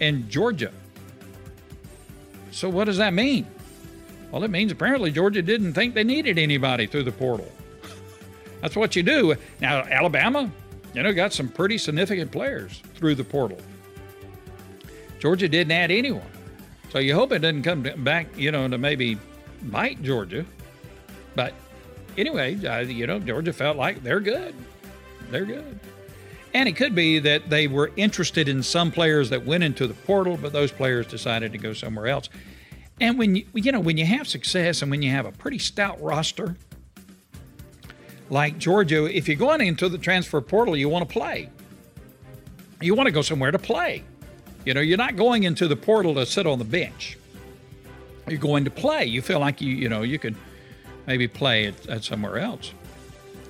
and 0.00 0.28
Georgia. 0.28 0.72
So, 2.50 2.68
what 2.68 2.84
does 2.84 2.96
that 2.98 3.12
mean? 3.12 3.46
Well, 4.30 4.42
it 4.44 4.50
means 4.50 4.72
apparently 4.72 5.10
Georgia 5.10 5.42
didn't 5.42 5.74
think 5.74 5.94
they 5.94 6.04
needed 6.04 6.38
anybody 6.38 6.86
through 6.86 7.04
the 7.04 7.12
portal. 7.12 7.50
That's 8.60 8.76
what 8.76 8.96
you 8.96 9.02
do. 9.02 9.34
Now, 9.60 9.82
Alabama, 9.82 10.50
you 10.94 11.02
know, 11.02 11.12
got 11.12 11.32
some 11.32 11.48
pretty 11.48 11.78
significant 11.78 12.32
players 12.32 12.82
through 12.94 13.14
the 13.14 13.24
portal. 13.24 13.58
Georgia 15.18 15.48
didn't 15.48 15.72
add 15.72 15.90
anyone. 15.90 16.30
So 16.90 16.98
you 16.98 17.14
hope 17.14 17.32
it 17.32 17.40
doesn't 17.40 17.62
come 17.62 17.82
back, 17.82 18.26
you 18.36 18.50
know, 18.50 18.68
to 18.68 18.78
maybe 18.78 19.18
bite 19.64 20.02
Georgia. 20.02 20.46
But 21.34 21.52
anyway, 22.16 22.56
uh, 22.64 22.80
you 22.80 23.06
know, 23.06 23.18
Georgia 23.18 23.52
felt 23.52 23.76
like 23.76 24.02
they're 24.02 24.20
good. 24.20 24.54
They're 25.30 25.44
good. 25.44 25.78
And 26.56 26.70
it 26.70 26.72
could 26.74 26.94
be 26.94 27.18
that 27.18 27.50
they 27.50 27.66
were 27.66 27.90
interested 27.96 28.48
in 28.48 28.62
some 28.62 28.90
players 28.90 29.28
that 29.28 29.44
went 29.44 29.62
into 29.62 29.86
the 29.86 29.92
portal, 29.92 30.38
but 30.38 30.54
those 30.54 30.72
players 30.72 31.06
decided 31.06 31.52
to 31.52 31.58
go 31.58 31.74
somewhere 31.74 32.06
else. 32.06 32.30
And 32.98 33.18
when 33.18 33.36
you, 33.36 33.44
you 33.52 33.72
know, 33.72 33.80
when 33.80 33.98
you 33.98 34.06
have 34.06 34.26
success 34.26 34.80
and 34.80 34.90
when 34.90 35.02
you 35.02 35.10
have 35.10 35.26
a 35.26 35.32
pretty 35.32 35.58
stout 35.58 36.00
roster, 36.00 36.56
like 38.30 38.56
Georgia, 38.56 39.04
if 39.04 39.28
you're 39.28 39.36
going 39.36 39.60
into 39.60 39.90
the 39.90 39.98
transfer 39.98 40.40
portal, 40.40 40.74
you 40.74 40.88
want 40.88 41.06
to 41.06 41.12
play. 41.12 41.50
You 42.80 42.94
want 42.94 43.06
to 43.06 43.12
go 43.12 43.20
somewhere 43.20 43.50
to 43.50 43.58
play. 43.58 44.02
You 44.64 44.72
know, 44.72 44.80
you're 44.80 44.96
not 44.96 45.14
going 45.14 45.42
into 45.42 45.68
the 45.68 45.76
portal 45.76 46.14
to 46.14 46.24
sit 46.24 46.46
on 46.46 46.58
the 46.58 46.64
bench. 46.64 47.18
You're 48.28 48.38
going 48.38 48.64
to 48.64 48.70
play. 48.70 49.04
You 49.04 49.20
feel 49.20 49.40
like 49.40 49.60
you, 49.60 49.74
you 49.74 49.90
know, 49.90 50.00
you 50.00 50.18
could 50.18 50.36
maybe 51.06 51.28
play 51.28 51.66
at, 51.66 51.86
at 51.86 52.02
somewhere 52.02 52.38
else. 52.38 52.72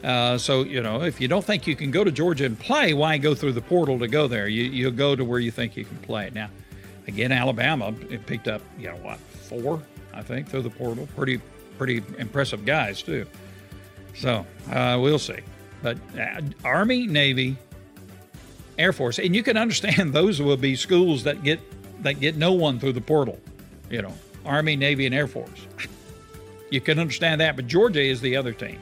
Uh, 0.07 0.39
so, 0.39 0.63
you 0.63 0.81
know, 0.81 1.03
if 1.03 1.21
you 1.21 1.27
don't 1.27 1.45
think 1.45 1.67
you 1.67 1.75
can 1.75 1.91
go 1.91 2.05
to 2.05 2.13
Georgia 2.13 2.45
and 2.45 2.57
play, 2.57 2.95
why 2.95 3.19
go 3.19 3.35
through 3.35 3.53
the 3.53 3.61
portal 3.61 3.99
to 3.99 4.07
go 4.07 4.29
there? 4.29 4.47
You, 4.47 4.63
you'll 4.63 4.93
go 4.93 5.17
to 5.17 5.25
where 5.25 5.41
you 5.41 5.51
think 5.51 5.77
you 5.77 5.85
can 5.85 5.97
play. 5.97 6.31
Now, 6.33 6.49
again, 7.09 7.33
Alabama 7.33 7.93
it 8.09 8.25
picked 8.25 8.47
up, 8.47 8.63
you 8.79 8.87
know, 8.87 8.95
what, 8.99 9.19
four, 9.19 9.83
I 10.15 10.23
think, 10.23 10.49
through 10.49 10.63
the 10.63 10.71
portal. 10.71 11.09
Pretty, 11.17 11.41
pretty 11.77 12.05
impressive 12.19 12.65
guys, 12.65 13.03
too. 13.03 13.27
So 14.15 14.47
uh, 14.71 14.97
we'll 15.03 15.19
see. 15.19 15.41
But 15.83 15.99
uh, 16.17 16.41
Army, 16.65 17.09
Navy, 17.09 17.57
Air 18.79 18.93
Force, 18.93 19.19
and 19.19 19.35
you 19.35 19.43
can 19.43 19.57
understand 19.57 20.13
those 20.13 20.41
will 20.41 20.57
be 20.57 20.77
schools 20.77 21.25
that 21.25 21.43
get 21.43 21.61
that 22.03 22.21
get 22.21 22.37
no 22.37 22.53
one 22.53 22.79
through 22.79 22.93
the 22.93 23.01
portal. 23.01 23.41
You 23.91 24.03
know, 24.03 24.15
Army, 24.45 24.77
Navy, 24.77 25.07
and 25.07 25.15
Air 25.15 25.27
Force. 25.27 25.67
You 26.71 26.81
can 26.81 27.01
understand 27.01 27.41
that, 27.41 27.57
but 27.57 27.67
Georgia 27.67 28.03
is 28.03 28.21
the 28.21 28.37
other 28.37 28.53
team. 28.53 28.79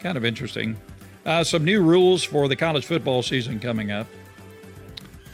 Kind 0.00 0.16
of 0.16 0.24
interesting. 0.24 0.76
Uh, 1.26 1.44
some 1.44 1.64
new 1.64 1.82
rules 1.82 2.24
for 2.24 2.48
the 2.48 2.56
college 2.56 2.86
football 2.86 3.22
season 3.22 3.60
coming 3.60 3.90
up. 3.90 4.06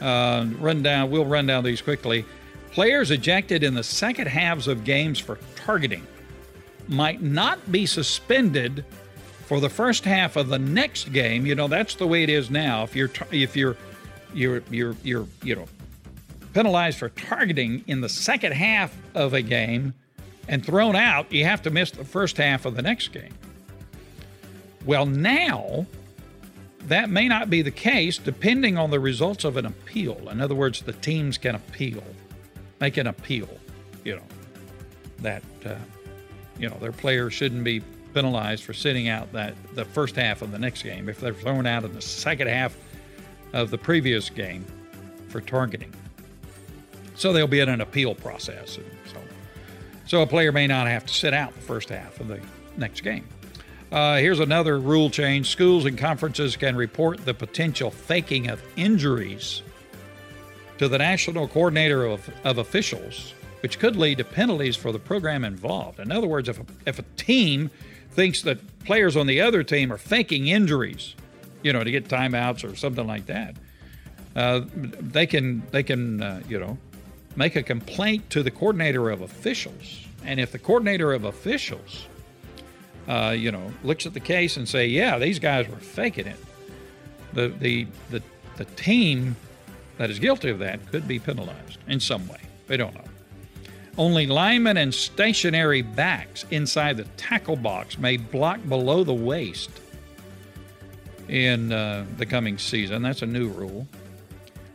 Uh, 0.00 0.46
run 0.58 0.82
down. 0.82 1.10
We'll 1.10 1.24
run 1.24 1.46
down 1.46 1.64
these 1.64 1.80
quickly. 1.80 2.24
Players 2.72 3.10
ejected 3.10 3.62
in 3.62 3.74
the 3.74 3.84
second 3.84 4.26
halves 4.26 4.66
of 4.66 4.84
games 4.84 5.18
for 5.18 5.38
targeting 5.54 6.06
might 6.88 7.22
not 7.22 7.70
be 7.70 7.86
suspended 7.86 8.84
for 9.46 9.60
the 9.60 9.68
first 9.68 10.04
half 10.04 10.36
of 10.36 10.48
the 10.48 10.58
next 10.58 11.12
game. 11.12 11.46
You 11.46 11.54
know 11.54 11.68
that's 11.68 11.94
the 11.94 12.06
way 12.06 12.22
it 12.22 12.30
is 12.30 12.50
now. 12.50 12.82
If 12.82 12.96
you're 12.96 13.10
if 13.30 13.56
you're 13.56 13.76
you're 14.32 14.62
you're 14.70 14.96
you're 15.02 15.26
you 15.42 15.54
know 15.54 15.66
penalized 16.52 16.98
for 16.98 17.10
targeting 17.10 17.84
in 17.86 18.00
the 18.00 18.08
second 18.08 18.52
half 18.52 18.96
of 19.14 19.34
a 19.34 19.42
game 19.42 19.94
and 20.48 20.64
thrown 20.64 20.96
out, 20.96 21.30
you 21.32 21.44
have 21.44 21.62
to 21.62 21.70
miss 21.70 21.90
the 21.90 22.04
first 22.04 22.36
half 22.36 22.64
of 22.64 22.76
the 22.76 22.82
next 22.82 23.08
game. 23.08 23.32
Well, 24.84 25.06
now 25.06 25.86
that 26.88 27.08
may 27.08 27.28
not 27.28 27.48
be 27.48 27.62
the 27.62 27.70
case 27.70 28.18
depending 28.18 28.76
on 28.76 28.90
the 28.90 29.00
results 29.00 29.44
of 29.44 29.56
an 29.56 29.66
appeal. 29.66 30.28
In 30.28 30.40
other 30.40 30.54
words, 30.54 30.82
the 30.82 30.92
teams 30.92 31.38
can 31.38 31.54
appeal, 31.54 32.02
make 32.80 32.96
an 32.96 33.06
appeal, 33.06 33.48
you 34.04 34.16
know, 34.16 34.22
that, 35.20 35.42
uh, 35.64 35.74
you 36.58 36.68
know, 36.68 36.76
their 36.78 36.92
players 36.92 37.32
shouldn't 37.32 37.64
be 37.64 37.82
penalized 38.12 38.62
for 38.62 38.72
sitting 38.72 39.08
out 39.08 39.32
that 39.32 39.54
the 39.74 39.84
first 39.84 40.14
half 40.16 40.42
of 40.42 40.52
the 40.52 40.58
next 40.58 40.82
game 40.82 41.08
if 41.08 41.18
they're 41.20 41.34
thrown 41.34 41.66
out 41.66 41.84
in 41.84 41.92
the 41.92 42.02
second 42.02 42.48
half 42.48 42.76
of 43.52 43.70
the 43.70 43.78
previous 43.78 44.30
game 44.30 44.64
for 45.28 45.40
targeting. 45.40 45.92
So 47.16 47.32
they'll 47.32 47.46
be 47.46 47.60
in 47.60 47.68
an 47.68 47.80
appeal 47.80 48.14
process. 48.14 48.78
so, 49.06 49.18
so 50.06 50.22
a 50.22 50.26
player 50.26 50.52
may 50.52 50.66
not 50.66 50.86
have 50.86 51.06
to 51.06 51.14
sit 51.14 51.32
out 51.32 51.54
the 51.54 51.60
first 51.60 51.88
half 51.88 52.20
of 52.20 52.28
the 52.28 52.40
next 52.76 53.00
game. 53.00 53.26
Uh, 53.94 54.16
here's 54.16 54.40
another 54.40 54.80
rule 54.80 55.08
change 55.08 55.50
schools 55.50 55.84
and 55.84 55.96
conferences 55.96 56.56
can 56.56 56.74
report 56.74 57.24
the 57.24 57.32
potential 57.32 57.92
faking 57.92 58.50
of 58.50 58.60
injuries 58.74 59.62
to 60.78 60.88
the 60.88 60.98
national 60.98 61.46
coordinator 61.46 62.04
of, 62.04 62.28
of 62.42 62.58
officials, 62.58 63.34
which 63.62 63.78
could 63.78 63.94
lead 63.94 64.18
to 64.18 64.24
penalties 64.24 64.74
for 64.74 64.90
the 64.90 64.98
program 64.98 65.44
involved. 65.44 66.00
In 66.00 66.10
other 66.10 66.26
words, 66.26 66.48
if 66.48 66.58
a, 66.58 66.64
if 66.86 66.98
a 66.98 67.04
team 67.16 67.70
thinks 68.10 68.42
that 68.42 68.58
players 68.80 69.16
on 69.16 69.28
the 69.28 69.40
other 69.40 69.62
team 69.62 69.92
are 69.92 69.96
faking 69.96 70.48
injuries, 70.48 71.14
you 71.62 71.72
know, 71.72 71.84
to 71.84 71.90
get 71.92 72.08
timeouts 72.08 72.68
or 72.68 72.74
something 72.74 73.06
like 73.06 73.26
that, 73.26 73.54
uh, 74.34 74.62
they 74.74 75.24
can 75.24 75.62
they 75.70 75.84
can 75.84 76.20
uh, 76.20 76.42
you 76.48 76.58
know 76.58 76.76
make 77.36 77.54
a 77.54 77.62
complaint 77.62 78.28
to 78.30 78.42
the 78.42 78.50
coordinator 78.50 79.08
of 79.08 79.20
officials, 79.20 80.04
and 80.24 80.40
if 80.40 80.50
the 80.50 80.58
coordinator 80.58 81.12
of 81.12 81.22
officials 81.22 82.08
uh, 83.08 83.34
you 83.36 83.50
know, 83.50 83.72
looks 83.82 84.06
at 84.06 84.14
the 84.14 84.20
case 84.20 84.56
and 84.56 84.68
say, 84.68 84.86
yeah, 84.86 85.18
these 85.18 85.38
guys 85.38 85.68
were 85.68 85.76
faking 85.76 86.26
it. 86.26 86.38
The, 87.32 87.48
the, 87.48 87.86
the, 88.10 88.22
the 88.56 88.64
team 88.64 89.36
that 89.98 90.10
is 90.10 90.18
guilty 90.18 90.50
of 90.50 90.58
that 90.60 90.86
could 90.90 91.06
be 91.06 91.18
penalized 91.18 91.78
in 91.88 92.00
some 92.00 92.26
way. 92.28 92.40
They 92.66 92.76
don't 92.76 92.94
know. 92.94 93.04
Only 93.96 94.26
linemen 94.26 94.76
and 94.76 94.92
stationary 94.92 95.82
backs 95.82 96.44
inside 96.50 96.96
the 96.96 97.04
tackle 97.16 97.56
box 97.56 97.96
may 97.98 98.16
block 98.16 98.60
below 98.68 99.04
the 99.04 99.14
waist 99.14 99.70
in 101.28 101.72
uh, 101.72 102.04
the 102.16 102.26
coming 102.26 102.58
season. 102.58 103.02
That's 103.02 103.22
a 103.22 103.26
new 103.26 103.48
rule. 103.48 103.86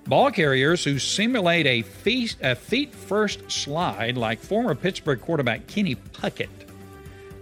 Ball 0.08 0.32
carriers 0.32 0.84
who 0.84 0.98
simulate 0.98 1.68
a 1.68 1.82
feet, 1.84 2.36
a 2.42 2.56
feet 2.56 2.96
first 2.96 3.52
slide, 3.52 4.18
like 4.18 4.40
former 4.40 4.74
Pittsburgh 4.74 5.22
quarterback 5.22 5.68
Kenny 5.68 5.96
Pickett, 5.96 6.50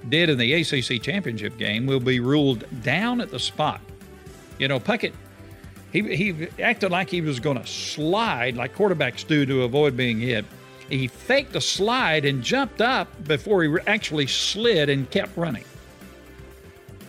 did 0.10 0.30
in 0.30 0.38
the 0.38 0.54
ACC 0.54 1.02
championship 1.02 1.58
game 1.58 1.86
will 1.86 2.00
be 2.00 2.20
ruled 2.20 2.66
down 2.84 3.22
at 3.22 3.30
the 3.30 3.40
spot. 3.40 3.82
You 4.58 4.68
know, 4.68 4.80
Pickett, 4.80 5.14
he, 5.92 6.16
he 6.16 6.48
acted 6.62 6.92
like 6.92 7.10
he 7.10 7.22
was 7.22 7.40
going 7.40 7.60
to 7.60 7.68
slide 7.68 8.56
like 8.56 8.76
quarterbacks 8.76 9.26
do 9.26 9.46
to 9.46 9.64
avoid 9.64 9.96
being 9.96 10.20
hit. 10.20 10.46
He 10.90 11.08
faked 11.08 11.56
a 11.56 11.62
slide 11.62 12.26
and 12.26 12.42
jumped 12.42 12.82
up 12.82 13.10
before 13.26 13.64
he 13.64 13.76
actually 13.88 14.28
slid 14.28 14.90
and 14.90 15.10
kept 15.10 15.36
running. 15.36 15.66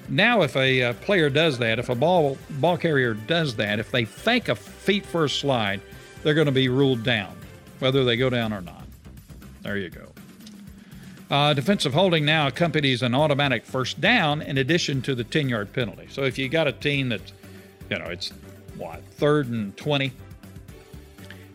Now, 0.08 0.42
if 0.42 0.56
a 0.56 0.82
uh, 0.82 0.92
player 0.94 1.28
does 1.28 1.58
that, 1.58 1.78
if 1.78 1.90
a 1.90 1.94
ball 1.94 2.38
ball 2.50 2.78
carrier 2.78 3.14
does 3.14 3.56
that, 3.56 3.78
if 3.78 3.90
they 3.90 4.04
fake 4.04 4.48
a 4.48 4.54
feet 4.54 5.04
first 5.04 5.38
slide, 5.38 5.80
they're 6.22 6.34
going 6.34 6.46
to 6.46 6.52
be 6.52 6.68
ruled 6.68 7.02
down, 7.02 7.36
whether 7.78 8.04
they 8.04 8.16
go 8.16 8.30
down 8.30 8.52
or 8.52 8.62
not. 8.62 8.84
There 9.62 9.76
you 9.76 9.90
go. 9.90 10.07
Uh, 11.30 11.52
defensive 11.52 11.92
holding 11.92 12.24
now 12.24 12.46
accompanies 12.46 13.02
an 13.02 13.14
automatic 13.14 13.64
first 13.64 14.00
down 14.00 14.40
in 14.40 14.56
addition 14.58 15.02
to 15.02 15.14
the 15.14 15.24
10 15.24 15.48
yard 15.48 15.72
penalty. 15.72 16.06
So 16.10 16.22
if 16.22 16.38
you 16.38 16.48
got 16.48 16.66
a 16.66 16.72
team 16.72 17.10
that's, 17.10 17.32
you 17.90 17.98
know, 17.98 18.06
it's 18.06 18.32
what, 18.76 19.02
third 19.12 19.48
and 19.48 19.76
20, 19.76 20.10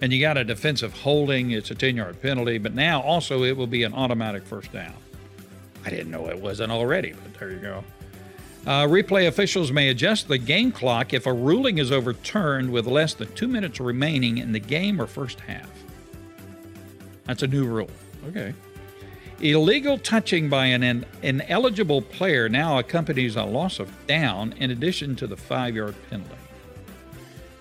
and 0.02 0.14
you 0.14 0.22
got 0.22 0.38
a 0.38 0.44
defensive 0.44 0.94
holding, 0.94 1.52
it's 1.52 1.72
a 1.72 1.76
10 1.76 1.96
yard 1.96 2.22
penalty, 2.22 2.60
but 2.60 2.76
now 2.76 3.02
also 3.02 3.44
it 3.44 3.58
will 3.58 3.68
be 3.68 3.84
an 3.84 3.94
automatic 3.94 4.46
first 4.46 4.72
down. 4.72 4.94
I 5.86 5.90
didn't 5.90 6.12
know 6.12 6.30
it 6.30 6.40
wasn't 6.40 6.72
already, 6.72 7.14
but 7.14 7.34
there 7.40 7.52
you 7.52 7.60
go. 7.60 7.84
Uh, 8.66 8.86
replay 8.86 9.28
officials 9.28 9.72
may 9.72 9.90
adjust 9.90 10.28
the 10.28 10.38
game 10.38 10.72
clock 10.72 11.14
if 11.14 11.26
a 11.26 11.34
ruling 11.34 11.80
is 11.80 11.92
overturned 11.92 12.72
with 12.72 12.86
less 12.86 13.14
than 13.14 13.34
two 13.34 13.48
minutes 13.48 13.80
remaining 13.80 14.38
in 14.38 14.54
the 14.54 14.60
game 14.60 15.02
or 15.02 15.08
first 15.08 15.40
half. 15.42 15.70
That's 17.26 17.44
a 17.44 17.48
new 17.48 17.66
rule. 17.66 17.90
Okay. 18.28 18.54
Illegal 19.44 19.98
touching 19.98 20.48
by 20.48 20.68
an 20.68 21.06
ineligible 21.22 22.02
player 22.02 22.48
now 22.48 22.80
accompanies 22.80 23.36
a 23.36 23.44
loss 23.44 23.78
of 23.78 23.92
down 24.08 24.54
in 24.54 24.72
addition 24.72 25.18
to 25.18 25.28
the 25.28 25.36
five 25.36 25.76
yard 25.76 25.96
penalty. 26.10 26.34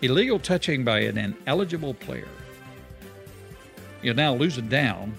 Illegal 0.00 0.38
touching 0.38 0.84
by 0.84 1.00
an 1.00 1.18
ineligible 1.18 1.94
player. 1.94 2.28
You 4.00 4.14
now 4.14 4.32
lose 4.32 4.58
a 4.58 4.62
down 4.62 5.12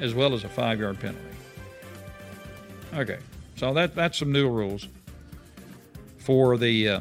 as 0.00 0.12
well 0.12 0.34
as 0.34 0.44
a 0.44 0.50
five 0.50 0.78
yard 0.78 1.00
penalty. 1.00 1.24
Okay, 2.92 3.18
so 3.56 3.72
that 3.72 3.94
that's 3.94 4.18
some 4.18 4.32
new 4.32 4.50
rules 4.50 4.88
for 6.18 6.58
the 6.58 6.88
uh, 6.90 7.00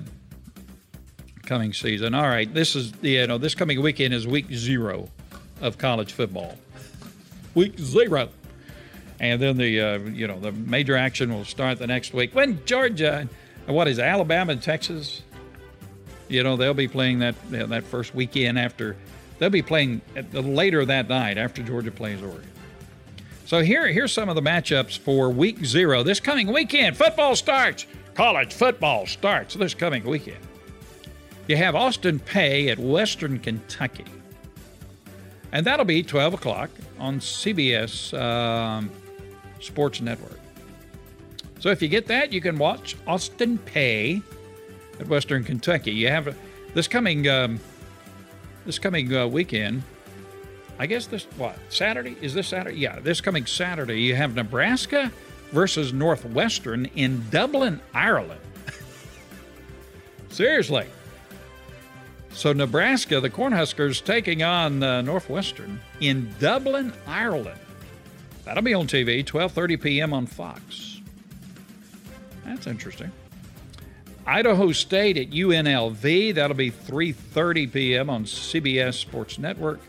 coming 1.43 1.73
season. 1.73 2.15
All 2.15 2.29
right, 2.29 2.51
this 2.53 2.77
is 2.77 2.93
you 3.01 3.27
know 3.27 3.37
this 3.37 3.55
coming 3.55 3.81
weekend 3.81 4.13
is 4.13 4.25
week 4.25 4.49
zero 4.53 5.09
of 5.59 5.77
college 5.77 6.13
football. 6.13 6.57
Week 7.53 7.77
zero, 7.77 8.29
and 9.21 9.39
then 9.39 9.55
the 9.55 9.79
uh, 9.79 9.99
you 9.99 10.27
know 10.27 10.39
the 10.39 10.51
major 10.51 10.97
action 10.97 11.31
will 11.31 11.45
start 11.45 11.77
the 11.77 11.87
next 11.87 12.13
week 12.13 12.35
when 12.35 12.65
Georgia, 12.65 13.29
what 13.67 13.87
is 13.87 13.99
it, 13.99 14.01
Alabama 14.01 14.51
and 14.51 14.61
Texas. 14.61 15.21
You 16.27 16.43
know 16.43 16.57
they'll 16.57 16.73
be 16.73 16.87
playing 16.87 17.19
that 17.19 17.35
you 17.49 17.59
know, 17.59 17.67
that 17.67 17.85
first 17.85 18.13
weekend 18.13 18.59
after. 18.59 18.97
They'll 19.37 19.49
be 19.49 19.63
playing 19.63 20.01
later 20.33 20.85
that 20.85 21.09
night 21.09 21.39
after 21.39 21.63
Georgia 21.63 21.89
plays 21.89 22.21
Oregon. 22.21 22.47
So 23.45 23.61
here, 23.61 23.87
here's 23.87 24.13
some 24.13 24.29
of 24.29 24.35
the 24.35 24.41
matchups 24.41 24.99
for 24.99 25.31
week 25.31 25.65
zero. 25.65 26.03
This 26.03 26.19
coming 26.19 26.53
weekend, 26.53 26.95
football 26.95 27.35
starts. 27.35 27.87
College 28.13 28.53
football 28.53 29.07
starts 29.07 29.55
this 29.55 29.73
coming 29.73 30.03
weekend. 30.03 30.37
You 31.47 31.57
have 31.57 31.73
Austin 31.73 32.19
Peay 32.19 32.69
at 32.69 32.77
Western 32.77 33.39
Kentucky. 33.39 34.05
And 35.51 35.65
that'll 35.65 35.85
be 35.85 36.03
12 36.03 36.35
o'clock 36.35 36.69
on 36.99 37.19
CBS 37.19 38.17
um, 38.17 38.91
Sports 39.61 40.01
Network. 40.01 40.39
So 41.59 41.69
if 41.69 41.81
you 41.81 41.87
get 41.87 42.07
that, 42.07 42.33
you 42.33 42.41
can 42.41 42.57
watch 42.57 42.97
Austin 43.07 43.57
Peay 43.59 44.21
at 44.99 45.07
Western 45.07 45.43
Kentucky. 45.43 45.91
You 45.91 46.07
have 46.07 46.35
this 46.73 46.87
coming 46.87 47.27
um, 47.29 47.59
this 48.65 48.79
coming 48.79 49.13
uh, 49.15 49.27
weekend. 49.27 49.83
I 50.79 50.87
guess 50.87 51.05
this 51.05 51.25
what 51.37 51.57
Saturday 51.69 52.17
is 52.21 52.33
this 52.33 52.47
Saturday? 52.47 52.77
Yeah, 52.77 52.99
this 52.99 53.21
coming 53.21 53.45
Saturday 53.45 54.01
you 54.01 54.15
have 54.15 54.35
Nebraska 54.35 55.11
versus 55.51 55.93
Northwestern 55.93 56.85
in 56.95 57.23
Dublin, 57.29 57.79
Ireland. 57.93 58.41
Seriously. 60.29 60.87
So 62.33 62.53
Nebraska, 62.53 63.19
the 63.19 63.29
Cornhuskers, 63.29 64.03
taking 64.03 64.41
on 64.41 64.81
uh, 64.81 65.01
Northwestern 65.01 65.81
in 65.99 66.33
Dublin, 66.39 66.93
Ireland. 67.05 67.59
That'll 68.43 68.63
be 68.63 68.73
on 68.73 68.87
TV, 68.87 69.23
12:30 69.23 69.81
p.m. 69.81 70.13
on 70.13 70.25
Fox. 70.25 71.01
That's 72.45 72.67
interesting. 72.67 73.11
Idaho 74.25 74.71
State 74.71 75.17
at 75.17 75.29
UNLV. 75.31 76.35
That'll 76.35 76.55
be 76.55 76.71
3:30 76.71 77.71
p.m. 77.71 78.09
on 78.09 78.25
CBS 78.25 78.95
Sports 78.95 79.39
Network. 79.39 79.79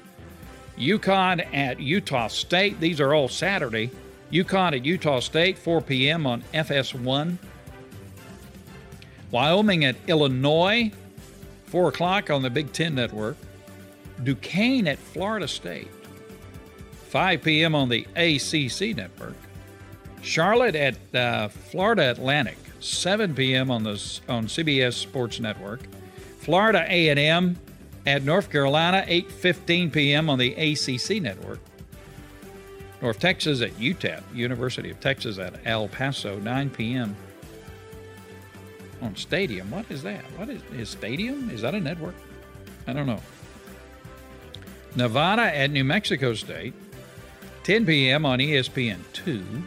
UConn 0.78 1.46
at 1.54 1.80
Utah 1.80 2.28
State. 2.28 2.80
These 2.80 3.00
are 3.00 3.14
all 3.14 3.28
Saturday. 3.28 3.90
UConn 4.32 4.74
at 4.74 4.84
Utah 4.84 5.20
State, 5.20 5.58
4 5.58 5.82
p.m. 5.82 6.26
on 6.26 6.42
FS1. 6.54 7.36
Wyoming 9.30 9.84
at 9.84 9.96
Illinois, 10.08 10.90
4 11.66 11.88
o'clock 11.88 12.30
on 12.30 12.42
the 12.42 12.50
Big 12.50 12.72
Ten 12.72 12.94
Network. 12.94 13.36
Duquesne 14.24 14.86
at 14.86 14.98
Florida 14.98 15.48
State, 15.48 15.88
5 17.12 17.42
p.m. 17.42 17.74
on 17.74 17.90
the 17.90 18.06
ACC 18.16 18.96
Network. 18.96 19.34
Charlotte 20.22 20.74
at 20.74 21.14
uh, 21.14 21.48
Florida 21.48 22.10
Atlantic, 22.10 22.56
7 22.80 23.34
p.m. 23.34 23.70
on 23.70 23.82
the 23.82 24.20
on 24.30 24.46
CBS 24.46 24.94
Sports 24.94 25.38
Network. 25.38 25.80
Florida 26.38 26.86
A&M 26.88 27.58
at 28.06 28.22
North 28.22 28.50
Carolina, 28.50 29.04
8:15 29.06 29.92
p.m. 29.92 30.30
on 30.30 30.38
the 30.38 30.54
ACC 30.54 31.20
Network. 31.20 31.60
North 33.02 33.18
Texas 33.18 33.60
at 33.60 33.72
UTEP, 33.72 34.22
University 34.32 34.90
of 34.90 34.98
Texas 35.00 35.36
at 35.36 35.60
El 35.66 35.88
Paso, 35.88 36.38
9 36.38 36.70
p.m. 36.70 37.14
on 39.02 39.14
Stadium. 39.16 39.70
What 39.70 39.84
is 39.90 40.02
that? 40.04 40.24
What 40.38 40.48
is, 40.48 40.62
is 40.72 40.88
Stadium? 40.88 41.50
Is 41.50 41.60
that 41.60 41.74
a 41.74 41.80
network? 41.80 42.14
I 42.86 42.94
don't 42.94 43.06
know. 43.06 43.20
Nevada 44.96 45.42
at 45.42 45.70
New 45.70 45.84
Mexico 45.84 46.32
State, 46.32 46.72
10 47.64 47.86
p.m. 47.86 48.26
on 48.26 48.38
ESPN2. 48.38 49.62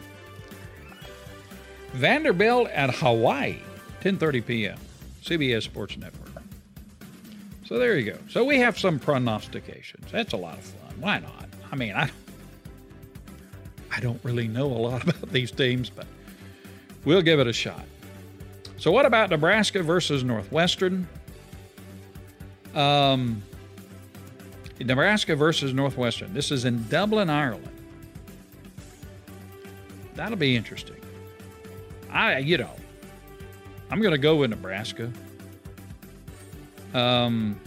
Vanderbilt 1.92 2.68
at 2.68 2.94
Hawaii, 2.96 3.58
10:30 4.02 4.46
p.m. 4.46 4.78
CBS 5.22 5.62
Sports 5.62 5.96
Network. 5.96 6.26
So 7.64 7.78
there 7.78 7.98
you 7.98 8.12
go. 8.12 8.18
So 8.28 8.44
we 8.44 8.58
have 8.58 8.78
some 8.78 8.98
prognostications. 8.98 10.06
That's 10.12 10.34
a 10.34 10.36
lot 10.36 10.58
of 10.58 10.64
fun. 10.64 10.94
Why 11.00 11.18
not? 11.18 11.48
I 11.72 11.76
mean, 11.76 11.94
I 11.94 12.10
I 13.90 14.00
don't 14.00 14.20
really 14.22 14.46
know 14.46 14.66
a 14.66 14.78
lot 14.78 15.02
about 15.08 15.32
these 15.32 15.50
teams, 15.50 15.90
but 15.90 16.06
we'll 17.04 17.22
give 17.22 17.40
it 17.40 17.46
a 17.46 17.52
shot. 17.52 17.84
So, 18.78 18.92
what 18.92 19.06
about 19.06 19.30
Nebraska 19.30 19.82
versus 19.82 20.22
Northwestern? 20.22 21.08
Um, 22.74 23.42
Nebraska 24.78 25.34
versus 25.34 25.72
Northwestern. 25.72 26.34
This 26.34 26.52
is 26.52 26.66
in 26.66 26.86
Dublin, 26.88 27.30
Ireland. 27.30 27.75
That'll 30.16 30.36
be 30.36 30.56
interesting. 30.56 30.96
I, 32.10 32.38
you 32.38 32.58
know, 32.58 32.70
I'm 33.90 34.00
going 34.00 34.12
to 34.12 34.18
go 34.18 34.36
with 34.36 34.50
Nebraska. 34.50 35.12
Um, 36.94 37.60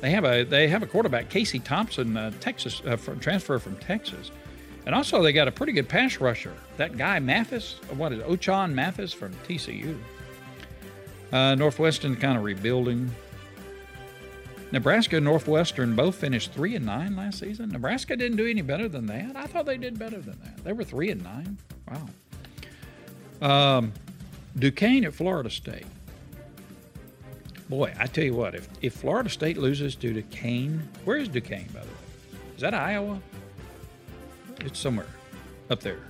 they 0.00 0.10
have 0.10 0.24
a 0.24 0.44
they 0.44 0.68
have 0.68 0.82
a 0.82 0.86
quarterback, 0.86 1.30
Casey 1.30 1.58
Thompson, 1.58 2.16
uh, 2.16 2.30
Texas, 2.40 2.82
uh, 2.86 2.96
from, 2.96 3.18
transfer 3.18 3.58
from 3.58 3.76
Texas. 3.76 4.30
And 4.84 4.94
also, 4.94 5.22
they 5.22 5.32
got 5.32 5.48
a 5.48 5.52
pretty 5.52 5.72
good 5.72 5.88
pass 5.88 6.20
rusher. 6.20 6.52
That 6.76 6.96
guy, 6.96 7.18
Mathis, 7.18 7.80
what 7.96 8.12
is 8.12 8.20
it, 8.20 8.26
Ochaun 8.26 8.72
Mathis 8.72 9.12
from 9.12 9.32
TCU. 9.48 9.98
Uh, 11.32 11.56
Northwestern 11.56 12.14
kind 12.14 12.38
of 12.38 12.44
rebuilding. 12.44 13.10
Nebraska 14.70 15.16
and 15.16 15.24
Northwestern 15.24 15.96
both 15.96 16.16
finished 16.16 16.52
three 16.52 16.76
and 16.76 16.84
nine 16.86 17.16
last 17.16 17.38
season. 17.38 17.70
Nebraska 17.70 18.16
didn't 18.16 18.36
do 18.36 18.46
any 18.46 18.62
better 18.62 18.88
than 18.88 19.06
that. 19.06 19.36
I 19.36 19.46
thought 19.46 19.66
they 19.66 19.76
did 19.76 19.98
better 19.98 20.20
than 20.20 20.38
that. 20.44 20.62
They 20.62 20.72
were 20.72 20.84
three 20.84 21.10
and 21.10 21.22
nine. 21.22 21.58
Wow. 21.90 23.76
Um, 23.76 23.92
Duquesne 24.58 25.04
at 25.04 25.14
Florida 25.14 25.50
State. 25.50 25.86
Boy, 27.68 27.92
I 27.98 28.06
tell 28.06 28.24
you 28.24 28.34
what, 28.34 28.54
if, 28.54 28.68
if 28.80 28.94
Florida 28.94 29.28
State 29.28 29.56
loses 29.56 29.96
to 29.96 30.12
Duquesne, 30.12 30.88
where 31.04 31.16
is 31.16 31.28
Duquesne, 31.28 31.66
by 31.74 31.80
the 31.80 31.86
way? 31.86 32.40
Is 32.54 32.62
that 32.62 32.74
Iowa? 32.74 33.20
It's 34.60 34.78
somewhere 34.78 35.06
up 35.68 35.80
there. 35.80 36.00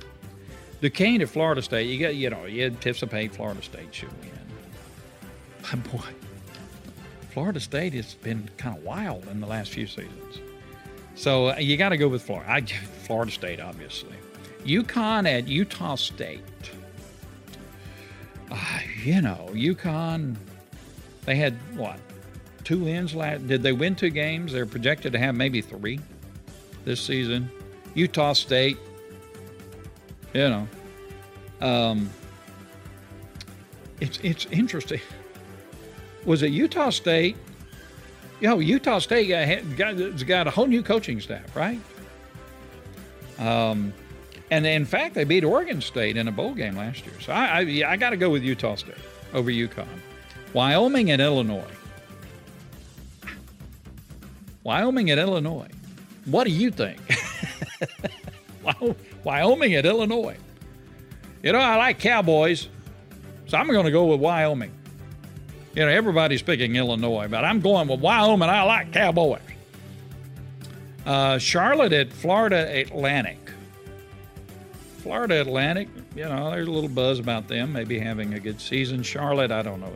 Duquesne 0.81 1.23
at 1.23 1.31
Florida 1.31 1.63
State, 1.63 1.89
you 1.89 1.99
got, 1.99 2.15
you 2.15 2.29
know, 2.29 2.45
you 2.45 2.67
anticipate 2.67 3.35
Florida 3.35 3.63
State 3.63 3.95
should 3.95 4.13
win. 4.21 4.33
But 5.71 5.93
boy, 5.93 6.09
Florida 7.31 7.59
State 7.59 7.93
has 7.95 8.15
been 8.15 8.49
kind 8.57 8.77
of 8.77 8.85
wild 8.85 9.27
in 9.29 9.41
the 9.41 9.47
last 9.47 9.71
few 9.71 9.87
seasons. 9.87 10.39
So 11.17 11.49
uh, 11.51 11.57
you 11.57 11.77
got 11.77 11.89
to 11.89 11.97
go 11.97 12.09
with 12.09 12.23
Florida. 12.23 12.51
I, 12.51 12.61
Florida 13.07 13.33
State, 13.33 13.61
obviously. 13.61 14.15
UConn 14.67 15.27
at 15.27 15.49
Utah 15.49 15.95
State. 15.95 16.43
Uh, 18.51 18.79
you 19.05 19.21
know, 19.21 19.49
UConn, 19.53 20.37
they 21.25 21.37
had 21.37 21.55
what? 21.77 21.99
Two 22.65 22.81
wins 22.81 23.15
last. 23.15 23.47
Did 23.47 23.63
they 23.63 23.73
win 23.73 23.95
two 23.95 24.11
games? 24.11 24.53
They're 24.53 24.67
projected 24.67 25.13
to 25.13 25.19
have 25.19 25.35
maybe 25.35 25.61
three 25.61 26.01
this 26.85 27.01
season. 27.01 27.51
Utah 27.95 28.33
State, 28.33 28.77
you 30.35 30.49
know, 30.49 30.69
um, 31.61 32.11
it's 34.01 34.19
it's 34.23 34.47
interesting. 34.47 35.01
Was 36.25 36.43
it 36.43 36.51
Utah 36.51 36.91
State? 36.91 37.37
You 38.41 38.49
know, 38.49 38.59
Utah 38.59 38.99
State 38.99 39.29
got, 39.29 39.77
got, 39.77 40.27
got 40.27 40.47
a 40.47 40.51
whole 40.51 40.67
new 40.67 40.83
coaching 40.83 41.21
staff, 41.21 41.57
right? 41.57 41.81
Um, 43.39 43.95
and 44.51 44.67
in 44.67 44.85
fact, 44.85 45.15
they 45.15 45.25
beat 45.25 45.45
Oregon 45.45 45.81
State 45.81 46.17
in 46.17 46.29
a 46.29 46.33
bowl 46.33 46.55
game 46.55 46.77
last 46.77 47.05
year. 47.05 47.15
So 47.21 47.33
I, 47.33 47.61
I, 47.61 47.93
I 47.93 47.97
got 47.97 48.11
to 48.11 48.17
go 48.17 48.31
with 48.31 48.43
Utah 48.43 48.77
State 48.77 48.95
over 49.35 49.51
UConn. 49.51 49.87
Wyoming 50.53 51.11
and 51.11 51.21
Illinois. 51.21 51.65
Wyoming 54.63 55.11
and 55.11 55.21
Illinois. 55.21 55.69
What 56.25 56.45
do 56.45 56.51
you 56.51 56.71
think? 56.71 57.01
Wyoming 59.25 59.75
at 59.75 59.87
Illinois. 59.87 60.37
You 61.43 61.53
know, 61.53 61.59
I 61.59 61.77
like 61.77 62.01
Cowboys, 62.01 62.69
so 63.47 63.57
I'm 63.57 63.69
going 63.69 63.85
to 63.85 63.93
go 63.93 64.07
with 64.07 64.21
Wyoming. 64.21 64.73
You 65.75 65.85
know, 65.85 65.91
everybody's 65.91 66.43
picking 66.43 66.75
Illinois, 66.75 67.29
but 67.29 67.45
I'm 67.45 67.61
going 67.61 67.87
with 67.87 68.01
Wyoming. 68.01 68.49
I 68.49 68.63
like 68.63 68.93
Cowboys. 68.93 69.41
Uh, 71.05 71.39
Charlotte 71.39 71.93
at 71.93 72.13
Florida 72.13 72.81
Atlantic. 72.81 73.46
Florida 75.07 75.41
Atlantic, 75.41 75.87
you 76.17 76.25
know, 76.25 76.51
there's 76.51 76.67
a 76.67 76.71
little 76.71 76.89
buzz 76.89 77.21
about 77.21 77.47
them 77.47 77.73
maybe 77.73 77.97
having 77.97 78.35
a 78.35 78.41
good 78.41 78.61
season. 78.61 79.05
Charlotte, 79.05 79.53
I 79.53 79.63
don't 79.63 79.79
know 79.79 79.93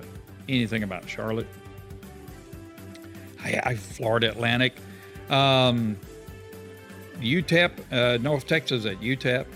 anything 0.49 0.85
about 0.85 1.09
Charlotte. 1.09 1.49
I, 3.43 3.61
I 3.65 3.75
Florida 3.75 4.31
Atlantic. 4.31 4.77
Um, 5.29 5.97
UTEP, 7.19 7.73
uh, 7.91 8.19
North 8.23 8.47
Texas 8.47 8.87
at 8.87 9.01
UTEP. 9.01 9.47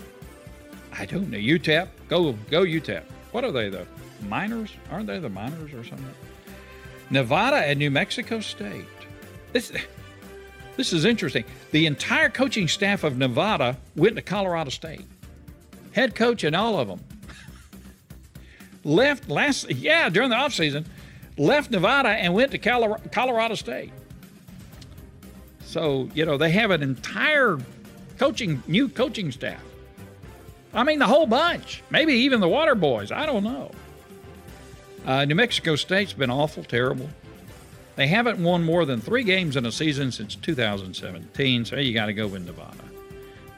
I 0.91 1.05
don't 1.05 1.29
know. 1.29 1.37
UTEP, 1.37 1.87
go 2.09 2.33
go 2.51 2.63
UTEP. 2.63 3.03
What 3.31 3.45
are 3.45 3.53
they 3.53 3.69
the 3.69 3.87
miners? 4.27 4.73
Aren't 4.91 5.07
they 5.07 5.19
the 5.19 5.29
miners 5.29 5.73
or 5.73 5.85
something? 5.85 6.13
Nevada 7.09 7.65
and 7.65 7.79
New 7.79 7.91
Mexico 7.91 8.41
State. 8.41 8.83
This 9.53 9.71
this 10.75 10.91
is 10.91 11.05
interesting. 11.05 11.45
The 11.71 11.85
entire 11.85 12.27
coaching 12.29 12.67
staff 12.67 13.05
of 13.05 13.17
Nevada 13.17 13.77
went 13.95 14.17
to 14.17 14.21
Colorado 14.21 14.69
State. 14.69 15.05
Head 15.95 16.13
coach 16.13 16.43
and 16.43 16.55
all 16.55 16.77
of 16.77 16.87
them 16.87 16.99
left 18.83 19.29
last 19.29 19.71
yeah 19.71 20.09
during 20.09 20.29
the 20.29 20.35
offseason 20.35 20.85
left 21.37 21.71
Nevada 21.71 22.09
and 22.09 22.33
went 22.33 22.51
to 22.51 22.57
Colorado 22.57 23.55
State. 23.55 23.91
So, 25.61 26.09
you 26.13 26.25
know, 26.25 26.37
they 26.37 26.51
have 26.51 26.71
an 26.71 26.81
entire 26.81 27.57
coaching, 28.17 28.63
new 28.67 28.87
coaching 28.87 29.31
staff. 29.31 29.61
I 30.73 30.83
mean, 30.83 30.99
the 30.99 31.07
whole 31.07 31.25
bunch. 31.25 31.83
Maybe 31.89 32.13
even 32.13 32.39
the 32.39 32.47
Water 32.47 32.75
Boys. 32.75 33.11
I 33.11 33.25
don't 33.25 33.43
know. 33.43 33.71
Uh, 35.05 35.25
New 35.25 35.35
Mexico 35.35 35.75
State's 35.75 36.13
been 36.13 36.29
awful, 36.29 36.63
terrible. 36.63 37.09
They 37.95 38.07
haven't 38.07 38.41
won 38.43 38.63
more 38.63 38.85
than 38.85 39.01
three 39.01 39.23
games 39.23 39.55
in 39.55 39.65
a 39.65 39.71
season 39.71 40.11
since 40.11 40.35
2017, 40.35 41.65
so 41.65 41.77
you 41.77 41.93
got 41.93 42.07
to 42.07 42.13
go 42.13 42.27
with 42.27 42.45
Nevada. 42.45 42.77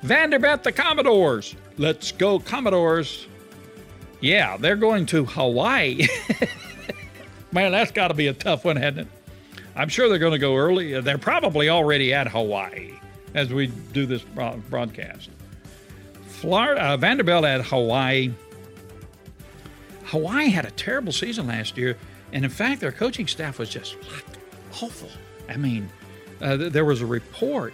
Vanderbilt, 0.04 0.64
the 0.64 0.72
Commodores. 0.72 1.56
Let's 1.78 2.12
go, 2.12 2.39
Commodores. 2.39 3.28
Yeah, 4.22 4.58
they're 4.58 4.76
going 4.76 5.06
to 5.08 5.26
Hawaii. 5.26 6.08
Man, 7.52 7.72
that's 7.72 7.91
got 7.91 8.10
to 8.10 8.14
be 8.14 8.28
a 8.28 8.34
tough 8.34 8.66
one, 8.66 8.76
hasn't 8.76 9.08
it? 9.08 9.08
I'm 9.76 9.89
sure 9.89 10.10
they're 10.10 10.18
going 10.18 10.34
to 10.34 10.39
go 10.39 10.56
early. 10.56 11.00
They're 11.02 11.18
probably 11.18 11.70
already 11.70 12.14
at 12.14 12.28
Hawaii 12.28 12.93
as 13.34 13.54
we 13.54 13.68
do 13.68 14.06
this 14.06 14.24
broadcast. 14.24 15.30
Florida, 16.28 16.82
uh, 16.82 16.98
Vanderbilt 16.98 17.45
at 17.45 17.62
Hawaii. 17.66 18.32
Hawaii 20.06 20.50
had 20.50 20.66
a 20.66 20.72
terrible 20.72 21.12
season 21.12 21.48
last 21.48 21.78
year, 21.78 21.98
and 22.32 22.43
in 22.43 22.52
fact, 22.52 22.82
their 22.82 22.91
coaching 22.91 23.28
staff 23.28 23.60
was 23.60 23.70
just 23.70 23.95
awful. 24.82 25.10
I 25.50 25.58
mean, 25.58 25.89
uh, 26.41 26.58
th- 26.58 26.74
there 26.74 26.86
was 26.86 27.02
a 27.02 27.06
report. 27.06 27.74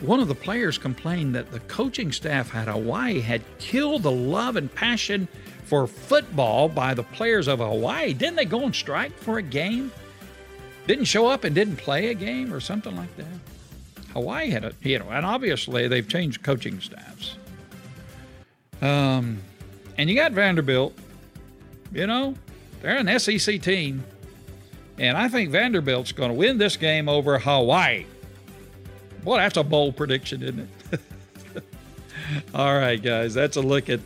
One 0.00 0.20
of 0.20 0.28
the 0.28 0.34
players 0.34 0.76
complained 0.76 1.34
that 1.34 1.50
the 1.50 1.60
coaching 1.60 2.12
staff 2.12 2.54
at 2.54 2.68
Hawaii 2.68 3.20
had 3.20 3.42
killed 3.58 4.02
the 4.02 4.10
love 4.10 4.56
and 4.56 4.72
passion 4.74 5.28
for 5.64 5.86
football 5.86 6.68
by 6.68 6.94
the 6.94 7.02
players 7.02 7.48
of 7.48 7.60
Hawaii. 7.60 8.12
Didn't 8.12 8.36
they 8.36 8.44
go 8.44 8.64
on 8.64 8.72
strike 8.72 9.16
for 9.16 9.38
a 9.38 9.42
game? 9.42 9.90
Didn't 10.86 11.06
show 11.06 11.26
up 11.26 11.44
and 11.44 11.54
didn't 11.54 11.76
play 11.76 12.08
a 12.08 12.14
game 12.14 12.52
or 12.52 12.60
something 12.60 12.94
like 12.96 13.16
that? 13.16 13.26
Hawaii 14.12 14.50
had 14.50 14.64
a, 14.64 14.72
you 14.82 14.98
know, 14.98 15.08
and 15.10 15.24
obviously 15.24 15.88
they've 15.88 16.06
changed 16.06 16.42
coaching 16.42 16.80
staffs. 16.80 17.36
Um, 18.82 19.38
and 19.96 20.10
you 20.10 20.16
got 20.16 20.32
Vanderbilt, 20.32 20.94
you 21.92 22.06
know, 22.06 22.34
they're 22.82 22.98
an 22.98 23.18
SEC 23.18 23.62
team. 23.62 24.04
And 24.98 25.16
I 25.16 25.28
think 25.28 25.50
Vanderbilt's 25.50 26.12
going 26.12 26.28
to 26.30 26.34
win 26.34 26.58
this 26.58 26.76
game 26.76 27.08
over 27.08 27.38
Hawaii. 27.38 28.04
Boy, 29.24 29.38
that's 29.38 29.56
a 29.56 29.64
bold 29.64 29.96
prediction, 29.96 30.42
isn't 30.42 30.68
it? 30.92 31.00
All 32.54 32.74
right, 32.74 33.02
guys, 33.02 33.32
that's 33.32 33.56
a 33.56 33.62
look 33.62 33.88
at 33.88 34.00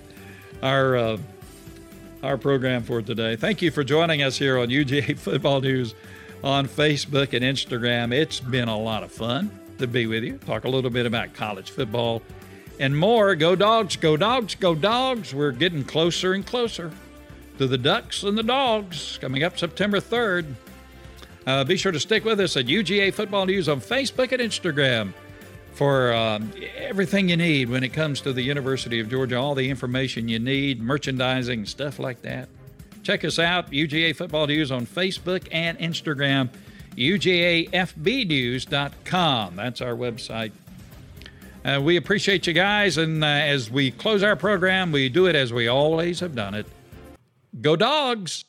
our 0.62 0.96
uh, 0.96 1.18
our 2.22 2.36
program 2.36 2.82
for 2.82 3.02
today. 3.02 3.36
Thank 3.36 3.62
you 3.62 3.70
for 3.70 3.84
joining 3.84 4.22
us 4.22 4.38
here 4.38 4.58
on 4.58 4.68
UGA 4.68 5.18
Football 5.18 5.60
News 5.60 5.94
on 6.42 6.68
Facebook 6.68 7.32
and 7.32 7.44
Instagram. 7.44 8.12
It's 8.12 8.40
been 8.40 8.68
a 8.68 8.78
lot 8.78 9.02
of 9.02 9.10
fun 9.10 9.50
to 9.78 9.86
be 9.86 10.06
with 10.06 10.24
you, 10.24 10.38
talk 10.38 10.64
a 10.64 10.68
little 10.68 10.90
bit 10.90 11.06
about 11.06 11.34
college 11.34 11.70
football 11.70 12.22
and 12.78 12.96
more. 12.96 13.34
Go 13.34 13.56
dogs, 13.56 13.96
go 13.96 14.16
dogs, 14.16 14.54
go 14.54 14.74
dogs. 14.74 15.34
We're 15.34 15.52
getting 15.52 15.84
closer 15.84 16.32
and 16.32 16.46
closer 16.46 16.92
to 17.58 17.66
the 17.66 17.78
Ducks 17.78 18.22
and 18.22 18.38
the 18.38 18.42
Dogs 18.42 19.18
coming 19.20 19.42
up 19.42 19.58
September 19.58 19.98
3rd. 20.00 20.54
Uh, 21.49 21.64
be 21.64 21.76
sure 21.78 21.90
to 21.90 21.99
stick 21.99 22.26
with 22.26 22.38
us 22.40 22.59
at 22.59 22.66
UGA 22.66 23.14
Football 23.14 23.46
News 23.46 23.70
on 23.70 23.80
Facebook 23.80 24.32
and 24.32 24.42
Instagram 24.42 25.14
for 25.72 26.12
um, 26.12 26.53
everything 26.76 27.30
you 27.30 27.38
need 27.38 27.70
when 27.70 27.82
it 27.82 27.94
comes 27.94 28.20
to 28.20 28.34
the 28.34 28.42
University 28.42 29.01
of 29.01 29.09
Georgia, 29.09 29.36
all 29.36 29.55
the 29.55 29.70
information 29.70 30.28
you 30.28 30.38
need, 30.38 30.82
merchandising, 30.82 31.64
stuff 31.64 31.99
like 31.99 32.20
that. 32.20 32.51
Check 33.03 33.24
us 33.24 33.38
out, 33.38 33.70
UGA 33.70 34.14
Football 34.14 34.49
News 34.49 34.70
on 34.70 34.84
Facebook 34.84 35.49
and 35.51 35.78
Instagram, 35.78 36.51
UGAFBnews.com. 36.96 39.57
That's 39.57 39.80
our 39.80 39.94
website. 39.94 40.53
Uh, 41.64 41.80
we 41.82 41.96
appreciate 41.96 42.46
you 42.46 42.53
guys, 42.53 42.99
and 42.99 43.24
uh, 43.24 43.26
as 43.26 43.70
we 43.70 43.90
close 43.90 44.22
our 44.22 44.36
program, 44.36 44.92
we 44.92 45.09
do 45.09 45.24
it 45.24 45.34
as 45.34 45.51
we 45.51 45.66
always 45.66 46.20
have 46.20 46.34
done 46.34 46.53
it. 46.53 46.66
Go, 47.62 47.74
dogs! 47.74 48.44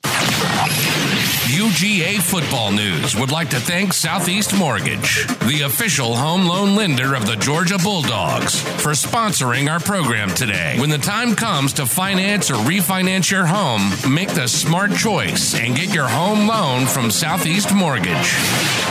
UGA 1.50 2.22
Football 2.22 2.74
News 2.74 3.16
would 3.16 3.32
like 3.32 3.50
to 3.50 3.60
thank 3.60 3.94
Southeast 3.94 4.56
Mortgage, 4.56 5.26
the 5.40 5.64
official 5.66 6.16
home 6.16 6.46
loan 6.46 6.76
lender 6.76 7.16
of 7.16 7.26
the 7.26 7.38
Georgia 7.38 7.80
Bulldogs, 7.80 8.62
for 8.62 8.92
sponsoring 8.92 9.68
our 9.68 9.80
program 9.80 10.30
today. 10.30 10.76
When 10.80 10.92
the 10.92 11.00
time 11.00 11.36
comes 11.36 11.74
to 11.74 11.88
finance 11.88 12.52
or 12.52 12.56
refinance 12.56 13.32
your 13.32 13.48
home, 13.48 13.90
make 14.14 14.30
the 14.30 14.48
smart 14.48 14.94
choice 14.94 15.56
and 15.56 15.76
get 15.76 15.92
your 15.92 16.08
home 16.08 16.48
loan 16.48 16.86
from 16.86 17.10
Southeast 17.10 17.74
Mortgage. 17.74 18.36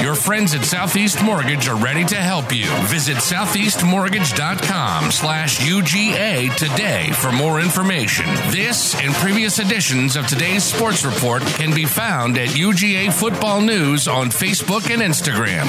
Your 0.02 0.16
friends 0.16 0.52
at 0.52 0.64
Southeast 0.64 1.22
Mortgage 1.22 1.68
are 1.68 1.76
ready 1.76 2.04
to 2.06 2.16
help 2.16 2.52
you. 2.52 2.66
Visit 2.88 3.18
southeastmortgage.com 3.18 5.12
slash 5.12 5.60
UGA 5.60 6.56
today 6.56 7.12
for 7.12 7.30
more 7.30 7.60
information. 7.60 8.26
This 8.50 9.00
and 9.00 9.14
previous 9.14 9.60
editions 9.60 10.16
of 10.16 10.26
today's 10.26 10.64
sports 10.64 11.04
report 11.04 11.42
can 11.42 11.72
be 11.72 11.84
found 11.84 12.36
at 12.36 12.47
UGA 12.48 13.12
Football 13.12 13.60
News 13.60 14.08
on 14.08 14.28
Facebook 14.28 14.90
and 14.90 15.00
Instagram, 15.02 15.66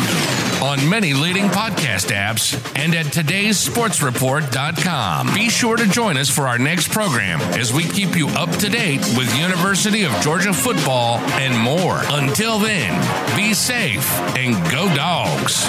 on 0.61 0.87
many 0.89 1.13
leading 1.13 1.45
podcast 1.45 2.11
apps, 2.11 2.55
and 2.75 2.93
at 2.95 3.05
today'ssportsreport.com. 3.07 5.33
Be 5.33 5.49
sure 5.49 5.77
to 5.77 5.87
join 5.87 6.17
us 6.17 6.29
for 6.29 6.47
our 6.47 6.57
next 6.57 6.91
program 6.91 7.39
as 7.59 7.71
we 7.73 7.83
keep 7.83 8.15
you 8.15 8.27
up 8.29 8.49
to 8.57 8.69
date 8.69 9.01
with 9.17 9.37
University 9.37 10.03
of 10.03 10.11
Georgia 10.21 10.53
football 10.53 11.17
and 11.39 11.57
more. 11.57 12.01
Until 12.05 12.59
then, 12.59 12.95
be 13.35 13.53
safe 13.53 14.09
and 14.35 14.53
go 14.71 14.87
dogs. 14.95 15.67